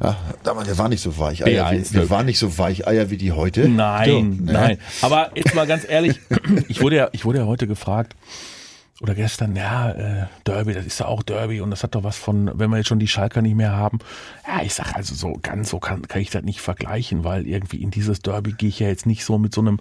Ja, 0.02 0.16
damals, 0.44 0.68
der 0.68 0.78
war 0.78 0.88
nicht 0.90 1.02
so 1.02 1.18
weich, 1.18 1.44
Eier, 1.46 1.68
B1 1.70 1.90
wie, 1.92 1.98
der 1.98 2.10
war 2.10 2.24
nicht 2.24 2.38
so 2.40 2.58
weich 2.60 2.88
Eier 2.88 3.10
wie 3.10 3.18
die 3.18 3.32
heute. 3.32 3.68
Nein, 3.68 4.10
So, 4.10 4.22
ne? 4.44 4.54
nein. 4.54 4.78
Aber 5.02 5.32
jetzt 5.36 5.56
mal 5.56 5.66
ganz 5.68 5.86
ehrlich, 5.90 6.20
ich 6.68 6.80
wurde 6.82 6.96
ja, 6.96 7.10
ich 7.12 7.26
wurde 7.26 7.40
ja 7.40 7.46
heute 7.46 7.68
gefragt, 7.68 8.16
oder 9.02 9.16
gestern, 9.16 9.56
ja, 9.56 9.92
äh, 9.92 10.26
Derby, 10.46 10.74
das 10.74 10.86
ist 10.86 11.00
ja 11.00 11.06
auch 11.06 11.24
Derby 11.24 11.62
und 11.62 11.72
das 11.72 11.84
hat 11.84 11.96
doch 11.96 12.04
was 12.04 12.18
von, 12.18 12.52
wenn 12.56 12.70
wir 12.70 12.78
jetzt 12.78 12.88
schon 12.88 13.00
die 13.00 13.08
Schalker 13.08 13.42
nicht 13.42 13.56
mehr 13.56 13.72
haben. 13.72 14.00
Ja, 14.46 14.62
ich 14.62 14.74
sag 14.74 14.94
also 14.94 15.16
so, 15.16 15.40
ganz 15.42 15.70
so 15.70 15.80
kann, 15.80 16.02
kann 16.08 16.22
ich 16.22 16.32
das 16.32 16.44
nicht 16.44 16.60
vergleichen, 16.60 17.24
weil 17.24 17.48
irgendwie 17.48 17.82
in 17.82 17.92
dieses 17.92 18.20
Derby 18.20 18.52
gehe 18.52 18.68
ich 18.68 18.80
ja 18.80 18.88
jetzt 18.88 19.06
nicht 19.06 19.24
so 19.24 19.38
mit 19.38 19.54
so 19.54 19.62
einem, 19.62 19.80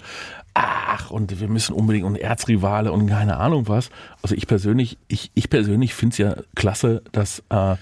ach, 0.55 1.11
und 1.11 1.41
wir 1.41 1.49
müssen 1.49 1.73
unbedingt 1.73 2.07
und 2.07 2.15
Erzrivale 2.15 2.93
und 2.93 3.09
keine 3.09 3.39
Ahnung 3.39 3.67
was. 3.67 3.91
Also 4.23 4.37
ich 4.37 4.47
persönlich, 4.47 4.99
ich, 5.09 5.33
ich 5.35 5.51
persönlich 5.51 5.95
finde 5.95 6.13
es 6.13 6.19
ja 6.19 6.37
klasse, 6.55 7.03
dass 7.11 7.43
äh, 7.51 7.75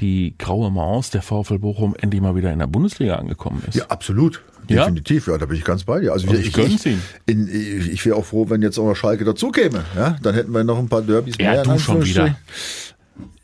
die 0.00 0.34
graue 0.36 0.70
Maus, 0.70 1.08
der 1.08 1.22
VfL 1.22 1.60
Bochum, 1.60 1.94
endlich 1.98 2.20
mal 2.20 2.36
wieder 2.36 2.52
in 2.52 2.58
der 2.58 2.66
Bundesliga 2.66 3.16
angekommen 3.16 3.62
ist. 3.66 3.76
Ja, 3.76 3.86
absolut. 3.86 4.42
Ja? 4.68 4.84
Definitiv, 4.84 5.26
ja, 5.28 5.36
da 5.38 5.46
bin 5.46 5.56
ich 5.56 5.64
ganz 5.64 5.84
bei 5.84 6.00
dir. 6.00 6.12
Also, 6.12 6.28
Also 6.28 6.40
ich. 6.40 6.86
In, 7.26 7.48
ich 7.48 7.92
ich 7.92 8.06
wäre 8.06 8.16
auch 8.16 8.24
froh, 8.24 8.46
wenn 8.48 8.62
jetzt 8.62 8.78
auch 8.78 8.86
noch 8.86 8.96
Schalke 8.96 9.24
dazu 9.24 9.50
käme. 9.50 9.84
Ja, 9.96 10.16
dann 10.22 10.34
hätten 10.34 10.52
wir 10.52 10.64
noch 10.64 10.78
ein 10.78 10.88
paar 10.88 11.02
Derbys 11.02 11.34
Ja, 11.38 11.52
mehr. 11.52 11.64
in 11.64 11.70
du 11.70 11.78
schon 11.78 12.04
wieder. 12.04 12.36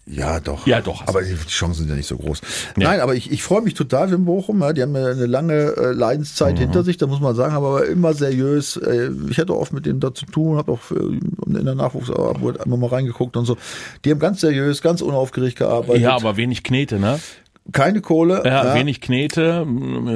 Ja, 0.07 0.41
doch. 0.41 0.67
Ja, 0.67 0.81
doch. 0.81 1.07
Aber 1.07 1.23
die 1.23 1.37
Chancen 1.47 1.81
sind 1.83 1.89
ja 1.91 1.95
nicht 1.95 2.09
so 2.09 2.17
groß. 2.17 2.41
Nein, 2.77 2.99
aber 2.99 3.15
ich, 3.15 3.31
ich 3.31 3.45
freue 3.45 3.63
mich 3.63 3.75
total 3.75 4.09
für 4.09 4.17
den 4.17 4.25
Bochum. 4.25 4.61
Ja, 4.61 4.73
die 4.73 4.83
haben 4.83 4.97
eine 4.97 5.27
lange 5.27 5.55
äh, 5.77 5.93
Leidenszeit 5.93 6.55
Mhm. 6.57 6.61
hinter 6.63 6.83
sich, 6.83 6.97
da 6.97 7.07
muss 7.07 7.21
man 7.21 7.37
sagen, 7.37 7.55
aber 7.55 7.87
immer 7.87 8.13
seriös. 8.13 8.77
Äh, 8.77 9.11
ich 9.31 9.39
hatte 9.39 9.57
oft 9.57 9.73
mit 9.73 9.87
denen 9.87 10.01
da 10.01 10.13
zu 10.13 10.27
tun, 10.27 10.57
habe 10.57 10.73
auch 10.73 10.81
äh, 10.91 10.95
in 10.97 11.65
der 11.65 11.77
Nachwuchsarbeit 11.77 12.61
einmal 12.61 12.79
mal 12.81 12.89
reingeguckt 12.89 13.37
und 13.37 13.45
so. 13.45 13.57
Die 14.05 14.11
haben 14.11 14.19
ganz 14.19 14.41
seriös, 14.41 14.83
ganz 14.83 15.01
unaufgeregt 15.01 15.59
gearbeitet. 15.59 16.03
Ja, 16.03 16.17
aber 16.17 16.37
wenig 16.37 16.65
Knete, 16.65 16.99
ne? 16.99 17.21
Keine 17.73 18.01
Kohle. 18.01 18.43
Ja, 18.45 18.75
wenig 18.75 19.01
Knete, 19.01 19.67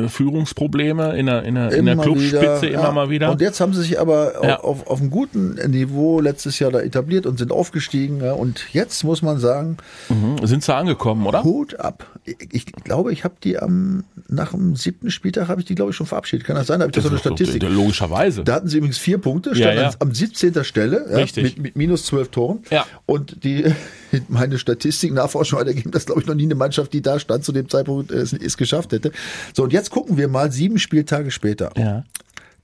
Führungsprobleme 0.09 1.17
in 1.17 1.27
der, 1.27 1.43
in 1.45 1.55
der, 1.55 1.73
in 1.73 1.85
der 1.85 1.95
Immer 1.95 2.03
Clubspitze 2.03 2.63
wieder, 2.63 2.69
immer 2.71 2.83
ja. 2.85 2.93
mal 2.93 3.11
wieder. 3.11 3.31
Und 3.31 3.41
jetzt 3.41 3.61
haben 3.61 3.73
sie 3.75 3.83
sich 3.83 4.01
aber 4.01 4.33
Ja. 4.47 4.61
auf, 4.61 4.81
auf, 4.83 4.87
auf 4.87 5.01
einem 5.01 5.11
guten 5.11 5.55
Niveau 5.71 6.21
letztes 6.21 6.59
Jahr 6.59 6.71
da 6.71 6.81
etabliert 6.81 7.27
und 7.27 7.39
sind 7.39 7.53
aufgestiegen. 7.53 8.23
Ja. 8.23 8.33
Und 8.33 8.73
jetzt 8.73 9.05
muss 9.05 9.23
man 9.23 9.39
sagen, 9.39 9.77
Mhm. 10.09 10.47
Sind 10.47 10.63
sie 10.63 10.75
angekommen, 10.75 11.27
oder? 11.27 11.43
Hut 11.45 11.79
ab. 11.81 12.07
Ich, 12.25 12.37
ich 12.53 12.67
glaube, 12.67 13.13
ich 13.13 13.25
habe 13.25 13.35
die 13.43 13.59
am 13.59 14.05
nach 14.35 14.51
dem 14.53 14.77
siebten 14.77 15.11
Spieltag 15.11 15.49
habe 15.49 15.61
ich 15.61 15.67
die 15.67 15.75
glaube 15.75 15.91
ich 15.93 15.97
schon 15.97 16.07
verabschiedet. 16.07 16.47
Kann 16.47 16.57
das 16.57 16.67
sein? 16.67 16.81
Da 16.81 16.85
habe 16.85 16.91
ich 16.91 16.95
das 16.95 17.05
so 17.05 17.11
eine 17.11 17.19
Statistik. 17.19 17.63
Logischerweise. 17.63 18.45
Da 18.45 18.55
hatten 18.55 18.69
sie 18.69 18.77
übrigens 18.79 18.99
vier 18.99 19.19
Punkte, 19.19 19.51
Ja, 19.51 19.57
standen 19.57 19.79
ja. 19.81 19.91
am 19.99 20.15
17. 20.15 20.65
Stelle 20.65 21.07
ja. 21.11 21.43
Mit, 21.43 21.59
mit 21.59 21.77
minus 21.77 22.07
zwölf 22.07 22.29
Toren. 22.29 22.61
Ja. 22.71 22.87
Und 23.07 23.43
die 23.45 23.65
meine 24.29 24.59
Statistik 24.59 25.13
Nachforschung 25.13 25.59
hat 25.61 25.67
ergeben, 25.67 25.91
dass 25.91 26.07
glaube 26.07 26.21
ich 26.21 26.27
noch 26.27 26.35
nie 26.35 26.45
eine 26.45 26.55
Mannschaft, 26.55 26.93
die 26.93 27.03
da 27.03 27.19
stand 27.19 27.45
zu 27.45 27.53
dem 27.53 27.69
Zeitpunkt, 27.69 28.11
äh, 28.11 28.17
es, 28.17 28.33
es 28.33 28.57
geschafft 28.57 28.93
hätte. 28.93 29.13
So 29.55 29.63
und 29.65 29.73
jetzt 29.73 29.91
gucken 29.91 30.17
wir 30.17 30.29
mal 30.29 30.53
sieben 30.53 30.79
Spieltage 30.79 31.31
später. 31.31 31.71
ja. 31.77 32.05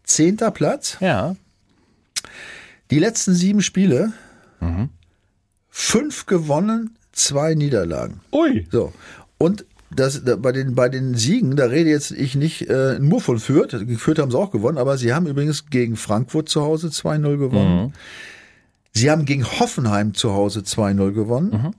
Zehnter 0.05 0.51
Platz. 0.51 0.97
Ja. 1.01 1.37
Die 2.91 2.99
letzten 2.99 3.35
sieben 3.35 3.63
Spiele, 3.63 4.13
Mhm. 4.61 4.89
fünf 5.71 6.27
gewonnen, 6.27 6.97
zwei 7.13 7.55
Niederlagen. 7.55 8.21
Ui. 8.33 8.67
So. 8.71 8.93
Und 9.39 9.65
das, 9.91 10.25
da, 10.25 10.37
bei, 10.37 10.53
den, 10.53 10.75
bei 10.75 10.89
den 10.89 11.15
Siegen, 11.15 11.57
da 11.57 11.67
rede 11.67 11.91
jetzt 11.91 12.13
ich 12.13 12.35
nicht 12.37 12.69
äh, 12.69 12.99
nur 12.99 13.21
von 13.21 13.39
Fürth, 13.39 13.75
Fürth 13.99 14.19
haben 14.19 14.31
sie 14.31 14.39
auch 14.39 14.51
gewonnen, 14.51 14.79
aber 14.79 14.97
sie 14.99 15.13
haben 15.13 15.27
übrigens 15.27 15.67
gegen 15.67 15.97
Frankfurt 15.97 16.49
zu 16.49 16.63
Hause 16.63 16.89
2-0 16.89 17.37
gewonnen. 17.39 17.85
Mhm. 17.85 17.93
Sie 18.93 19.11
haben 19.11 19.25
gegen 19.25 19.45
Hoffenheim 19.45 20.15
zu 20.15 20.33
Hause 20.33 20.61
2-0 20.61 21.13
gewonnen. 21.13 21.51
Mhm. 21.51 21.71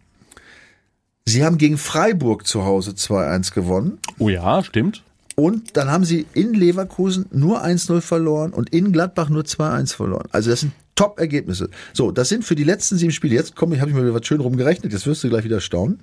Sie 1.26 1.46
haben 1.46 1.58
gegen 1.58 1.78
Freiburg 1.78 2.48
zu 2.48 2.66
Hause 2.66 2.92
2-1 2.92 3.54
gewonnen. 3.54 4.00
Oh 4.18 4.30
ja, 4.30 4.64
stimmt. 4.64 5.04
Und 5.36 5.78
dann 5.78 5.90
haben 5.90 6.04
sie 6.04 6.26
in 6.34 6.54
Leverkusen 6.54 7.26
nur 7.32 7.64
1-0 7.64 8.02
verloren 8.02 8.52
und 8.52 8.70
in 8.72 8.92
Gladbach 8.92 9.30
nur 9.30 9.44
2-1 9.44 9.96
verloren. 9.96 10.28
Also 10.32 10.50
das 10.50 10.62
sind 10.62 10.74
Top-Ergebnisse. 10.96 11.70
So, 11.94 12.12
das 12.12 12.30
sind 12.30 12.44
für 12.44 12.56
die 12.56 12.64
letzten 12.64 12.98
sieben 12.98 13.12
Spiele. 13.12 13.36
Jetzt 13.36 13.56
komme 13.56 13.76
ich, 13.76 13.82
habe 13.82 13.92
ich 13.92 13.98
mir 13.98 14.14
was 14.14 14.26
schön 14.26 14.42
rumgerechnet. 14.42 14.92
Jetzt 14.92 15.08
wirst 15.08 15.24
du 15.24 15.30
gleich 15.30 15.44
wieder 15.44 15.62
staunen. 15.62 16.00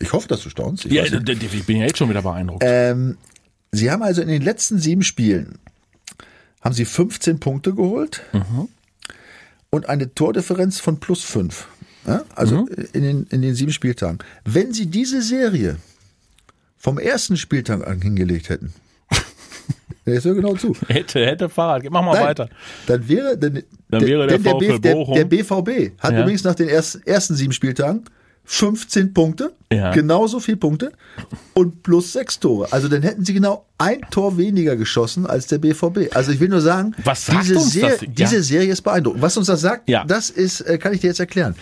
Ich 0.00 0.12
hoffe, 0.12 0.28
dass 0.28 0.42
du 0.42 0.50
staunst. 0.50 0.84
Ich 0.84 0.92
Ja, 0.92 1.04
ich 1.04 1.66
bin 1.66 1.76
ja 1.78 1.86
jetzt 1.86 1.98
schon 1.98 2.08
wieder 2.10 2.22
beeindruckt. 2.22 2.62
Ähm, 2.66 3.16
sie 3.72 3.90
haben 3.90 4.02
also 4.02 4.20
in 4.22 4.28
den 4.28 4.42
letzten 4.42 4.78
sieben 4.78 5.02
Spielen 5.02 5.58
haben 6.60 6.74
sie 6.74 6.84
15 6.84 7.40
Punkte 7.40 7.74
geholt 7.74 8.22
und 9.70 9.88
eine 9.88 10.14
Tordifferenz 10.14 10.80
von 10.80 10.98
plus 11.00 11.22
fünf. 11.22 11.68
Ja? 12.06 12.24
Also 12.34 12.66
in, 12.92 13.02
den, 13.02 13.26
in 13.30 13.42
den 13.42 13.54
sieben 13.54 13.72
Spieltagen. 13.72 14.18
Wenn 14.44 14.72
sie 14.72 14.86
diese 14.86 15.22
Serie 15.22 15.76
vom 16.76 16.98
ersten 16.98 17.36
Spieltag 17.36 17.86
an 17.86 18.00
hingelegt 18.00 18.48
hätten, 18.48 18.72
jetzt 20.04 20.24
hör 20.26 20.34
genau 20.34 20.54
zu, 20.54 20.74
hätte, 20.88 21.24
hätte 21.24 21.48
Fahrrad. 21.48 21.84
Mach 21.90 22.02
mal 22.02 22.12
Nein, 22.14 22.24
weiter. 22.24 22.48
dann 22.86 23.08
wäre, 23.08 23.36
dann, 23.38 23.62
Dann 23.88 24.06
wäre 24.06 24.26
der 24.26 24.38
der, 24.38 25.04
der 25.04 25.24
BVB 25.24 25.98
hat 25.98 26.12
Ja. 26.12 26.20
übrigens 26.22 26.44
nach 26.44 26.54
den 26.54 26.68
ersten, 26.68 27.02
ersten 27.06 27.34
sieben 27.34 27.52
Spieltagen 27.52 28.04
15 28.50 29.12
Punkte, 29.12 29.52
Ja. 29.70 29.92
genauso 29.92 30.40
viel 30.40 30.56
Punkte 30.56 30.92
und 31.52 31.82
plus 31.82 32.14
sechs 32.14 32.40
Tore. 32.40 32.72
Also 32.72 32.88
dann 32.88 33.02
hätten 33.02 33.22
sie 33.22 33.34
genau 33.34 33.66
ein 33.76 34.00
Tor 34.10 34.38
weniger 34.38 34.74
geschossen 34.74 35.26
als 35.26 35.48
der 35.48 35.58
BVB. 35.58 36.08
Also 36.16 36.32
ich 36.32 36.40
will 36.40 36.48
nur 36.48 36.62
sagen, 36.62 36.94
diese, 37.42 37.54
das? 37.54 37.74
Ja. 37.74 37.88
diese 38.06 38.42
Serie 38.42 38.72
ist 38.72 38.80
beeindruckend. 38.80 39.20
Was 39.20 39.36
uns 39.36 39.48
das 39.48 39.60
sagt, 39.60 39.86
Ja. 39.90 40.02
das 40.06 40.30
ist, 40.30 40.62
äh, 40.62 40.78
kann 40.78 40.94
ich 40.94 41.00
dir 41.00 41.08
jetzt 41.08 41.20
erklären. 41.20 41.54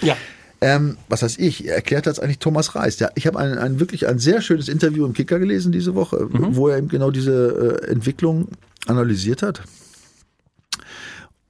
Ähm, 0.61 0.97
was 1.09 1.23
heißt 1.23 1.41
ich? 1.41 1.67
Erklärt 1.69 2.07
das 2.07 2.21
eigentlich 2.21 2.39
Thomas 2.39 2.77
Reis. 2.77 3.01
Ja, 3.01 3.11
ich 3.17 3.27
habe 3.27 3.39
ein, 3.41 3.59
ein 3.59 3.81
wirklich 3.81 4.07
ein 4.07 4.21
sehr 4.21 4.41
schönes 4.41 4.69
Interview 4.69 5.05
im 5.05 5.13
Kicker 5.13 5.41
gelesen 5.41 5.73
diese 5.73 5.97
Woche, 5.97 6.29
Mhm. 6.31 6.55
wo 6.55 6.69
er 6.69 6.79
eben 6.79 6.89
genau 6.89 7.11
diese 7.11 7.81
äh, 7.83 7.91
Entwicklung 7.91 8.47
analysiert 8.87 9.43
hat. 9.43 9.61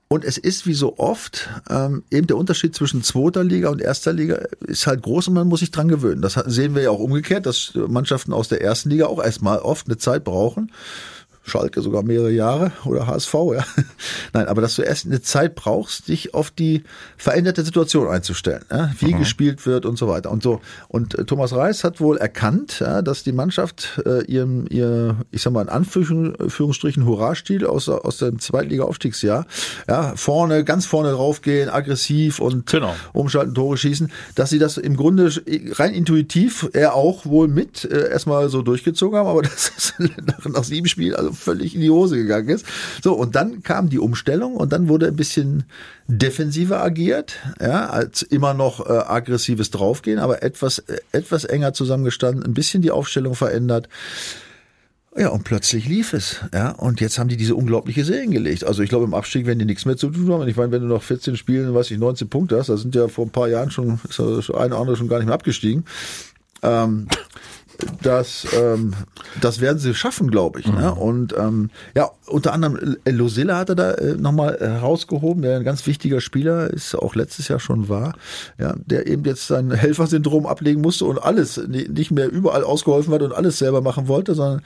Und 0.09 0.25
es 0.25 0.39
ist 0.39 0.67
wie 0.67 0.75
so 0.75 0.99
oft, 0.99 1.49
ähm, 1.69 2.05
eben 2.13 2.29
der 2.29 2.37
Unterschied 2.37 2.77
zwischen 2.77 3.03
zweiter 3.03 3.43
Liga 3.43 3.71
und 3.71 3.81
erster 3.81 4.13
Liga 4.13 4.37
ist 4.67 4.87
halt 4.87 5.03
groß 5.03 5.29
und 5.29 5.35
man 5.35 5.49
muss 5.49 5.61
sich 5.61 5.73
dran 5.73 5.89
gewöhnen. 5.89 6.23
Das 6.23 6.35
sehen 6.35 6.77
wir 6.77 6.83
ja 6.83 6.91
auch 6.91 7.01
umgekehrt, 7.01 7.45
dass 7.45 7.73
Mannschaften 7.75 8.33
aus 8.33 8.49
der 8.49 8.63
ersten 8.63 8.91
Liga 8.91 9.07
auch 9.07 9.23
erstmal 9.23 9.59
oft 9.59 9.89
eine 9.89 9.99
Zeit 9.99 10.23
brauchen. 10.23 10.71
Schalke 11.47 11.81
sogar 11.81 12.03
mehrere 12.03 12.33
Jahre 12.33 12.73
oder 12.85 13.07
HSV, 13.07 13.35
ja. 13.55 13.65
Nein, 14.33 14.49
aber 14.49 14.61
dass 14.61 14.75
du 14.75 14.83
erst 14.83 15.07
eine 15.07 15.23
Zeit 15.23 15.55
brauchst, 15.55 16.09
dich 16.09 16.35
auf 16.35 16.51
die 16.51 16.83
veränderte 17.17 17.63
Situation 17.63 18.09
einzustellen, 18.09 18.65
ja? 18.71 18.91
wie 18.99 19.13
gespielt 19.13 19.65
wird 19.65 19.87
und 19.87 19.97
so 19.97 20.09
weiter 20.09 20.33
und 20.33 20.43
so. 20.43 20.61
Und 20.89 21.17
äh, 21.17 21.25
Thomas 21.25 21.53
Reis 21.55 21.85
hat 21.85 22.01
wohl 22.01 22.17
erkannt, 22.17 22.81
ja, 22.81 23.01
dass 23.01 23.23
die 23.23 23.33
Mannschaft 23.33 24.03
äh, 24.05 24.25
ihrem, 24.25 24.67
ihr, 24.71 25.17
ich 25.31 25.43
sag 25.43 25.53
mal 25.53 25.63
in 25.63 25.69
Anführungsstrichen 25.69 27.07
Hurra-Stil 27.07 27.65
aus, 27.65 27.89
aus 27.89 28.19
dem 28.19 28.41
Zweitliga-Aufstiegsjahr, 28.41 29.47
ja, 29.89 30.17
vorne, 30.17 30.65
ganz 30.65 30.87
vorne 30.87 31.13
draufgehen, 31.13 31.69
aggressiv 31.69 32.41
und 32.41 32.67
Genau. 32.67 32.95
umschalten, 33.13 33.55
Tore 33.55 33.77
schießen, 33.77 34.11
dass 34.35 34.51
sie 34.51 34.59
das 34.59 34.79
im 34.79 34.97
Grunde 34.97 35.33
rein 35.73 35.95
intuitiv 35.95 36.69
er 36.73 36.95
auch 36.95 37.25
wohl 37.25 37.47
mit 37.47 37.85
äh, 37.85 38.11
erstmal 38.11 38.49
so 38.49 38.63
durchgezogen 38.63 39.17
haben, 39.17 39.29
aber 39.29 39.43
das 39.43 39.71
ist 39.77 39.95
nach, 40.01 40.45
nach 40.45 40.65
sieben 40.65 40.89
Spielen 40.89 41.15
also 41.15 41.36
völlig 41.37 41.75
in 41.75 41.81
die 41.81 41.91
Hose 41.91 42.17
gegangen 42.17 42.49
ist. 42.49 42.67
So, 43.03 43.15
und 43.15 43.37
dann 43.37 43.63
kam 43.63 43.89
die 43.89 43.99
Umstellung 43.99 44.57
und 44.57 44.73
dann 44.73 44.89
wurde 44.89 45.07
ein 45.07 45.17
bisschen 45.17 45.65
defensiver 46.09 46.83
agiert, 46.83 47.35
ja, 47.61 47.87
als 47.89 48.23
immer 48.23 48.55
noch 48.55 48.85
äh, 48.89 48.93
aggressives 48.93 49.71
Draufgehen, 49.71 50.19
aber 50.19 50.43
etwas, 50.43 50.79
äh, 50.81 50.99
etwas 51.13 51.45
enger 51.45 51.73
zusammengestanden, 51.73 52.45
ein 52.45 52.55
bisschen 52.55 52.83
die 52.83 52.91
Aufstellung 52.91 53.35
verändert. 53.35 53.89
Ja, 55.19 55.31
und 55.31 55.45
plötzlich 55.45 55.89
lief 55.89 56.13
es. 56.13 56.41
Ja, 56.53 56.73
und 56.73 57.01
jetzt 57.01 57.19
haben 57.19 57.29
die 57.29 57.39
diese 57.39 57.55
unglaubliche 57.55 58.05
Serien 58.05 58.31
gelegt. 58.33 58.65
Also 58.65 58.83
ich 58.83 58.91
glaube, 58.91 59.07
im 59.07 59.15
Abstieg 59.15 59.47
werden 59.47 59.59
die 59.59 59.65
nichts 59.65 59.87
mehr 59.87 59.97
zu 59.97 60.11
tun 60.11 60.31
haben. 60.31 60.47
Ich 60.47 60.57
meine, 60.57 60.73
wenn 60.73 60.83
du 60.83 60.89
noch 60.89 61.03
14 61.03 61.37
Spielen, 61.37 61.75
weiß 61.75 61.91
ich, 61.91 61.99
19 61.99 62.29
Punkte 62.29 62.59
hast, 62.59 62.69
da 62.69 62.77
sind 62.77 62.95
ja 62.95 63.09
vor 63.09 63.25
ein 63.25 63.31
paar 63.31 63.49
Jahren 63.49 63.71
schon, 63.71 63.99
ist 64.09 64.19
ja 64.19 64.27
eine 64.27 64.75
oder 64.75 64.79
andere 64.79 64.97
schon 64.97 65.09
gar 65.09 65.17
nicht 65.17 65.27
mehr 65.27 65.35
abgestiegen. 65.35 65.87
Ähm, 66.63 67.09
das, 68.03 68.47
ähm, 68.55 68.95
das 69.41 69.61
werden 69.61 69.79
sie 69.79 69.95
schaffen, 69.95 70.31
glaube 70.31 70.61
ich. 70.61 70.67
Ne? 70.67 70.95
Und 70.95 71.35
ähm, 71.37 71.71
ja, 71.95 72.11
unter 72.27 72.53
anderem 72.53 72.97
Losilla 73.07 73.59
hat 73.59 73.69
er 73.69 73.75
da 73.75 73.91
äh, 73.93 74.15
nochmal 74.15 74.57
herausgehoben, 74.59 75.43
der 75.43 75.57
ein 75.57 75.65
ganz 75.65 75.87
wichtiger 75.87 76.21
Spieler 76.21 76.71
ist, 76.71 76.95
auch 76.95 77.15
letztes 77.15 77.49
Jahr 77.49 77.61
schon 77.61 77.89
war, 77.89 78.15
ja, 78.59 78.75
der 78.85 79.07
eben 79.07 79.25
jetzt 79.25 79.47
sein 79.47 79.71
Helfersyndrom 79.71 80.47
ablegen 80.47 80.81
musste 80.81 81.05
und 81.05 81.19
alles 81.19 81.57
ni- 81.69 81.89
nicht 81.89 82.11
mehr 82.11 82.31
überall 82.31 82.65
ausgeholfen 82.65 83.13
hat 83.13 83.23
und 83.23 83.33
alles 83.33 83.59
selber 83.59 83.81
machen 83.81 84.09
wollte, 84.09 84.35
sondern 84.35 84.63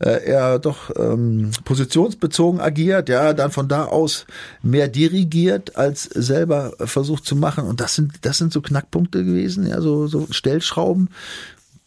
äh, 0.00 0.24
er 0.24 0.58
doch 0.58 0.90
ähm, 0.96 1.50
positionsbezogen 1.64 2.60
agiert, 2.60 3.08
ja, 3.08 3.32
dann 3.32 3.50
von 3.50 3.68
da 3.68 3.84
aus 3.84 4.26
mehr 4.62 4.88
dirigiert 4.88 5.76
als 5.76 6.04
selber 6.04 6.72
versucht 6.78 7.24
zu 7.24 7.36
machen. 7.36 7.64
Und 7.64 7.80
das 7.80 7.94
sind, 7.94 8.12
das 8.22 8.38
sind 8.38 8.52
so 8.52 8.60
Knackpunkte 8.60 9.24
gewesen, 9.24 9.66
ja, 9.66 9.80
so, 9.80 10.06
so 10.06 10.26
Stellschrauben, 10.30 11.08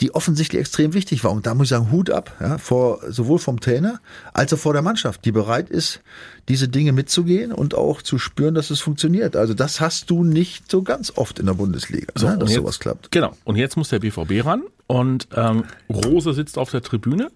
die 0.01 0.13
offensichtlich 0.15 0.59
extrem 0.59 0.93
wichtig 0.93 1.23
war. 1.23 1.31
Und 1.31 1.45
da 1.45 1.53
muss 1.53 1.65
ich 1.67 1.69
sagen, 1.69 1.91
Hut 1.91 2.09
ab, 2.09 2.35
ja, 2.39 2.57
vor, 2.57 2.99
sowohl 3.09 3.39
vom 3.39 3.59
Trainer 3.59 3.99
als 4.33 4.51
auch 4.53 4.57
vor 4.57 4.73
der 4.73 4.81
Mannschaft, 4.81 5.23
die 5.25 5.31
bereit 5.31 5.69
ist, 5.69 6.01
diese 6.49 6.67
Dinge 6.67 6.91
mitzugehen 6.91 7.51
und 7.51 7.75
auch 7.75 8.01
zu 8.01 8.17
spüren, 8.17 8.55
dass 8.55 8.71
es 8.71 8.79
funktioniert. 8.81 9.35
Also 9.35 9.53
das 9.53 9.79
hast 9.79 10.09
du 10.09 10.23
nicht 10.23 10.69
so 10.71 10.81
ganz 10.81 11.13
oft 11.15 11.39
in 11.39 11.45
der 11.45 11.53
Bundesliga, 11.53 12.11
So, 12.15 12.27
ne, 12.27 12.37
dass 12.37 12.49
jetzt- 12.49 12.57
sowas 12.57 12.79
klappt. 12.79 13.11
Genau. 13.11 13.33
Und 13.43 13.55
jetzt 13.57 13.77
muss 13.77 13.89
der 13.89 13.99
BVB 13.99 14.41
ran. 14.43 14.63
Und 14.91 15.29
ähm, 15.37 15.63
Rose 15.89 16.33
sitzt 16.33 16.57
auf 16.57 16.69
der 16.69 16.81
Tribüne. 16.81 17.31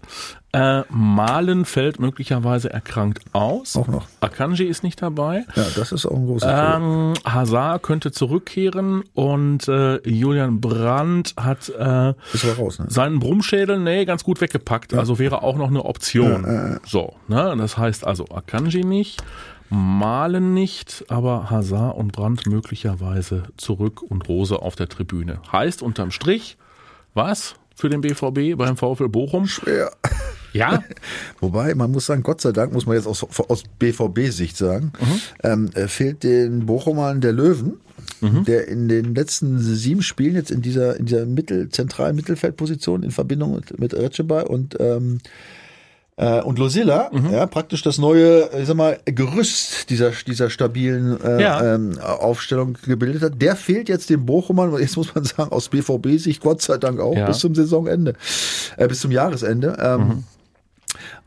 Äh, 0.51 0.81
Malen 0.89 1.63
fällt 1.63 2.01
möglicherweise 2.01 2.69
erkrankt 2.69 3.23
aus. 3.31 3.77
Auch 3.77 3.87
noch. 3.87 4.07
Akanji 4.19 4.65
ist 4.65 4.83
nicht 4.83 5.01
dabei. 5.01 5.45
Ja, 5.55 5.63
das 5.73 5.93
ist 5.93 6.05
auch 6.05 6.17
ein 6.17 6.25
großes 6.25 6.49
Problem. 6.49 6.83
Ähm, 6.83 7.13
Hazard 7.23 7.81
könnte 7.81 8.11
zurückkehren 8.11 9.05
und 9.13 9.69
äh, 9.69 10.05
Julian 10.05 10.59
Brandt 10.59 11.33
hat 11.37 11.69
äh, 11.69 12.13
raus, 12.57 12.79
ne? 12.79 12.87
seinen 12.89 13.19
Brummschädel, 13.19 13.79
nee, 13.79 14.03
ganz 14.03 14.25
gut 14.25 14.41
weggepackt. 14.41 14.93
Also 14.93 15.17
wäre 15.17 15.41
auch 15.41 15.55
noch 15.55 15.69
eine 15.69 15.85
Option. 15.85 16.81
So, 16.85 17.15
ne? 17.29 17.55
Das 17.57 17.77
heißt 17.77 18.05
also 18.05 18.25
Akanji 18.31 18.83
nicht, 18.83 19.23
Malen 19.69 20.53
nicht, 20.53 21.05
aber 21.07 21.49
Hazard 21.49 21.95
und 21.95 22.11
Brandt 22.11 22.47
möglicherweise 22.47 23.43
zurück 23.55 24.01
und 24.01 24.27
Rose 24.27 24.61
auf 24.61 24.75
der 24.75 24.89
Tribüne. 24.89 25.39
Heißt 25.53 25.81
unterm 25.81 26.11
Strich, 26.11 26.57
was 27.15 27.55
für 27.75 27.89
den 27.89 28.01
BVB 28.01 28.55
beim 28.57 28.77
VfL 28.77 29.09
Bochum? 29.09 29.49
Ja. 29.65 29.89
Ja, 30.53 30.81
Wobei, 31.41 31.75
man 31.75 31.91
muss 31.91 32.05
sagen, 32.05 32.23
Gott 32.23 32.39
sei 32.39 32.53
Dank, 32.53 32.71
muss 32.71 32.85
man 32.85 32.95
jetzt 32.95 33.07
aus, 33.07 33.23
aus 33.23 33.63
BVB-Sicht 33.77 34.55
sagen, 34.55 34.93
ähm, 35.43 35.69
äh, 35.73 35.89
fehlt 35.89 36.23
den 36.23 36.65
Bochumern 36.65 37.19
der 37.19 37.33
Löwen, 37.33 37.73
der 38.21 38.67
in 38.69 38.87
den 38.87 39.13
letzten 39.13 39.59
sieben 39.59 40.01
Spielen 40.01 40.35
jetzt 40.35 40.51
in 40.51 40.61
dieser, 40.61 40.97
in 40.97 41.05
dieser 41.05 41.25
Mittel, 41.25 41.69
zentralen 41.69 42.15
Mittelfeldposition 42.15 43.03
in 43.03 43.11
Verbindung 43.11 43.55
mit, 43.55 43.79
mit 43.79 43.93
Receba 43.93 44.41
und 44.41 44.77
ähm, 44.79 45.19
äh, 46.17 46.41
und 46.41 46.59
Losilla, 46.59 47.11
ja, 47.31 47.45
praktisch 47.45 47.81
das 47.81 47.97
neue, 47.97 48.49
ich 48.57 48.67
sag 48.67 48.75
mal, 48.77 48.99
Gerüst 49.05 49.89
dieser, 49.89 50.11
dieser 50.11 50.49
stabilen 50.49 51.19
äh, 51.21 51.41
Ja. 51.41 51.75
ähm, 51.75 51.99
Aufstellung 51.99 52.77
gebildet 52.85 53.21
hat. 53.21 53.41
Der 53.41 53.55
fehlt 53.55 53.89
jetzt 53.89 54.09
den 54.09 54.25
Bochumern, 54.25 54.77
jetzt 54.79 54.95
muss 54.97 55.13
man 55.13 55.23
sagen, 55.25 55.51
aus 55.51 55.69
BVB-Sicht, 55.69 56.41
Gott 56.41 56.61
sei 56.61 56.77
Dank 56.77 56.99
auch, 57.01 57.15
Ja. 57.15 57.27
bis 57.27 57.39
zum 57.39 57.53
Saisonende, 57.53 58.13
äh, 58.77 58.87
bis 58.87 59.01
zum 59.01 59.11
Jahresende. 59.11 59.77
Ähm, 59.81 60.01
Mhm. 60.07 60.23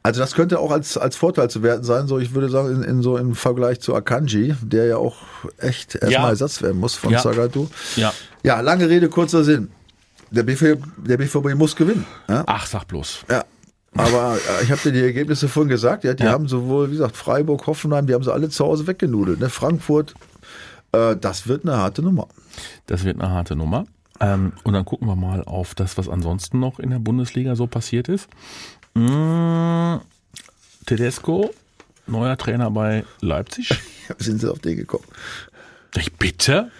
Also 0.02 0.20
das 0.20 0.34
könnte 0.34 0.58
auch 0.60 0.70
als, 0.70 0.96
als 0.96 1.16
Vorteil 1.16 1.50
zu 1.50 1.62
werten 1.62 1.84
sein, 1.84 2.06
so 2.06 2.18
ich 2.18 2.32
würde 2.32 2.48
sagen, 2.48 2.76
in, 2.76 2.82
in 2.82 3.02
so 3.02 3.18
im 3.18 3.34
Vergleich 3.34 3.80
zu 3.80 3.94
Akanji, 3.94 4.54
der 4.62 4.86
ja 4.86 4.96
auch 4.96 5.16
echt 5.58 5.96
erstmal 5.96 6.12
Ja. 6.12 6.28
Ersatz 6.30 6.62
werden 6.62 6.78
muss 6.80 6.94
von 6.94 7.12
Ja. 7.12 7.18
Sagadu. 7.18 7.68
ja. 7.96 8.14
Ja, 8.42 8.60
lange 8.60 8.88
Rede, 8.88 9.08
kurzer 9.10 9.44
Sinn. 9.44 9.70
Der 10.30 10.44
BVB, 10.44 10.82
der 11.06 11.18
BVB 11.18 11.54
muss 11.54 11.76
gewinnen. 11.76 12.06
Ja, 12.28 12.44
Ach, 12.46 12.66
sag 12.66 12.86
bloß. 12.88 13.24
ja. 13.28 13.44
Aber 13.96 14.36
äh, 14.36 14.64
ich 14.64 14.70
habe 14.70 14.80
dir 14.82 14.92
die 14.92 15.00
Ergebnisse 15.02 15.48
vorhin 15.48 15.68
gesagt, 15.70 16.04
ja, 16.04 16.14
die 16.14 16.24
Ja. 16.24 16.32
haben 16.32 16.46
sowohl, 16.48 16.88
wie 16.88 16.92
gesagt, 16.92 17.16
Freiburg, 17.16 17.66
Hoffenheim, 17.66 18.06
die 18.06 18.14
haben 18.14 18.22
sie 18.22 18.32
alle 18.32 18.48
zu 18.48 18.64
Hause 18.64 18.86
weggenudelt. 18.86 19.40
Ne? 19.40 19.48
Frankfurt, 19.50 20.14
äh, 20.92 21.16
das 21.16 21.48
wird 21.48 21.64
eine 21.64 21.76
harte 21.78 22.02
Nummer. 22.02 22.28
Das 22.86 23.04
wird 23.04 23.20
eine 23.20 23.30
harte 23.30 23.56
Nummer. 23.56 23.86
Ähm, 24.20 24.52
und 24.64 24.72
dann 24.74 24.84
gucken 24.84 25.08
wir 25.08 25.16
mal 25.16 25.42
auf 25.44 25.74
das, 25.74 25.96
was 25.96 26.08
ansonsten 26.08 26.58
noch 26.60 26.78
in 26.78 26.90
der 26.90 26.98
Bundesliga 26.98 27.54
so 27.56 27.66
passiert 27.66 28.08
ist. 28.08 28.28
Mm, 28.94 29.96
Tedesco, 30.86 31.50
neuer 32.06 32.36
Trainer 32.36 32.70
bei 32.70 33.04
Leipzig. 33.20 33.70
Sind 34.18 34.40
sie 34.40 34.50
auf 34.50 34.58
den 34.58 34.76
gekommen? 34.76 35.04
Ich 35.96 36.12
bitte? 36.14 36.70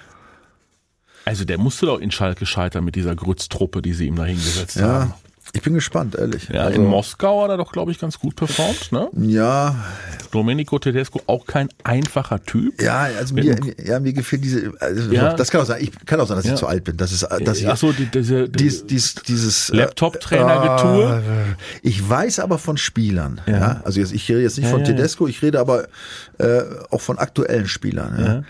Also 1.24 1.44
der 1.44 1.58
musste 1.58 1.86
doch 1.86 2.00
in 2.00 2.10
Schalke 2.10 2.46
scheitern 2.46 2.84
mit 2.84 2.94
dieser 2.96 3.14
Grütztruppe, 3.14 3.82
die 3.82 3.92
sie 3.92 4.06
ihm 4.06 4.16
da 4.16 4.24
hingesetzt 4.24 4.76
Ja. 4.76 4.86
haben. 4.88 5.14
Ich 5.54 5.62
bin 5.62 5.74
gespannt, 5.74 6.14
ehrlich. 6.14 6.48
Ja, 6.52 6.62
also, 6.64 6.80
in 6.80 6.86
Moskau 6.86 7.42
hat 7.42 7.50
er 7.50 7.56
doch, 7.56 7.72
glaube 7.72 7.90
ich, 7.90 7.98
ganz 7.98 8.18
gut 8.18 8.36
performt. 8.36 8.92
Ne? 8.92 9.08
Ja, 9.18 9.74
Domenico 10.30 10.78
Tedesco 10.78 11.22
auch 11.26 11.46
kein 11.46 11.68
einfacher 11.84 12.42
Typ. 12.44 12.80
ja, 12.82 13.08
also 13.18 13.34
mir, 13.34 13.56
ja, 13.84 13.98
mir 13.98 14.12
gefällt 14.12 14.44
diese, 14.44 14.72
also 14.78 15.10
Ja. 15.12 15.32
das 15.34 15.50
kann 15.50 15.62
auch 15.62 15.66
sein, 15.66 15.82
ich 15.82 15.90
kann 16.06 16.20
auch 16.20 16.26
sein, 16.26 16.36
dass 16.36 16.44
ich 16.44 16.50
Ja. 16.50 16.56
zu 16.56 16.66
alt 16.66 16.84
bin, 16.84 16.96
das 16.98 17.12
ist, 17.12 17.22
dass 17.44 17.58
ich, 17.60 17.68
Ach 17.68 17.76
so, 17.76 17.92
die, 17.92 18.06
diese, 18.06 18.48
dies, 18.48 18.86
dies, 18.86 19.14
dieses 19.26 19.70
äh, 19.70 19.76
Laptop-Trainer-Getue? 19.76 21.22
äh, 21.22 21.22
Ich 21.82 22.06
weiß 22.08 22.40
aber 22.40 22.58
von 22.58 22.76
Spielern. 22.76 23.40
Ja. 23.46 23.58
Ja. 23.58 23.80
Also 23.84 24.00
jetzt, 24.00 24.12
ich 24.12 24.28
rede 24.28 24.42
jetzt 24.42 24.58
nicht 24.58 24.68
von. 24.68 24.84
Tedesco, 24.84 25.26
ich 25.26 25.42
rede 25.42 25.58
aber 25.60 25.88
äh, 26.38 26.60
auch 26.90 27.00
von 27.00 27.18
aktuellen 27.18 27.66
Spielern. 27.66 28.18
Ja. 28.18 28.42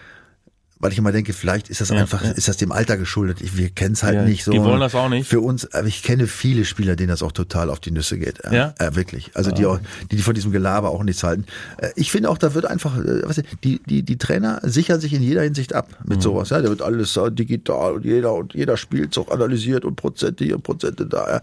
Weil 0.81 0.93
ich 0.93 0.99
immer 0.99 1.11
denke, 1.11 1.33
vielleicht 1.33 1.71
ist 1.71 1.81
das 1.81 1.89
Ja, 1.89 1.97
einfach, 1.97 2.23
ja. 2.23 2.31
ist 2.31 2.47
das 2.47 2.57
dem 2.57 2.71
Alter 2.71 2.97
geschuldet. 2.97 3.41
Ich, 3.41 3.57
wir 3.57 3.69
kennen 3.71 3.95
es 3.95 4.05
halt 4.05 4.15
Ja, 4.15 4.23
nicht 4.25 4.45
so. 4.45 4.53
die 4.53 4.61
wollen 4.63 4.79
das 4.79 4.95
auch 4.95 5.09
nicht. 5.09 5.29
Für 5.29 5.41
uns, 5.41 5.73
aber 5.75 5.89
ich 5.89 6.05
kenne 6.05 6.29
viele 6.29 6.65
Spieler, 6.65 6.95
denen 6.95 7.09
das 7.09 7.23
auch 7.23 7.33
total 7.33 7.69
auf 7.71 7.81
die 7.81 7.91
Nüsse 7.91 8.17
geht. 8.17 8.41
Ja? 8.51 8.75
Äh, 8.79 8.95
wirklich. 8.95 9.33
Also 9.35 9.51
die 9.51 9.67
auch, 9.67 9.81
die, 10.11 10.17
die 10.17 10.23
von 10.23 10.35
diesem 10.35 10.53
Gelaber 10.53 10.91
auch 10.91 11.03
nichts 11.03 11.25
halten. 11.25 11.47
Äh, 11.79 11.89
ich 11.97 12.13
finde 12.13 12.31
auch, 12.31 12.39
da 12.39 12.55
wird 12.55 12.65
einfach, 12.67 12.97
äh, 12.97 13.23
was, 13.25 13.43
die, 13.65 13.81
die, 13.87 14.03
die 14.05 14.19
Trainer 14.19 14.61
sichern 14.63 15.01
sich 15.01 15.13
in 15.15 15.23
jeder 15.23 15.43
Hinsicht 15.43 15.75
ab 15.75 15.89
Mhm. 16.05 16.09
mit 16.11 16.23
sowas. 16.23 16.51
Ja, 16.51 16.63
da 16.63 16.69
wird 16.69 16.83
alles 16.83 17.17
äh, 17.17 17.33
digital 17.33 17.95
und 17.95 18.05
jeder 18.05 18.35
und 18.35 18.55
jeder 18.55 18.77
Spielzug 18.77 19.33
analysiert 19.33 19.85
und 19.85 19.97
Prozente 19.97 20.45
hier 20.45 20.55
und 20.57 20.63
Prozente 20.63 21.07
da. 21.07 21.29
Ja. 21.29 21.41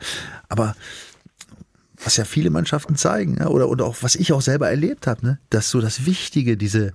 Aber 0.48 0.76
was 2.04 2.18
ja 2.18 2.26
viele 2.26 2.50
Mannschaften 2.52 2.96
zeigen, 2.96 3.38
oder, 3.46 3.68
oder 3.70 3.86
auch 3.86 3.98
was 4.02 4.16
ich 4.16 4.32
auch 4.34 4.42
selber 4.42 4.70
erlebt 4.70 5.08
habe, 5.08 5.26
ne, 5.26 5.40
dass 5.50 5.70
so 5.70 5.82
das 5.82 6.06
Wichtige, 6.06 6.56
diese, 6.58 6.92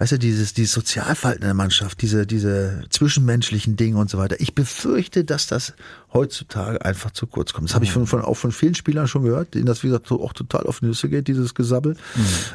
weißt 0.00 0.12
du, 0.12 0.18
dieses, 0.18 0.54
dieses 0.54 0.72
Sozialverhalten 0.72 1.44
der 1.44 1.54
Mannschaft, 1.54 2.00
diese, 2.02 2.26
diese 2.26 2.82
zwischenmenschlichen 2.90 3.76
Dinge 3.76 3.98
und 3.98 4.10
so 4.10 4.18
weiter. 4.18 4.36
Ich 4.40 4.54
befürchte, 4.54 5.24
dass 5.24 5.46
das 5.46 5.74
heutzutage 6.12 6.84
einfach 6.84 7.12
zu 7.12 7.26
kurz 7.28 7.52
kommt. 7.52 7.68
Das 7.68 7.74
habe 7.76 7.84
ich 7.84 7.92
von, 7.92 8.06
von, 8.06 8.22
auch 8.22 8.34
von 8.34 8.50
vielen 8.50 8.74
Spielern 8.74 9.06
schon 9.06 9.22
gehört, 9.22 9.54
denen 9.54 9.66
das, 9.66 9.84
wie 9.84 9.88
gesagt, 9.88 10.08
so 10.08 10.20
auch 10.24 10.32
total 10.32 10.64
auf 10.66 10.82
Nüsse 10.82 11.08
geht, 11.08 11.28
dieses 11.28 11.54
Gesabbel. 11.54 11.96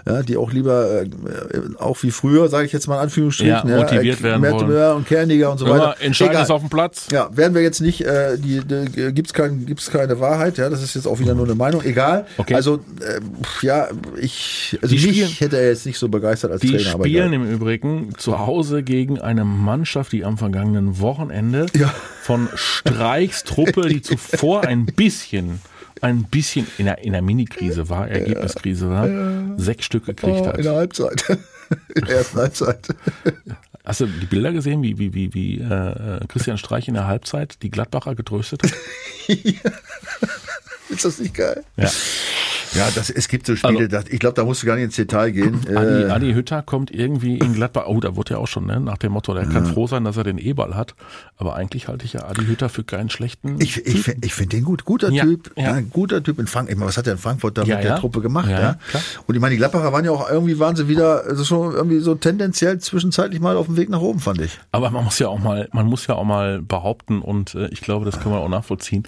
Ja, 0.05 0.23
die 0.23 0.35
auch 0.35 0.51
lieber, 0.51 1.03
äh, 1.03 1.07
auch 1.79 2.01
wie 2.03 2.11
früher, 2.11 2.49
sage 2.49 2.65
ich 2.65 2.73
jetzt 2.73 2.87
mal 2.87 2.95
in 2.95 3.01
Anführungsstrichen, 3.03 3.69
Ja, 3.69 3.77
motiviert 3.77 4.19
äh, 4.19 4.23
werden 4.23 4.41
wollen. 4.43 4.95
und 4.97 5.07
kerniger 5.07 5.51
und 5.51 5.59
so 5.59 5.65
Immer 5.67 5.75
weiter. 5.79 5.95
entscheidend 6.01 6.41
ist 6.41 6.49
auf 6.51 6.61
dem 6.61 6.69
Platz. 6.69 7.07
Ja, 7.11 7.29
werden 7.37 7.53
wir 7.53 7.61
jetzt 7.61 7.79
nicht, 7.79 8.01
äh, 8.01 8.37
die, 8.37 8.59
die 8.65 9.13
gibt's 9.13 9.33
kein, 9.33 9.65
gibt's 9.65 9.89
keine 9.89 10.19
Wahrheit, 10.19 10.57
ja, 10.57 10.69
das 10.69 10.83
ist 10.83 10.95
jetzt 10.95 11.07
auch 11.07 11.19
wieder 11.19 11.35
nur 11.35 11.45
eine 11.45 11.55
Meinung, 11.55 11.81
egal. 11.83 12.25
Okay. 12.37 12.55
Also, 12.55 12.83
äh, 12.99 13.21
ja, 13.61 13.87
ich, 14.19 14.77
also 14.81 14.93
Die 14.93 15.01
mich 15.01 15.15
spielen- 15.15 15.29
hätte 15.29 15.57
er 15.59 15.69
jetzt 15.69 15.85
nicht 15.85 15.97
so 15.99 16.09
begeistert 16.09 16.51
als 16.51 16.61
Die 16.61 16.71
Trainer, 16.75 16.93
aber 16.95 17.05
spielen 17.05 17.27
egal. 17.27 17.34
Im 17.35 17.49
Übrigen 17.49 18.13
zu 18.17 18.39
Hause 18.39 18.81
gegen 18.83 19.19
eine 19.19 19.45
Mannschaft, 19.45 20.11
die 20.11 20.25
am 20.25 20.37
vergangenen 20.37 20.99
Wochenende 20.99 21.67
Ja. 21.75 21.93
von 22.21 22.49
Streichs 22.55 23.43
Truppe, 23.43 23.87
die 23.89 24.01
zuvor 24.01 24.63
ein 24.65 24.85
bisschen, 24.85 25.61
ein 26.01 26.23
bisschen 26.23 26.65
in 26.77 26.85
der, 26.85 27.03
in 27.03 27.11
der 27.13 27.21
Mini-Krise 27.21 27.89
war, 27.89 28.07
Ergebniskrise 28.07 28.89
war, 28.89 29.07
sechs 29.57 29.85
Stück 29.85 30.05
gekriegt 30.05 30.39
Oh, 30.41 30.47
hat. 30.47 30.57
in 30.57 30.63
der 30.63 30.75
Halbzeit. 30.75 31.23
in 31.95 32.05
der 32.05 32.17
ersten 32.17 32.37
Halbzeit. 32.39 32.87
Hast 33.83 33.99
du 34.01 34.07
die 34.07 34.25
Bilder 34.25 34.51
gesehen, 34.51 34.81
wie, 34.81 34.97
wie, 34.97 35.13
wie, 35.13 35.33
wie 35.33 35.59
äh, 35.59 36.19
Christian 36.27 36.57
Streich 36.57 36.87
in 36.87 36.95
der 36.95 37.05
Halbzeit 37.07 37.61
die 37.61 37.69
Gladbacher 37.69 38.15
getröstet 38.15 38.63
hat? 38.63 38.71
Ist 40.89 41.05
das 41.05 41.19
nicht 41.19 41.33
geil? 41.33 41.63
Ja. 41.77 41.89
Ja, 42.73 42.89
das, 42.93 43.09
es 43.09 43.29
gibt 43.29 43.45
so 43.47 43.55
Spiele, 43.55 43.77
Also- 43.77 43.87
das, 43.87 44.05
ich 44.09 44.19
glaube, 44.19 44.33
da 44.35 44.43
musst 44.43 44.61
du 44.61 44.67
gar 44.67 44.75
nicht 44.75 44.83
ins 44.85 44.95
Detail 44.97 45.31
gehen. 45.31 45.61
Adi, 45.73 46.03
Äh, 46.03 46.09
Adi 46.09 46.33
Hütter 46.33 46.61
kommt 46.61 46.91
irgendwie 46.91 47.37
in 47.37 47.53
Gladbach. 47.53 47.85
Oh, 47.87 48.01
da 48.01 48.17
wurde 48.17 48.33
ja 48.33 48.37
auch 48.39 48.47
schon, 48.47 48.65
ne? 48.65 48.81
Nach 48.81 48.97
dem 48.97 49.13
Motto, 49.13 49.33
der 49.33 49.45
kann 49.45 49.65
froh 49.65 49.87
sein, 49.87 50.03
dass 50.03 50.17
er 50.17 50.25
den 50.25 50.37
E-Ball 50.37 50.75
hat. 50.75 50.93
Aber 51.37 51.55
eigentlich 51.55 51.87
halte 51.87 52.03
ich 52.03 52.13
ja 52.13 52.25
Adi 52.27 52.45
Hütter 52.45 52.67
für 52.67 52.83
keinen 52.83 53.09
schlechten. 53.09 53.61
Ich, 53.61 53.77
ich, 53.85 54.05
ich 54.21 54.33
finde 54.33 54.57
den 54.57 54.65
gut. 54.65 54.83
Guter 54.83 55.09
Ja, 55.09 55.23
Typ. 55.23 55.51
ja. 55.55 55.79
Guter 55.79 56.21
Typ 56.21 56.37
in 56.37 56.47
Frankfurt. 56.47 56.73
Ich 56.73 56.77
meine, 56.77 56.89
was 56.89 56.97
hat 56.97 57.07
er 57.07 57.13
in 57.13 57.19
Frankfurt 57.19 57.57
da 57.57 57.63
Ja, 57.63 57.77
mit 57.77 57.85
ja. 57.85 57.91
der 57.91 57.99
Truppe 58.01 58.19
gemacht? 58.19 58.49
Ja, 58.49 58.55
Ja, 58.59 58.61
ja, 58.61 58.79
klar. 58.89 59.03
Und 59.25 59.35
ich 59.35 59.41
meine, 59.41 59.51
die 59.51 59.57
Gladbacher 59.57 59.93
waren 59.93 60.03
ja 60.03 60.11
auch 60.11 60.29
irgendwie, 60.29 60.59
waren 60.59 60.75
sie 60.75 60.89
wieder, 60.89 61.23
also 61.23 61.45
schon 61.45 61.73
irgendwie 61.73 61.99
so 61.99 62.15
tendenziell 62.15 62.79
zwischenzeitlich 62.79 63.39
mal 63.39 63.55
auf 63.55 63.67
dem 63.67 63.77
Weg 63.77 63.89
nach 63.89 64.01
oben, 64.01 64.19
fand 64.19 64.41
ich. 64.41 64.59
Aber 64.73 64.89
man 64.89 65.05
muss 65.05 65.17
ja 65.19 65.29
auch 65.29 65.39
mal, 65.39 65.69
man 65.71 65.85
muss 65.85 66.07
ja 66.07 66.15
auch 66.15 66.25
mal 66.25 66.61
behaupten 66.61 67.21
und 67.21 67.55
äh, 67.55 67.67
ich 67.69 67.79
glaube, 67.79 68.03
das 68.03 68.19
kann 68.19 68.31
man 68.33 68.41
auch 68.41 68.49
nachvollziehen. 68.49 69.03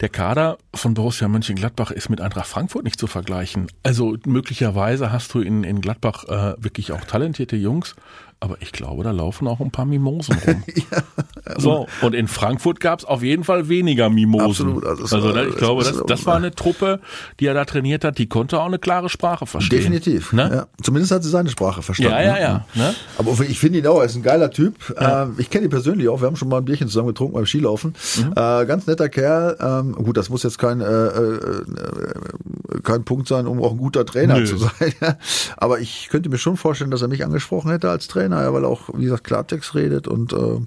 Der 0.00 0.08
Kader 0.08 0.56
von 0.74 0.94
Borussia 0.94 1.28
Mönchengladbach 1.28 1.90
ist 1.90 2.08
mit 2.08 2.22
Eintracht 2.22 2.46
Frankfurt 2.46 2.84
nicht 2.84 2.98
zu 2.98 3.06
vergleichen. 3.06 3.66
Also 3.82 4.16
möglicherweise 4.24 5.12
hast 5.12 5.34
du 5.34 5.40
in, 5.40 5.62
in 5.62 5.82
Gladbach 5.82 6.24
äh, 6.24 6.54
wirklich 6.62 6.92
auch 6.92 7.02
talentierte 7.02 7.56
Jungs, 7.56 7.96
aber 8.40 8.56
ich 8.60 8.72
glaube, 8.72 9.04
da 9.04 9.10
laufen 9.10 9.46
auch 9.46 9.60
ein 9.60 9.70
paar 9.70 9.84
Mimosen 9.84 10.36
rum. 10.46 10.62
so, 11.58 11.86
und 12.00 12.14
in 12.14 12.26
Frankfurt 12.26 12.80
gab 12.80 13.00
es 13.00 13.04
auf 13.04 13.22
jeden 13.22 13.44
Fall 13.44 13.68
weniger 13.68 14.08
Mimosen. 14.08 14.46
Absolut, 14.46 14.84
also 14.86 15.02
Also, 15.02 15.24
war- 15.28 15.32
da, 15.34 15.44
ich 15.44 15.56
glaube, 15.56 15.84
das, 15.84 16.02
das 16.06 16.24
war 16.26 16.36
eine 16.36 16.50
Truppe, 16.54 17.00
die 17.38 17.46
er 17.46 17.54
da 17.54 17.64
trainiert 17.66 18.02
hat, 18.04 18.16
die 18.18 18.28
konnte 18.28 18.58
auch 18.60 18.66
eine 18.66 18.78
klare 18.78 19.08
Sprache 19.10 19.46
verstehen. 19.46 19.78
Definitiv. 19.78 20.32
Ne? 20.32 20.50
Ja. 20.52 20.66
Zumindest 20.82 21.12
hat 21.12 21.22
sie 21.22 21.28
seine 21.30 21.50
Sprache 21.50 21.82
verstanden. 21.82 22.12
Ja, 22.14 22.22
ja, 22.22 22.32
ne? 22.34 22.40
ja. 22.40 22.66
Ne? 22.74 22.94
Aber 23.18 23.32
ich 23.46 23.58
finde 23.58 23.78
ihn 23.80 23.86
auch, 23.86 23.98
er 23.98 24.06
ist 24.06 24.16
ein 24.16 24.22
geiler 24.22 24.50
Typ. 24.50 24.74
Ähm, 24.98 25.34
ich 25.38 25.50
kenne 25.50 25.64
ihn 25.66 25.70
persönlich 25.70 26.08
auch. 26.08 26.20
Wir 26.20 26.26
haben 26.26 26.36
schon 26.36 26.48
mal 26.48 26.58
ein 26.58 26.64
Bierchen 26.64 26.88
zusammen 26.88 27.08
getrunken 27.08 27.34
beim 27.34 27.46
Skilaufen. 27.46 27.94
Mhm. 28.16 28.32
Äh, 28.32 28.64
ganz 28.66 28.86
netter 28.86 29.08
Kerl. 29.10 29.56
Ähm, 29.60 29.92
gut, 29.92 30.16
das 30.16 30.30
muss 30.30 30.42
jetzt 30.44 30.58
kein, 30.58 30.80
äh, 30.80 30.84
äh, 30.84 31.34
äh, 31.34 32.80
kein 32.82 33.04
Punkt 33.04 33.28
sein, 33.28 33.46
um 33.46 33.62
auch 33.62 33.72
ein 33.72 33.78
guter 33.78 34.04
Trainer 34.06 34.38
Nö. 34.38 34.44
zu 34.46 34.56
sein. 34.56 34.70
Ja. 35.00 35.16
Aber 35.56 35.78
ich 35.80 36.08
könnte 36.10 36.28
mir 36.28 36.36
schon 36.38 36.56
vorstellen, 36.56 36.90
dass 36.90 37.00
er 37.02 37.08
mich 37.08 37.24
angesprochen 37.24 37.70
hätte 37.70 37.88
als 37.90 38.08
Trainer, 38.08 38.29
ja, 38.32 38.52
weil 38.52 38.64
er 38.64 38.68
auch, 38.68 38.90
wie 38.94 39.04
gesagt, 39.04 39.24
Klartext 39.24 39.74
redet 39.74 40.06
und 40.08 40.32
äh, 40.32 40.60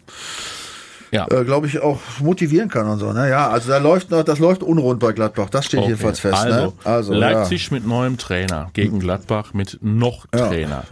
Ja. 1.12 1.28
äh, 1.30 1.44
glaube 1.46 1.68
ich, 1.68 1.80
auch 1.80 2.00
motivieren 2.20 2.70
kann 2.70 2.88
und 2.88 3.00
so. 3.00 3.14
Ne? 3.14 3.30
Ja, 3.30 3.50
also 3.50 3.70
da 3.70 3.78
läuft 3.78 4.10
noch, 4.12 4.24
das 4.24 4.40
läuft 4.40 4.64
unrund 4.64 5.00
bei 5.00 5.12
Gladbach. 5.14 5.50
Das 5.50 5.66
steht 5.66 5.80
Okay. 5.82 5.90
jedenfalls 5.90 6.20
fest. 6.20 6.34
Also, 6.36 6.66
ne? 6.66 6.74
also 6.84 7.14
Leipzig 7.14 7.70
mit 7.72 7.86
neuem 7.86 8.18
Trainer 8.18 8.70
gegen 8.74 9.00
Gladbach 9.00 9.54
mit 9.54 9.78
noch 9.82 10.26
Ja. 10.34 10.48
Trainer. 10.48 10.84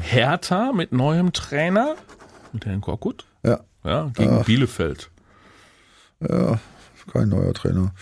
Hertha 0.00 0.72
mit 0.72 0.92
neuem 0.92 1.32
Trainer 1.32 1.94
mit 2.52 2.64
Herrn 2.64 2.80
Korkut. 2.80 3.24
Ja. 3.44 3.60
Ja, 3.84 4.10
gegen 4.14 4.42
Bielefeld. 4.44 5.10
ja, 6.20 6.36
ja, 6.52 6.58
kein 7.12 7.28
neuer 7.28 7.52
Trainer. 7.52 7.92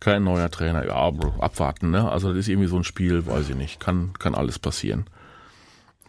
Kein 0.00 0.22
neuer 0.24 0.50
Trainer. 0.50 0.84
Ja, 0.86 0.94
aber 0.94 1.32
abwarten, 1.42 1.90
ne? 1.90 2.10
Also 2.10 2.28
das 2.30 2.38
ist 2.40 2.48
irgendwie 2.48 2.68
so 2.68 2.76
ein 2.76 2.84
Spiel, 2.84 3.26
weiß 3.26 3.48
ich 3.50 3.56
nicht. 3.56 3.80
Kann, 3.80 4.12
kann 4.18 4.34
alles 4.34 4.58
passieren. 4.58 5.06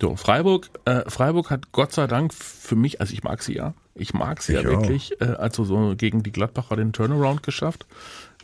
So, 0.02 0.16
Freiburg, 0.16 0.70
äh, 0.86 1.02
Freiburg 1.10 1.50
hat 1.50 1.72
Gott 1.72 1.92
sei 1.92 2.08
Dank 2.08 2.34
für 2.34 2.76
mich, 2.76 3.02
also 3.02 3.14
ich 3.14 3.24
mag 3.24 3.44
sie 3.44 3.56
ja, 3.56 3.74
ich 3.96 4.14
mag 4.14 4.42
sie 4.42 4.54
Ich 4.56 4.64
ja 4.64 4.70
auch. 4.70 4.72
wirklich, 4.82 5.20
äh, 5.22 5.26
also 5.26 5.66
so 5.66 5.94
gegen 5.98 6.24
die 6.24 6.32
Gladbacher 6.32 6.76
den 6.78 6.94
Turnaround 6.94 7.44
geschafft. 7.44 7.86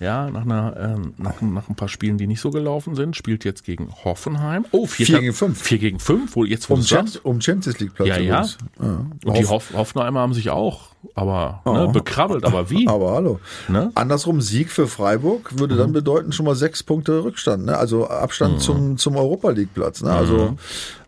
Ja, 0.01 0.29
nach 0.29 0.41
einer, 0.41 0.75
ähm, 0.77 1.13
nach, 1.17 1.39
nach 1.41 1.69
ein 1.69 1.75
paar 1.75 1.87
Spielen, 1.87 2.17
die 2.17 2.27
nicht 2.27 2.41
so 2.41 2.49
gelaufen 2.51 2.95
sind, 2.95 3.15
spielt 3.15 3.45
jetzt 3.45 3.63
gegen 3.63 3.89
Hoffenheim. 4.03 4.65
Oh, 4.71 4.85
vier, 4.87 5.05
Vier 5.05 5.19
gegen 5.21 5.33
fünf. 5.33 5.61
Vier 5.61 5.77
gegen 5.77 5.99
fünf, 5.99 6.35
wohl 6.35 6.49
jetzt 6.49 6.69
wo 6.69 6.73
Um, 6.73 6.81
du 6.81 6.85
Champ 6.85 7.07
sagst. 7.07 7.23
um 7.25 7.39
Champions 7.39 7.79
League 7.79 7.93
Platz 7.93 8.09
Ja, 8.09 8.17
ja. 8.17 8.21
übrigens. 8.41 8.57
ja. 8.77 8.85
Und 9.23 9.37
die 9.37 9.45
Hoff- 9.45 9.69
Hoff 9.71 9.73
Hoffenheimer 9.73 10.19
haben 10.19 10.33
sich 10.33 10.49
auch, 10.49 10.89
aber 11.13 11.61
ne, 11.63 11.87
Oh. 11.87 11.91
bekrabbelt, 11.93 12.43
aber 12.43 12.69
wie? 12.69 12.87
Aber 12.89 13.13
hallo. 13.13 13.39
Ne? 13.69 13.91
Andersrum, 13.95 14.41
Sieg 14.41 14.69
für 14.69 14.87
Freiburg 14.87 15.57
würde 15.59 15.75
Mhm. 15.75 15.79
dann 15.79 15.93
bedeuten 15.93 16.31
schon 16.33 16.45
mal 16.45 16.55
sechs 16.55 16.83
Punkte 16.83 17.23
Rückstand, 17.23 17.65
ne? 17.65 17.77
also 17.77 18.09
Abstand 18.09 18.59
zum, 18.61 18.97
zum 18.97 19.15
Europa 19.15 19.51
League 19.51 19.73
Platz. 19.73 20.01
Ne? 20.01 20.11
Also 20.11 20.37
Mhm. 20.51 20.57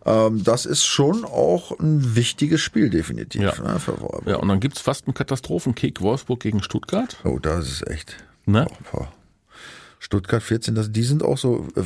ähm, 0.06 0.44
das 0.44 0.64
ist 0.64 0.86
schon 0.86 1.26
auch 1.26 1.78
ein 1.78 2.16
wichtiges 2.16 2.62
Spiel 2.62 2.88
definitiv 2.88 3.42
Ja. 3.42 3.52
ne? 3.60 3.78
für 3.80 3.92
Freiburg. 3.92 4.22
Ja, 4.26 4.36
und 4.36 4.48
dann 4.48 4.60
gibt's 4.60 4.80
fast 4.80 5.06
einen 5.06 5.12
Katastrophenkick 5.14 6.00
Wolfsburg 6.00 6.40
gegen 6.40 6.62
Stuttgart. 6.62 7.18
Oh, 7.24 7.38
das 7.38 7.68
ist 7.68 7.86
echt. 7.86 8.16
Ne? 8.48 8.66
Boah. 8.90 9.08
Stuttgart 10.00 10.42
14, 10.42 10.74
das, 10.74 10.90
die 10.90 11.02
sind 11.02 11.22
auch 11.22 11.36
so 11.36 11.66
äh, 11.76 11.82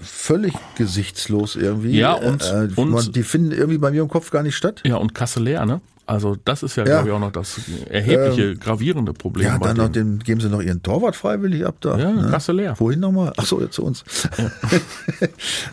völlig 0.00 0.52
gesichtslos 0.76 1.56
irgendwie. 1.56 1.96
Ja, 1.98 2.12
und- 2.14 2.42
äh, 2.42 2.68
und- 2.76 2.90
man, 2.90 3.12
die 3.12 3.22
finden 3.22 3.52
irgendwie 3.52 3.78
bei 3.78 3.90
mir 3.90 4.02
im 4.02 4.08
Kopf 4.08 4.30
gar 4.30 4.42
nicht 4.42 4.56
statt. 4.56 4.82
Ja, 4.84 4.96
und 4.96 5.14
Kasse 5.14 5.40
leer, 5.40 5.64
ne? 5.64 5.80
Also 6.04 6.36
das 6.44 6.62
ist 6.62 6.76
ja, 6.76 6.84
Ja. 6.84 6.96
glaube 7.02 7.08
ich, 7.08 7.14
auch 7.14 7.20
noch 7.20 7.32
das 7.32 7.60
erhebliche, 7.88 8.56
gravierende 8.56 9.12
Problem. 9.12 9.46
Ja, 9.46 9.58
dann 9.58 9.76
noch 9.76 9.88
den, 9.88 10.18
geben 10.18 10.40
sie 10.40 10.48
noch 10.48 10.60
ihren 10.60 10.82
Torwart 10.82 11.14
freiwillig 11.16 11.64
ab 11.64 11.76
da. 11.80 11.96
Ja, 11.96 12.10
ne? 12.10 12.28
Kasse 12.30 12.52
leer. 12.52 12.74
Wohin 12.78 13.00
nochmal? 13.00 13.32
Ach 13.36 13.46
so, 13.46 13.60
jetzt 13.60 13.74
zu 13.74 13.84
uns. 13.84 14.04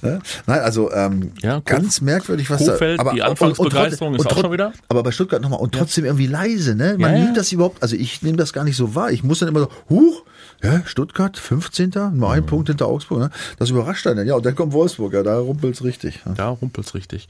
Ne? 0.02 0.20
Nein, 0.46 0.60
also 0.60 0.92
ähm, 0.92 1.32
Ja, 1.42 1.60
ganz 1.60 2.02
merkwürdig, 2.02 2.50
was 2.50 2.66
Kofeld, 2.66 3.00
da. 3.00 3.12
die 3.14 3.22
Anfangsbegeisterung 3.24 4.16
ist 4.16 4.26
auch 4.28 4.40
schon 4.40 4.52
wieder. 4.52 4.72
Aber 4.88 5.04
bei 5.04 5.12
Stuttgart 5.12 5.42
nochmal 5.42 5.60
und 5.60 5.74
trotzdem 5.74 6.06
irgendwie 6.06 6.28
leise, 6.28 6.76
ne? 6.76 6.96
Man 6.98 7.12
Ja, 7.12 7.18
ja. 7.18 7.24
nimmt 7.26 7.38
das 7.38 7.52
überhaupt. 7.52 7.82
Also 7.82 7.96
ich 7.96 8.22
nehme 8.22 8.38
das 8.38 8.54
gar 8.54 8.64
nicht 8.64 8.78
so 8.78 8.96
wahr. 8.96 9.12
Ich 9.12 9.24
muss 9.24 9.40
dann 9.40 9.50
immer 9.50 9.62
so, 9.62 9.70
huch. 9.90 10.24
Ja, 10.62 10.82
Stuttgart, 10.86 11.38
15. 11.38 11.92
Nur 11.96 12.10
Mhm. 12.12 12.24
ein 12.26 12.46
Punkt 12.46 12.68
hinter 12.68 12.88
Augsburg. 12.88 13.20
Ne? 13.20 13.30
Das 13.60 13.70
überrascht 13.70 14.06
einen. 14.08 14.28
Ja, 14.28 14.36
und 14.36 14.46
dann 14.46 14.56
kommt 14.56 14.74
Wolfsburg. 14.74 15.14
Ja, 15.14 15.24
da 15.24 15.38
rumpelt's 15.40 15.84
richtig. 15.84 16.26
ne? 16.26 16.34
Da 16.36 16.50
rumpelt's 16.50 16.94
richtig. 16.94 17.28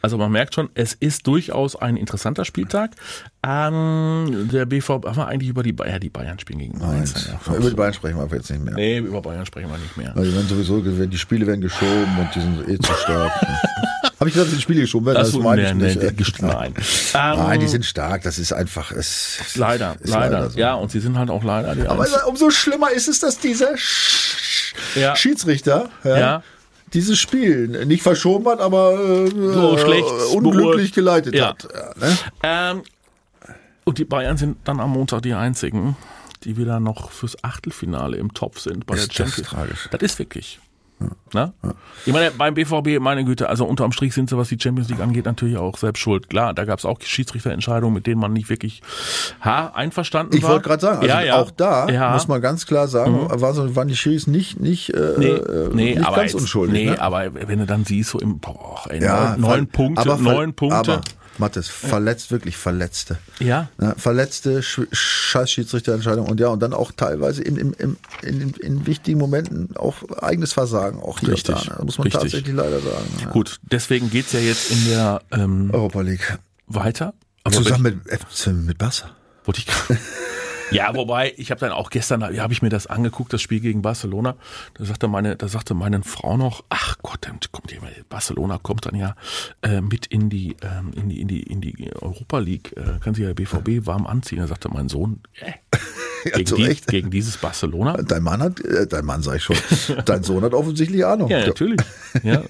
Also 0.00 0.16
man 0.16 0.32
merkt 0.32 0.54
schon, 0.54 0.70
es 0.74 0.94
ist 0.94 1.26
durchaus 1.26 1.76
ein 1.76 1.96
interessanter 1.98 2.44
Spieltag. 2.50 2.90
Ähm, 3.46 4.48
der 4.52 4.66
BVB, 4.66 5.06
haben 5.06 5.16
wir 5.16 5.26
eigentlich 5.28 5.48
über 5.48 5.62
die 5.62 5.72
Bayern, 5.72 5.98
die 6.00 6.10
Bayern 6.10 6.38
spielen 6.38 6.58
gegen 6.58 6.78
Mainz. 6.78 7.28
Ja, 7.46 7.54
Über 7.54 7.70
die 7.70 7.74
Bayern 7.76 7.94
sprechen 7.94 8.16
wir 8.18 8.24
aber 8.24 8.36
jetzt 8.36 8.50
nicht 8.50 8.62
mehr. 8.62 8.74
nee, 8.74 8.98
über 8.98 9.22
Bayern 9.22 9.46
sprechen 9.46 9.70
wir 9.70 9.78
nicht 9.78 9.96
mehr. 9.96 10.14
Also 10.14 10.30
die 10.30 10.36
werden 10.36 10.48
sowieso, 10.48 10.80
die 11.06 11.18
Spiele 11.18 11.46
werden 11.46 11.62
geschoben 11.62 12.18
und 12.18 12.28
die 12.34 12.40
sind 12.40 12.68
eh 12.68 12.78
zu 12.78 12.92
stark. 12.92 13.32
Habe 14.20 14.28
ich 14.28 14.34
gesagt, 14.34 14.52
die 14.54 14.60
Spiele 14.60 14.82
geschoben 14.82 15.06
werden? 15.06 15.16
Das 15.18 15.32
Das, 15.32 15.40
meine 15.42 15.66
ich 15.66 15.72
nicht. 15.74 16.02
nee, 16.02 16.08
gest- 16.08 16.44
nein. 16.44 16.74
Nein, 17.14 17.60
die 17.60 17.68
sind 17.68 17.86
stark. 17.86 18.20
Das 18.22 18.38
ist 18.38 18.52
einfach. 18.52 18.92
Es 18.92 19.38
Leider, 19.54 19.96
ist 19.98 20.10
leider. 20.10 20.50
so. 20.50 20.58
Ja, 20.58 20.74
und 20.74 20.90
sie 20.90 21.00
sind 21.00 21.16
halt 21.16 21.30
auch 21.30 21.42
leider 21.42 21.90
Aber 21.90 22.06
umso 22.28 22.50
schlimmer 22.50 22.90
ist 22.90 23.08
es, 23.08 23.20
dass 23.20 23.38
dieser 23.38 23.78
Sch 23.78 24.74
Ja. 24.94 25.16
Schiedsrichter 25.16 25.88
ja, 26.04 26.18
Ja. 26.18 26.42
Dieses 26.92 27.18
Spiel 27.18 27.84
nicht 27.86 28.02
verschoben 28.02 28.46
hat, 28.48 28.60
aber 28.60 28.94
äh, 28.98 29.30
So 29.30 29.78
schlecht 29.78 30.08
unglücklich 30.32 30.92
beurteilt. 30.92 30.94
geleitet 30.94 31.34
Ja. 31.34 31.48
hat. 31.48 31.68
Ja, 31.72 32.06
ne? 32.06 32.18
Ähm, 32.42 32.82
und 33.84 33.98
die 33.98 34.04
Bayern 34.04 34.36
sind 34.36 34.58
dann 34.64 34.80
am 34.80 34.90
Montag 34.90 35.22
die 35.22 35.34
einzigen, 35.34 35.96
die 36.44 36.56
wieder 36.56 36.80
noch 36.80 37.10
fürs 37.10 37.42
Achtelfinale 37.44 38.16
im 38.16 38.34
Topf 38.34 38.60
sind 38.60 38.86
bei 38.86 38.94
Ist 38.94 39.02
der 39.16 39.24
das 39.26 39.34
Champions 39.34 39.48
tragisch. 39.48 39.88
Das 39.90 40.00
ist 40.02 40.18
wirklich. 40.18 40.60
Na? 41.32 41.52
Ich 42.06 42.12
meine, 42.12 42.30
beim 42.32 42.54
BVB, 42.54 42.98
meine 43.00 43.24
Güte, 43.24 43.48
also 43.48 43.64
unterm 43.64 43.92
Strich 43.92 44.14
sind 44.14 44.28
sie, 44.28 44.36
was 44.36 44.48
die 44.48 44.58
Champions 44.60 44.88
League 44.88 45.00
angeht, 45.00 45.26
natürlich 45.26 45.56
auch 45.56 45.78
selbst 45.78 46.00
schuld. 46.00 46.28
Klar, 46.28 46.54
da 46.54 46.64
gab 46.64 46.78
es 46.78 46.84
auch 46.84 47.00
Schiedsrichterentscheidungen, 47.00 47.94
mit 47.94 48.06
denen 48.06 48.20
man 48.20 48.32
nicht 48.32 48.48
wirklich 48.50 48.82
ha, 49.40 49.68
einverstanden 49.68 50.36
Ich 50.36 50.42
war. 50.42 50.50
wollte 50.50 50.68
gerade 50.68 50.80
sagen, 50.80 50.96
also 50.98 51.08
ja, 51.08 51.20
ja. 51.22 51.40
auch 51.40 51.50
da 51.50 51.88
ja. 51.88 52.08
Mhm. 52.08 52.14
muss 52.14 52.28
man 52.28 52.40
ganz 52.40 52.66
klar 52.66 52.88
sagen, 52.88 53.28
war 53.30 53.54
so, 53.54 53.76
waren 53.76 53.88
die 53.88 53.96
Schiris 53.96 54.26
nicht, 54.26 54.60
nicht, 54.60 54.90
äh, 54.90 55.14
Nee, 55.18 55.26
äh, 55.26 55.68
nee, 55.72 55.94
nicht 55.94 56.06
aber 56.06 56.16
ganz 56.16 56.32
jetzt, 56.32 56.40
unschuldig. 56.40 56.84
Nee, 56.84 56.90
ne? 56.90 57.00
aber 57.00 57.32
wenn 57.34 57.58
du 57.60 57.66
dann 57.66 57.84
siehst, 57.84 58.10
so 58.10 58.18
im, 58.18 58.40
boah, 58.40 58.82
ey, 58.88 59.00
neun, 59.00 59.40
neun 59.40 59.66
Punkte, 59.68 60.16
neun 60.20 60.54
Punkte. 60.54 60.94
Aber, 60.94 61.00
Mathis, 61.38 61.68
verletzt, 61.68 62.30
wirklich 62.30 62.56
Verletzte. 62.56 63.18
ja, 63.38 63.68
Ja, 63.80 63.94
verletzte 63.96 64.60
Sch- 64.60 64.86
Scheiß-Schiedsrichterentscheidung 64.92 66.26
und 66.28 66.38
ja, 66.40 66.48
und 66.48 66.60
dann 66.60 66.72
auch 66.74 66.92
teilweise 66.92 67.42
in, 67.42 67.56
in, 67.56 67.72
in, 68.22 68.50
in, 68.54 68.86
wichtigen 68.86 69.18
Momenten 69.18 69.74
auch 69.76 69.96
eigenes 70.20 70.52
Versagen, 70.52 71.00
auch 71.00 71.20
hier 71.20 71.30
Richtig, 71.30 71.54
da. 71.54 71.76
ne? 71.78 71.84
muss 71.84 71.96
man 71.98 72.04
richtig. 72.04 72.20
tatsächlich 72.22 72.54
leider 72.54 72.80
sagen. 72.80 73.06
Ja. 73.22 73.30
gut, 73.30 73.58
deswegen 73.62 74.10
geht's 74.10 74.32
ja 74.32 74.40
jetzt 74.40 74.70
in 74.70 74.84
der 74.86 75.22
ähm, 75.32 75.70
Europa 75.72 76.00
League. 76.02 76.38
weiter. 76.66 77.14
Aber 77.44 77.54
Zusammen 77.54 78.02
mit, 78.04 78.66
mit 78.66 78.78
Barca. 78.78 79.10
Wollte 79.44 79.60
ich 79.60 79.66
Ja, 80.70 80.94
wobei, 80.94 81.32
ich 81.36 81.50
habe 81.50 81.60
dann 81.60 81.72
auch 81.72 81.90
gestern, 81.90 82.20
ja, 82.34 82.42
habe 82.42 82.52
ich 82.52 82.62
mir 82.62 82.68
das 82.68 82.86
angeguckt, 82.86 83.32
das 83.32 83.42
Spiel 83.42 83.60
gegen 83.60 83.82
Barcelona. 83.82 84.36
Da 84.74 84.84
sagte 84.84 85.08
meine, 85.08 85.36
da 85.36 85.48
sagte 85.48 85.74
meine 85.74 86.02
Frau 86.02 86.36
noch, 86.36 86.64
ach 86.68 86.96
Gott, 87.02 87.18
dann 87.22 87.38
kommt 87.50 87.72
ja, 87.72 87.78
Barcelona 88.08 88.58
kommt 88.58 88.86
dann 88.86 88.94
ja 88.94 89.14
äh, 89.62 89.80
mit 89.80 90.06
in 90.06 90.30
die, 90.30 90.56
ähm, 90.62 90.92
in 90.94 91.08
die, 91.08 91.20
in 91.20 91.28
die, 91.28 91.42
in 91.42 91.60
die 91.60 91.90
Europa 92.00 92.38
League, 92.38 92.76
äh, 92.76 92.98
kann 93.00 93.14
sich 93.14 93.24
ja 93.24 93.32
BVB 93.32 93.86
warm 93.86 94.06
anziehen. 94.06 94.38
Da 94.38 94.46
sagte 94.46 94.68
mein 94.68 94.88
Sohn, 94.88 95.20
äh, 95.40 95.52
Ja, 96.24 96.36
gegen, 96.36 96.56
die, 96.56 96.76
gegen 96.86 97.10
dieses 97.10 97.36
Barcelona. 97.36 97.96
Dein 98.02 98.22
Mann 98.22 98.42
hat, 98.42 98.60
äh, 98.60 98.86
dein 98.86 99.04
Mann 99.04 99.22
sag 99.22 99.36
ich 99.36 99.42
schon, 99.42 99.56
dein 100.04 100.22
Sohn 100.22 100.42
hat 100.42 100.52
offensichtlich 100.52 101.04
Ahnung. 101.04 101.30
Ja, 101.30 101.46
natürlich. 101.46 101.80
Ja. 102.22 102.42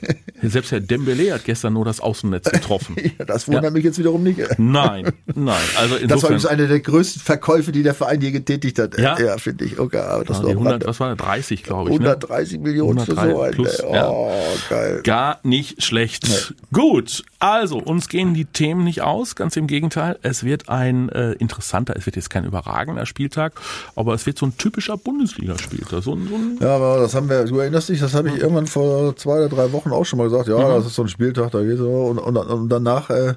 Selbst 0.43 0.73
Herr 0.73 0.81
Dembele 0.81 1.33
hat 1.35 1.45
gestern 1.45 1.75
nur 1.75 1.85
das 1.85 2.01
Außennetz 2.01 2.45
getroffen. 2.51 2.97
Ja, 2.97 3.25
das 3.25 3.47
wundert 3.47 3.73
mich 3.73 3.85
jetzt 3.85 3.99
wiederum 3.99 4.23
nicht. 4.23 4.41
Nein, 4.59 5.13
nein. 5.35 5.57
Also 5.77 5.95
Das 5.95 6.01
war 6.01 6.01
insofern, 6.01 6.19
übrigens 6.19 6.47
eine 6.47 6.67
der 6.67 6.81
größten 6.81 7.23
Verkäufe, 7.23 7.73
die 7.73 7.83
der 7.83 7.95
Verein 7.95 8.10
je 8.15 8.31
getätigt 8.31 8.79
hat. 8.79 8.99
Ja? 8.99 9.19
ja 9.19 9.39
finde 9.39 9.65
ich. 9.65 9.79
Okay, 9.79 9.99
aber 9.99 10.25
das 10.25 10.39
Ah, 10.39 10.43
war 10.45 10.51
die 10.51 10.57
auch 10.57 10.61
100, 10.61 10.87
was 10.87 11.01
war 11.01 11.15
das? 11.15 11.27
30, 11.27 11.63
glaube 11.63 11.91
ich. 11.91 11.99
Ne? 11.99 12.07
130 12.11 12.59
Millionen 12.61 12.99
für 13.01 13.13
103 13.17 13.31
so 13.35 13.41
einen. 13.43 13.55
plus, 13.55 13.79
ey. 13.81 13.95
ja. 13.95 14.09
oh, 14.11 14.33
geil. 14.69 15.01
Gar 15.05 15.39
nicht 15.43 15.83
schlecht. 15.83 16.55
Gut, 16.73 17.25
also 17.39 17.79
uns 17.79 18.09
gehen 18.09 18.35
die 18.35 18.45
Themen 18.45 18.85
nicht 18.85 19.03
aus, 19.03 19.35
ganz 19.37 19.57
im 19.57 19.67
Gegenteil. 19.67 20.19
Es 20.23 20.45
wird 20.45 20.69
ein 20.69 21.09
äh, 21.11 21.33
interessanter, 21.33 21.95
es 21.97 22.07
wird 22.07 22.17
jetzt 22.17 22.31
kein 22.31 22.45
überragender 22.45 23.07
Spieltag, 23.07 23.53
aber 23.97 24.15
es 24.15 24.27
wird 24.27 24.39
so 24.39 24.47
ein 24.47 24.57
typischer 24.57 24.97
Bundesligaspieltag. 24.97 26.03
So 26.03 26.15
ein, 26.15 26.29
so 26.29 26.35
ein, 26.35 26.59
Ja, 26.61 26.77
aber 26.77 26.99
das 27.01 27.15
haben 27.15 27.29
wir, 27.29 27.45
du 27.45 27.59
erinnerst 27.59 27.89
dich, 27.89 28.01
das 28.01 28.15
habe 28.15 28.29
ich 28.29 28.37
irgendwann 28.39 28.67
vor 28.67 29.17
zwei 29.17 29.39
oder 29.45 29.49
drei 29.49 29.73
Wochen 29.73 29.91
auch 29.91 30.05
schon 30.05 30.19
mal 30.19 30.25
gesagt. 30.25 30.49
Ja, 30.49 30.57
Mhm. 30.59 30.75
das 30.75 30.87
ist 30.87 30.95
so 30.95 31.03
ein 31.03 31.09
Spieltag, 31.09 31.51
da 31.53 31.63
geht 31.63 31.79
so. 31.79 31.89
Und, 31.91 32.19
und, 32.19 32.37
und 32.37 32.69
danach 32.69 33.11
äh, 33.11 33.35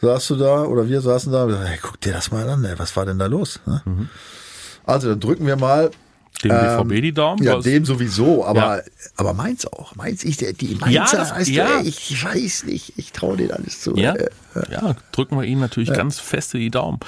saßt 0.00 0.30
du 0.30 0.36
da 0.36 0.62
oder 0.64 0.88
wir 0.88 1.00
saßen 1.00 1.32
da 1.32 1.42
und 1.44 1.48
gesagt, 1.50 1.68
hey, 1.68 1.78
guck 1.82 2.00
dir 2.00 2.12
das 2.12 2.30
mal 2.30 2.48
an, 2.48 2.64
ey, 2.64 2.78
was 2.78 2.94
war 2.96 3.06
denn 3.06 3.18
da 3.18 3.26
los? 3.26 3.60
Ne? 3.66 3.82
Mhm. 3.84 4.08
Also 4.84 5.08
dann 5.10 5.20
drücken 5.20 5.46
wir 5.46 5.56
mal 5.56 5.90
dem 6.44 6.50
BVB 6.50 7.02
die 7.02 7.12
Daumen. 7.12 7.40
Ähm, 7.42 7.46
Ja, 7.48 7.56
was- 7.56 7.64
dem 7.64 7.84
sowieso, 7.84 8.44
aber, 8.44 8.76
Ja. 8.78 8.82
aber 9.16 9.34
Mainz 9.34 9.64
auch. 9.66 9.96
Mainz, 9.96 10.22
ich, 10.22 10.36
der, 10.36 10.52
die 10.52 10.76
Mainzer, 10.76 10.90
Ja, 10.92 11.06
das- 11.10 11.32
weißt 11.32 11.50
ja. 11.50 11.80
du, 11.82 11.88
ich 11.88 12.24
weiß 12.24 12.64
nicht, 12.64 12.92
ich 12.96 13.10
traue 13.10 13.36
denen 13.36 13.50
alles 13.50 13.80
zu. 13.80 13.96
Ja, 13.96 14.14
Äh, 14.14 14.28
ja, 14.70 14.94
drücken 15.10 15.36
wir 15.36 15.42
Ihnen 15.44 15.60
natürlich 15.60 15.92
ganz 15.92 16.20
feste 16.20 16.58
die 16.58 16.70
Daumen. 16.70 17.00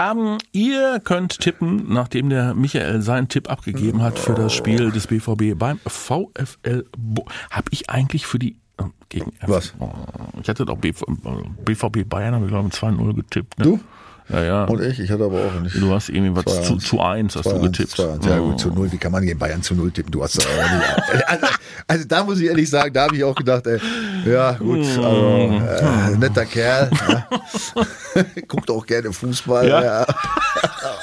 Ähm, 0.00 0.38
ihr 0.52 1.00
könnt 1.02 1.40
tippen, 1.40 1.92
nachdem 1.92 2.28
der 2.30 2.54
Michael 2.54 3.02
seinen 3.02 3.28
Tipp 3.28 3.50
abgegeben 3.50 4.00
hat 4.02 4.16
für 4.18 4.34
das 4.34 4.52
Spiel 4.52 4.92
des 4.92 5.08
BVB 5.08 5.54
beim 5.58 5.80
VfL. 5.86 6.84
Habe 7.50 7.66
ich 7.70 7.90
eigentlich 7.90 8.26
für 8.26 8.38
die 8.38 8.56
gegen 9.08 9.32
Was? 9.46 9.74
Oh, 9.78 9.90
Ich 10.42 10.48
hatte 10.48 10.64
doch 10.64 10.76
BV, 10.76 11.04
BVB 11.64 12.08
Bayern, 12.08 12.34
habe 12.34 12.44
ich 12.46 12.50
glaube 12.50 12.68
ich 12.68 12.74
2-0 12.74 13.14
getippt. 13.14 13.58
Ne? 13.58 13.64
Du? 13.64 13.80
Ja, 14.30 14.42
ja. 14.42 14.64
Und 14.64 14.82
ich, 14.82 15.00
ich 15.00 15.10
hatte 15.10 15.24
aber 15.24 15.38
auch 15.38 15.60
nicht. 15.62 15.74
Du 15.80 15.90
hast 15.90 16.10
irgendwie 16.10 16.36
was 16.36 16.44
2-1. 16.44 16.62
zu, 16.64 16.76
zu 16.76 17.00
eins 17.00 17.34
hast 17.36 17.46
du 17.46 17.56
2-1, 17.56 17.60
getippt. 17.62 17.92
2-1. 17.98 18.28
Ja, 18.28 18.38
gut, 18.38 18.60
zu 18.60 18.68
null. 18.70 18.92
Wie 18.92 18.98
kann 18.98 19.10
man 19.10 19.24
gegen 19.24 19.38
Bayern 19.38 19.62
zu 19.62 19.74
null 19.74 19.90
tippen? 19.90 20.12
Du 20.12 20.22
hast 20.22 20.36
nicht. 20.36 20.46
Also, 21.26 21.46
also 21.86 22.04
da 22.06 22.24
muss 22.24 22.38
ich 22.38 22.46
ehrlich 22.48 22.68
sagen, 22.68 22.92
da 22.92 23.04
habe 23.04 23.16
ich 23.16 23.24
auch 23.24 23.34
gedacht, 23.34 23.66
ey, 23.66 23.80
ja, 24.26 24.52
gut, 24.52 24.80
also, 24.80 25.62
äh, 25.66 26.16
netter 26.18 26.44
Kerl. 26.44 26.90
Ja. 27.08 27.26
Guckt 28.48 28.70
auch 28.70 28.84
gerne 28.84 29.10
Fußball. 29.14 29.66
Ja. 29.66 29.82
Ja. 29.82 30.06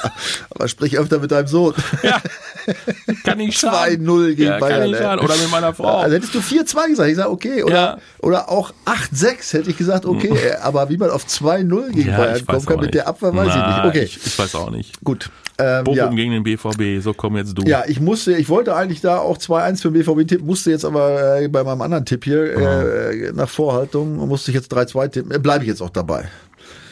Aber 0.50 0.68
sprich 0.68 0.98
öfter 0.98 1.20
mit 1.20 1.32
deinem 1.32 1.48
Sohn. 1.48 1.74
Ja. 2.04 2.22
Kann 3.24 3.40
ich 3.40 3.58
schaden. 3.58 4.08
2-0 4.08 4.28
gegen 4.30 4.44
ja, 4.44 4.60
Bayern. 4.60 4.82
Kann 4.82 4.90
ich 4.92 4.98
schaden. 4.98 5.26
Oder 5.26 5.36
mit 5.38 5.52
meiner 5.52 5.74
Frau. 5.74 5.98
Also 5.98 6.16
hättest 6.16 6.34
du 6.34 6.40
4-2 6.40 6.88
gesagt, 6.88 7.10
ich 7.10 7.16
sage, 7.16 7.30
okay. 7.32 7.64
Oder, 7.64 7.74
Ja. 7.76 7.98
oder 8.22 8.50
auch 8.50 8.74
8-6 8.86 9.54
hätte 9.54 9.70
ich 9.70 9.78
gesagt, 9.78 10.06
okay. 10.06 10.32
ey, 10.34 10.54
Aber 10.62 10.90
wie 10.90 10.98
man 10.98 11.10
auf 11.12 11.26
2-0 11.26 11.92
gegen 11.92 12.10
Ja, 12.10 12.18
Bayern 12.18 12.38
ich 12.38 12.46
kommen 12.46 12.66
kann 12.66 12.80
mit 12.80 12.94
der 12.94 13.02
nicht. 13.04 13.08
Abwehr, 13.08 13.36
weiß 13.36 13.48
ich 13.48 13.54
Na, 13.56 13.78
nicht. 13.78 13.86
Okay, 13.96 14.04
Ich, 14.04 14.26
ich 14.26 14.40
weiß 14.40 14.56
auch 14.56 14.72
nicht. 14.72 15.04
gut. 15.04 15.30
Ähm, 15.58 15.86
Bochum 15.86 15.98
ja. 15.98 16.08
gegen 16.10 16.32
den 16.32 16.44
BVB, 16.44 17.02
so 17.02 17.14
komm 17.14 17.38
jetzt 17.38 17.58
du. 17.58 17.64
Ja, 17.66 17.84
ich 17.88 18.02
musste, 18.02 18.34
ich 18.34 18.50
wollte 18.50 18.76
eigentlich 18.76 19.00
da 19.00 19.20
auch 19.20 19.38
2-1 19.38 19.82
für 19.84 19.90
den 19.92 20.04
BVB 20.04 20.28
tippen, 20.28 20.46
musste 20.46 20.70
jetzt 20.70 20.84
aber 20.84 21.40
äh, 21.40 21.48
bei 21.48 21.64
meinem 21.64 21.82
anderen 21.82 22.04
Tipp 22.04 22.26
hier 22.26 22.58
äh, 22.58 23.32
nach 23.32 23.48
Vorhaltung 23.48 24.18
musste 24.28 24.52
ich 24.52 24.56
jetzt 24.56 24.74
3-2 24.74 25.12
tippen. 25.12 25.32
Äh, 25.32 25.40
Bleibe 25.40 25.64
ich 25.64 25.70
jetzt 25.70 25.82
auch 25.82 25.92
dabei. 25.92 26.26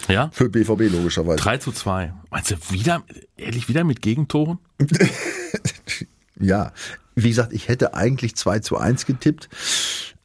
Ja? 0.07 0.29
Für 0.33 0.49
BVB 0.49 0.91
logischerweise. 0.91 1.37
3 1.37 1.57
zu 1.57 1.71
2. 1.71 2.13
Meinst 2.31 2.51
du 2.51 2.55
wieder, 2.69 3.03
ehrlich, 3.37 3.67
wieder 3.69 3.83
mit 3.83 4.01
Gegentoren? 4.01 4.59
Ja, 6.39 6.73
wie 7.15 7.29
gesagt, 7.29 7.53
ich 7.53 7.67
hätte 7.67 7.93
eigentlich 7.93 8.35
2 8.35 8.59
zu 8.59 8.77
1 8.77 9.05
getippt, 9.05 9.49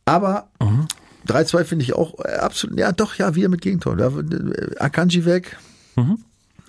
aber 0.04 0.48
Mhm. 0.60 0.88
3-2 1.26 1.64
finde 1.64 1.84
ich 1.84 1.92
auch 1.92 2.18
absolut, 2.18 2.78
ja 2.78 2.90
doch, 2.92 3.14
ja, 3.16 3.34
wieder 3.34 3.50
mit 3.50 3.60
Gegentor. 3.60 3.98
Ja, 3.98 4.08
äh, 4.08 4.76
Akanji 4.78 5.26
weg. 5.26 5.58
Mhm. 5.96 6.24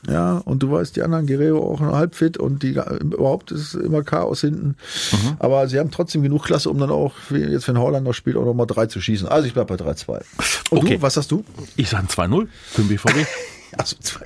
Ja, 0.07 0.37
und 0.45 0.63
du 0.63 0.71
weißt, 0.71 0.95
die 0.95 1.01
anderen 1.01 1.27
Guerrero 1.27 1.59
auch 1.59 1.79
noch 1.79 1.93
halb 1.93 2.15
fit 2.15 2.37
und 2.37 2.63
die 2.63 2.79
überhaupt 3.01 3.51
ist 3.51 3.73
immer 3.73 4.03
Chaos 4.03 4.41
hinten. 4.41 4.75
Mhm. 5.11 5.35
Aber 5.39 5.67
sie 5.67 5.79
haben 5.79 5.91
trotzdem 5.91 6.21
genug 6.23 6.45
Klasse, 6.45 6.69
um 6.69 6.77
dann 6.79 6.89
auch, 6.89 7.13
jetzt 7.31 7.67
wenn 7.67 7.77
Holland 7.77 8.05
noch 8.05 8.13
spielt, 8.13 8.37
auch 8.37 8.45
noch 8.45 8.53
mal 8.53 8.65
drei 8.65 8.85
zu 8.85 9.01
schießen. 9.01 9.27
Also 9.27 9.47
ich 9.47 9.53
bleib 9.53 9.67
bei 9.67 9.75
3-2. 9.75 10.21
Und 10.69 10.77
Okay. 10.79 10.95
du, 10.97 11.01
was 11.01 11.17
hast 11.17 11.31
du? 11.31 11.43
Ich 11.75 11.89
sage 11.89 12.07
2-0 12.07 12.47
für 12.71 12.81
den 12.81 12.87
BVB. 12.89 13.27
Zwei. 14.01 14.25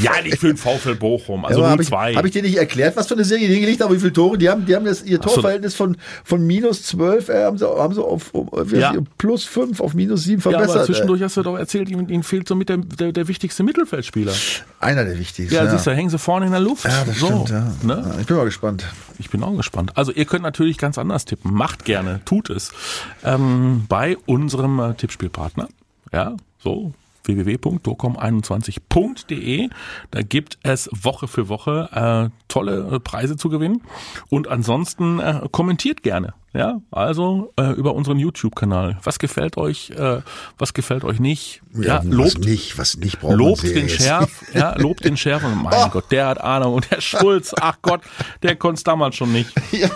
ja, 0.00 0.12
nicht 0.22 0.38
für 0.38 0.48
den 0.48 0.56
VfL 0.56 0.94
Bochum, 0.94 1.44
also 1.44 1.58
ja, 1.60 1.64
nur 1.66 1.70
habe 1.70 1.82
ich, 1.82 1.88
2. 1.88 2.14
hab 2.14 2.24
ich 2.24 2.32
dir 2.32 2.42
nicht 2.42 2.56
erklärt, 2.56 2.96
was 2.96 3.06
für 3.08 3.14
eine 3.14 3.24
Serie 3.24 3.48
die 3.48 3.54
hingelegt 3.54 3.80
haben, 3.82 3.94
wie 3.94 3.98
viele 3.98 4.12
Tore? 4.12 4.38
Die 4.38 4.48
haben, 4.48 4.64
die 4.66 4.74
haben 4.76 4.84
das, 4.84 5.02
ihr 5.02 5.16
so. 5.16 5.22
Torverhältnis 5.34 5.74
von, 5.74 5.96
von 6.24 6.46
minus 6.46 6.82
12, 6.84 7.28
äh, 7.28 7.44
haben 7.44 7.58
sie, 7.58 7.66
haben 7.66 7.94
sie 7.94 8.02
auf, 8.04 8.32
um, 8.34 8.48
wie 8.70 8.76
Ja. 8.78 8.94
plus 9.18 9.44
5 9.44 9.80
auf 9.80 9.94
minus 9.94 10.24
7 10.24 10.40
ja, 10.42 10.50
verbessert. 10.50 10.76
aber 10.76 10.84
zwischendurch 10.86 11.22
hast 11.22 11.36
du 11.36 11.42
doch 11.42 11.56
erzählt, 11.56 11.88
ihnen, 11.90 12.22
fehlt 12.22 12.48
so 12.48 12.54
mit 12.54 12.68
der, 12.68 12.78
der, 12.78 13.12
der 13.12 13.28
wichtigste 13.28 13.62
Mittelfeldspieler. 13.62 14.32
äh, 14.32 14.84
einer 14.84 15.04
der 15.04 15.18
wichtigsten. 15.18 15.54
Ja, 15.54 15.64
Ja, 15.64 15.70
siehst 15.70 15.86
du, 15.86 15.90
hängen 15.94 16.10
sie 16.10 16.18
vorne 16.18 16.46
in 16.46 16.52
der 16.52 16.60
Luft. 16.60 16.84
ja 16.84 17.04
das 17.04 17.18
so, 17.18 17.26
stimmt. 17.26 17.50
Ja. 17.50 17.72
Ne? 17.82 18.04
Ja, 18.14 18.20
ich 18.20 18.26
bin 18.26 18.36
mal 18.36 18.44
gespannt. 18.44 18.84
Ich 19.18 19.30
bin 19.30 19.42
auch 19.42 19.56
gespannt. 19.56 19.92
Also 19.96 20.12
ihr 20.12 20.24
könnt 20.24 20.42
natürlich 20.42 20.78
ganz 20.78 20.98
anders 20.98 21.24
tippen. 21.24 21.52
Macht 21.52 21.84
gerne, 21.84 22.20
tut 22.24 22.50
es. 22.50 22.72
Ähm, 23.24 23.84
bei 23.88 24.16
unserem 24.26 24.78
äh, 24.80 24.94
Tippspielpartner. 24.94 25.68
Ja, 26.12 26.36
so 26.62 26.92
www.docom21.de. 27.24 29.70
Da 30.10 30.22
gibt 30.22 30.58
es 30.62 30.88
Woche 30.92 31.28
für 31.28 31.48
Woche 31.48 31.88
äh, 31.92 32.28
tolle 32.48 32.88
äh, 32.92 33.00
Preise 33.00 33.36
zu 33.36 33.48
gewinnen. 33.48 33.82
Und 34.28 34.48
ansonsten 34.48 35.18
äh, 35.18 35.48
kommentiert 35.50 36.02
gerne. 36.02 36.34
Ja, 36.54 36.82
also 36.90 37.54
äh, 37.56 37.72
über 37.72 37.94
unseren 37.94 38.18
YouTube-Kanal. 38.18 38.98
Was 39.02 39.18
gefällt 39.18 39.56
euch, 39.56 39.88
äh, 39.90 40.20
was 40.58 40.74
gefällt 40.74 41.02
euch 41.02 41.18
nicht? 41.18 41.62
Ja, 41.72 42.00
was 42.00 42.04
lobt, 42.04 42.40
nicht, 42.40 42.76
was 42.76 42.98
nicht 42.98 43.20
braucht 43.20 43.36
lobt 43.36 43.62
den 43.62 43.88
Series. 43.88 43.94
Schärf, 43.94 44.44
ja, 44.52 44.76
lobt 44.76 45.06
den 45.06 45.16
Schärf 45.16 45.42
und 45.44 45.54
mein 45.62 45.90
Gott, 45.90 46.12
der 46.12 46.26
hat 46.26 46.42
Ahnung 46.42 46.74
und 46.74 46.90
der 46.90 47.00
Schulz, 47.00 47.54
ach 47.58 47.78
Gott, 47.80 48.02
der 48.42 48.56
konnte 48.56 48.80
es 48.80 48.84
damals 48.84 49.16
schon 49.16 49.32
nicht. 49.32 49.50
Ja, 49.72 49.88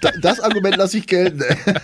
das, 0.00 0.12
das 0.20 0.40
Argument 0.40 0.76
lasse 0.76 0.98
ich 0.98 1.08
gelten. 1.08 1.42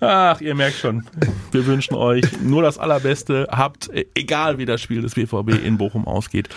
Ach, 0.00 0.40
ihr 0.40 0.54
merkt 0.54 0.78
schon, 0.78 1.04
wir 1.52 1.66
wünschen 1.66 1.94
euch 1.94 2.24
nur 2.42 2.62
das 2.62 2.78
Allerbeste. 2.78 3.48
Habt, 3.50 3.90
egal 4.14 4.58
wie 4.58 4.66
das 4.66 4.80
Spiel 4.80 5.02
des 5.02 5.14
BVB 5.14 5.64
in 5.64 5.78
Bochum 5.78 6.06
ausgeht, 6.06 6.48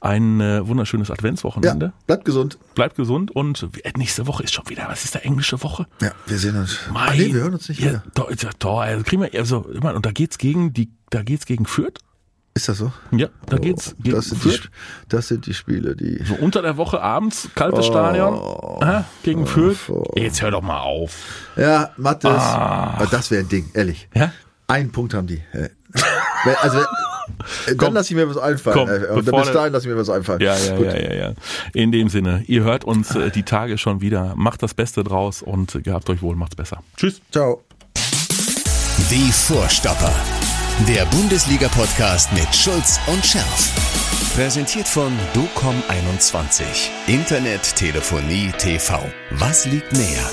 ein 0.00 0.40
äh, 0.40 0.66
wunderschönes 0.66 1.10
Adventswochenende. 1.10 1.86
Ja, 1.86 1.92
bleibt 2.06 2.24
gesund. 2.24 2.58
Bleibt 2.74 2.96
gesund 2.96 3.30
und 3.30 3.68
äh, 3.82 3.92
nächste 3.96 4.26
Woche 4.26 4.44
ist 4.44 4.54
schon 4.54 4.68
wieder, 4.68 4.86
was 4.88 5.04
ist 5.04 5.14
da, 5.14 5.20
englische 5.20 5.62
Woche? 5.62 5.86
Ja, 6.00 6.12
wir 6.26 6.38
sehen 6.38 6.56
uns. 6.56 6.78
Mein, 6.92 7.08
Ah, 7.08 7.12
nee, 7.14 7.32
wir 7.32 7.40
hören 7.40 7.54
uns 7.54 7.68
nicht 7.68 7.80
ja, 7.80 7.88
wieder. 7.88 8.02
Doch, 8.14 8.30
doch, 8.58 8.80
also 8.80 9.02
kriegen 9.02 9.22
wir, 9.22 9.30
also, 9.38 9.66
ich 9.72 9.80
meine, 9.82 9.96
und 9.96 10.04
da 10.04 10.12
geht's 10.12 10.38
gegen 10.38 10.72
die, 10.72 10.90
da 11.10 11.22
geht's 11.22 11.46
gegen 11.46 11.64
Fürth 11.66 12.00
Ist 12.54 12.68
das 12.68 12.78
so? 12.78 12.90
Ja, 13.12 13.28
da 13.46 13.56
geht's. 13.56 13.94
Oh, 13.96 14.02
Geht, 14.02 14.14
das, 14.14 14.26
sind 14.26 14.42
die, 14.44 14.48
Fürth. 14.48 14.62
Sp- 14.66 14.72
das 15.08 15.28
sind 15.28 15.46
die 15.46 15.54
Spiele, 15.54 15.94
die. 15.94 16.22
So 16.24 16.34
unter 16.34 16.60
der 16.60 16.76
Woche 16.76 17.00
abends, 17.00 17.48
kaltes 17.54 17.86
Oh. 17.86 17.90
Stadion 17.92 18.82
äh, 18.82 19.02
gegen 19.22 19.46
Fürth. 19.46 19.88
oh. 19.88 20.04
Jetzt 20.16 20.42
hör 20.42 20.50
doch 20.50 20.62
mal 20.62 20.80
auf. 20.80 21.14
Ja, 21.56 21.90
Mattes. 21.96 22.30
Ah. 22.32 23.06
Das 23.10 23.30
wäre 23.30 23.44
ein 23.44 23.48
Ding, 23.48 23.70
ehrlich. 23.74 24.08
Ja? 24.14 24.32
Einen 24.66 24.90
Punkt 24.90 25.14
haben 25.14 25.26
die. 25.28 25.42
Äh, 25.52 25.68
Also, 26.62 26.78
wenn- 26.78 26.86
dann 27.66 27.76
Komm. 27.76 27.94
lasse 27.94 28.10
ich 28.12 28.16
mir 28.16 28.28
was 28.28 28.38
einfallen. 28.38 28.76
Komm, 28.76 28.88
Äh, 29.18 29.22
bis 29.22 29.52
dahin 29.52 29.72
lasse 29.72 29.86
ich 29.88 29.94
mir 29.94 30.00
was 30.00 30.10
einfallen. 30.10 30.40
Ja, 30.40 30.56
ja, 30.58 30.76
Gut. 30.76 30.86
ja, 30.86 30.96
ja, 30.98 31.14
ja. 31.14 31.32
In 31.74 31.92
dem 31.92 32.08
Sinne, 32.08 32.42
ihr 32.46 32.64
hört 32.64 32.84
uns 32.84 33.14
äh, 33.14 33.30
die 33.30 33.44
Tage 33.44 33.78
schon 33.78 34.00
wieder. 34.00 34.34
Macht 34.34 34.62
das 34.62 34.74
Beste 34.74 35.04
draus 35.04 35.42
und 35.42 35.74
äh, 35.76 35.82
gehabt 35.82 36.10
euch 36.10 36.22
wohl, 36.22 36.34
macht's 36.36 36.56
besser. 36.56 36.82
Tschüss. 36.96 37.20
Ciao. 37.30 37.62
Die 39.10 39.30
Vorstopper. 39.32 40.12
Der 40.86 41.04
Bundesliga-Podcast 41.06 42.32
mit 42.32 42.54
Schulz 42.54 43.00
und 43.08 43.26
Scherf. 43.26 44.34
Präsentiert 44.36 44.86
von 44.86 45.12
DOCOM21. 45.34 46.62
Internet, 47.08 47.74
Telefonie, 47.74 48.52
TV. 48.56 49.04
Was 49.30 49.66
liegt 49.66 49.92
näher? 49.92 50.30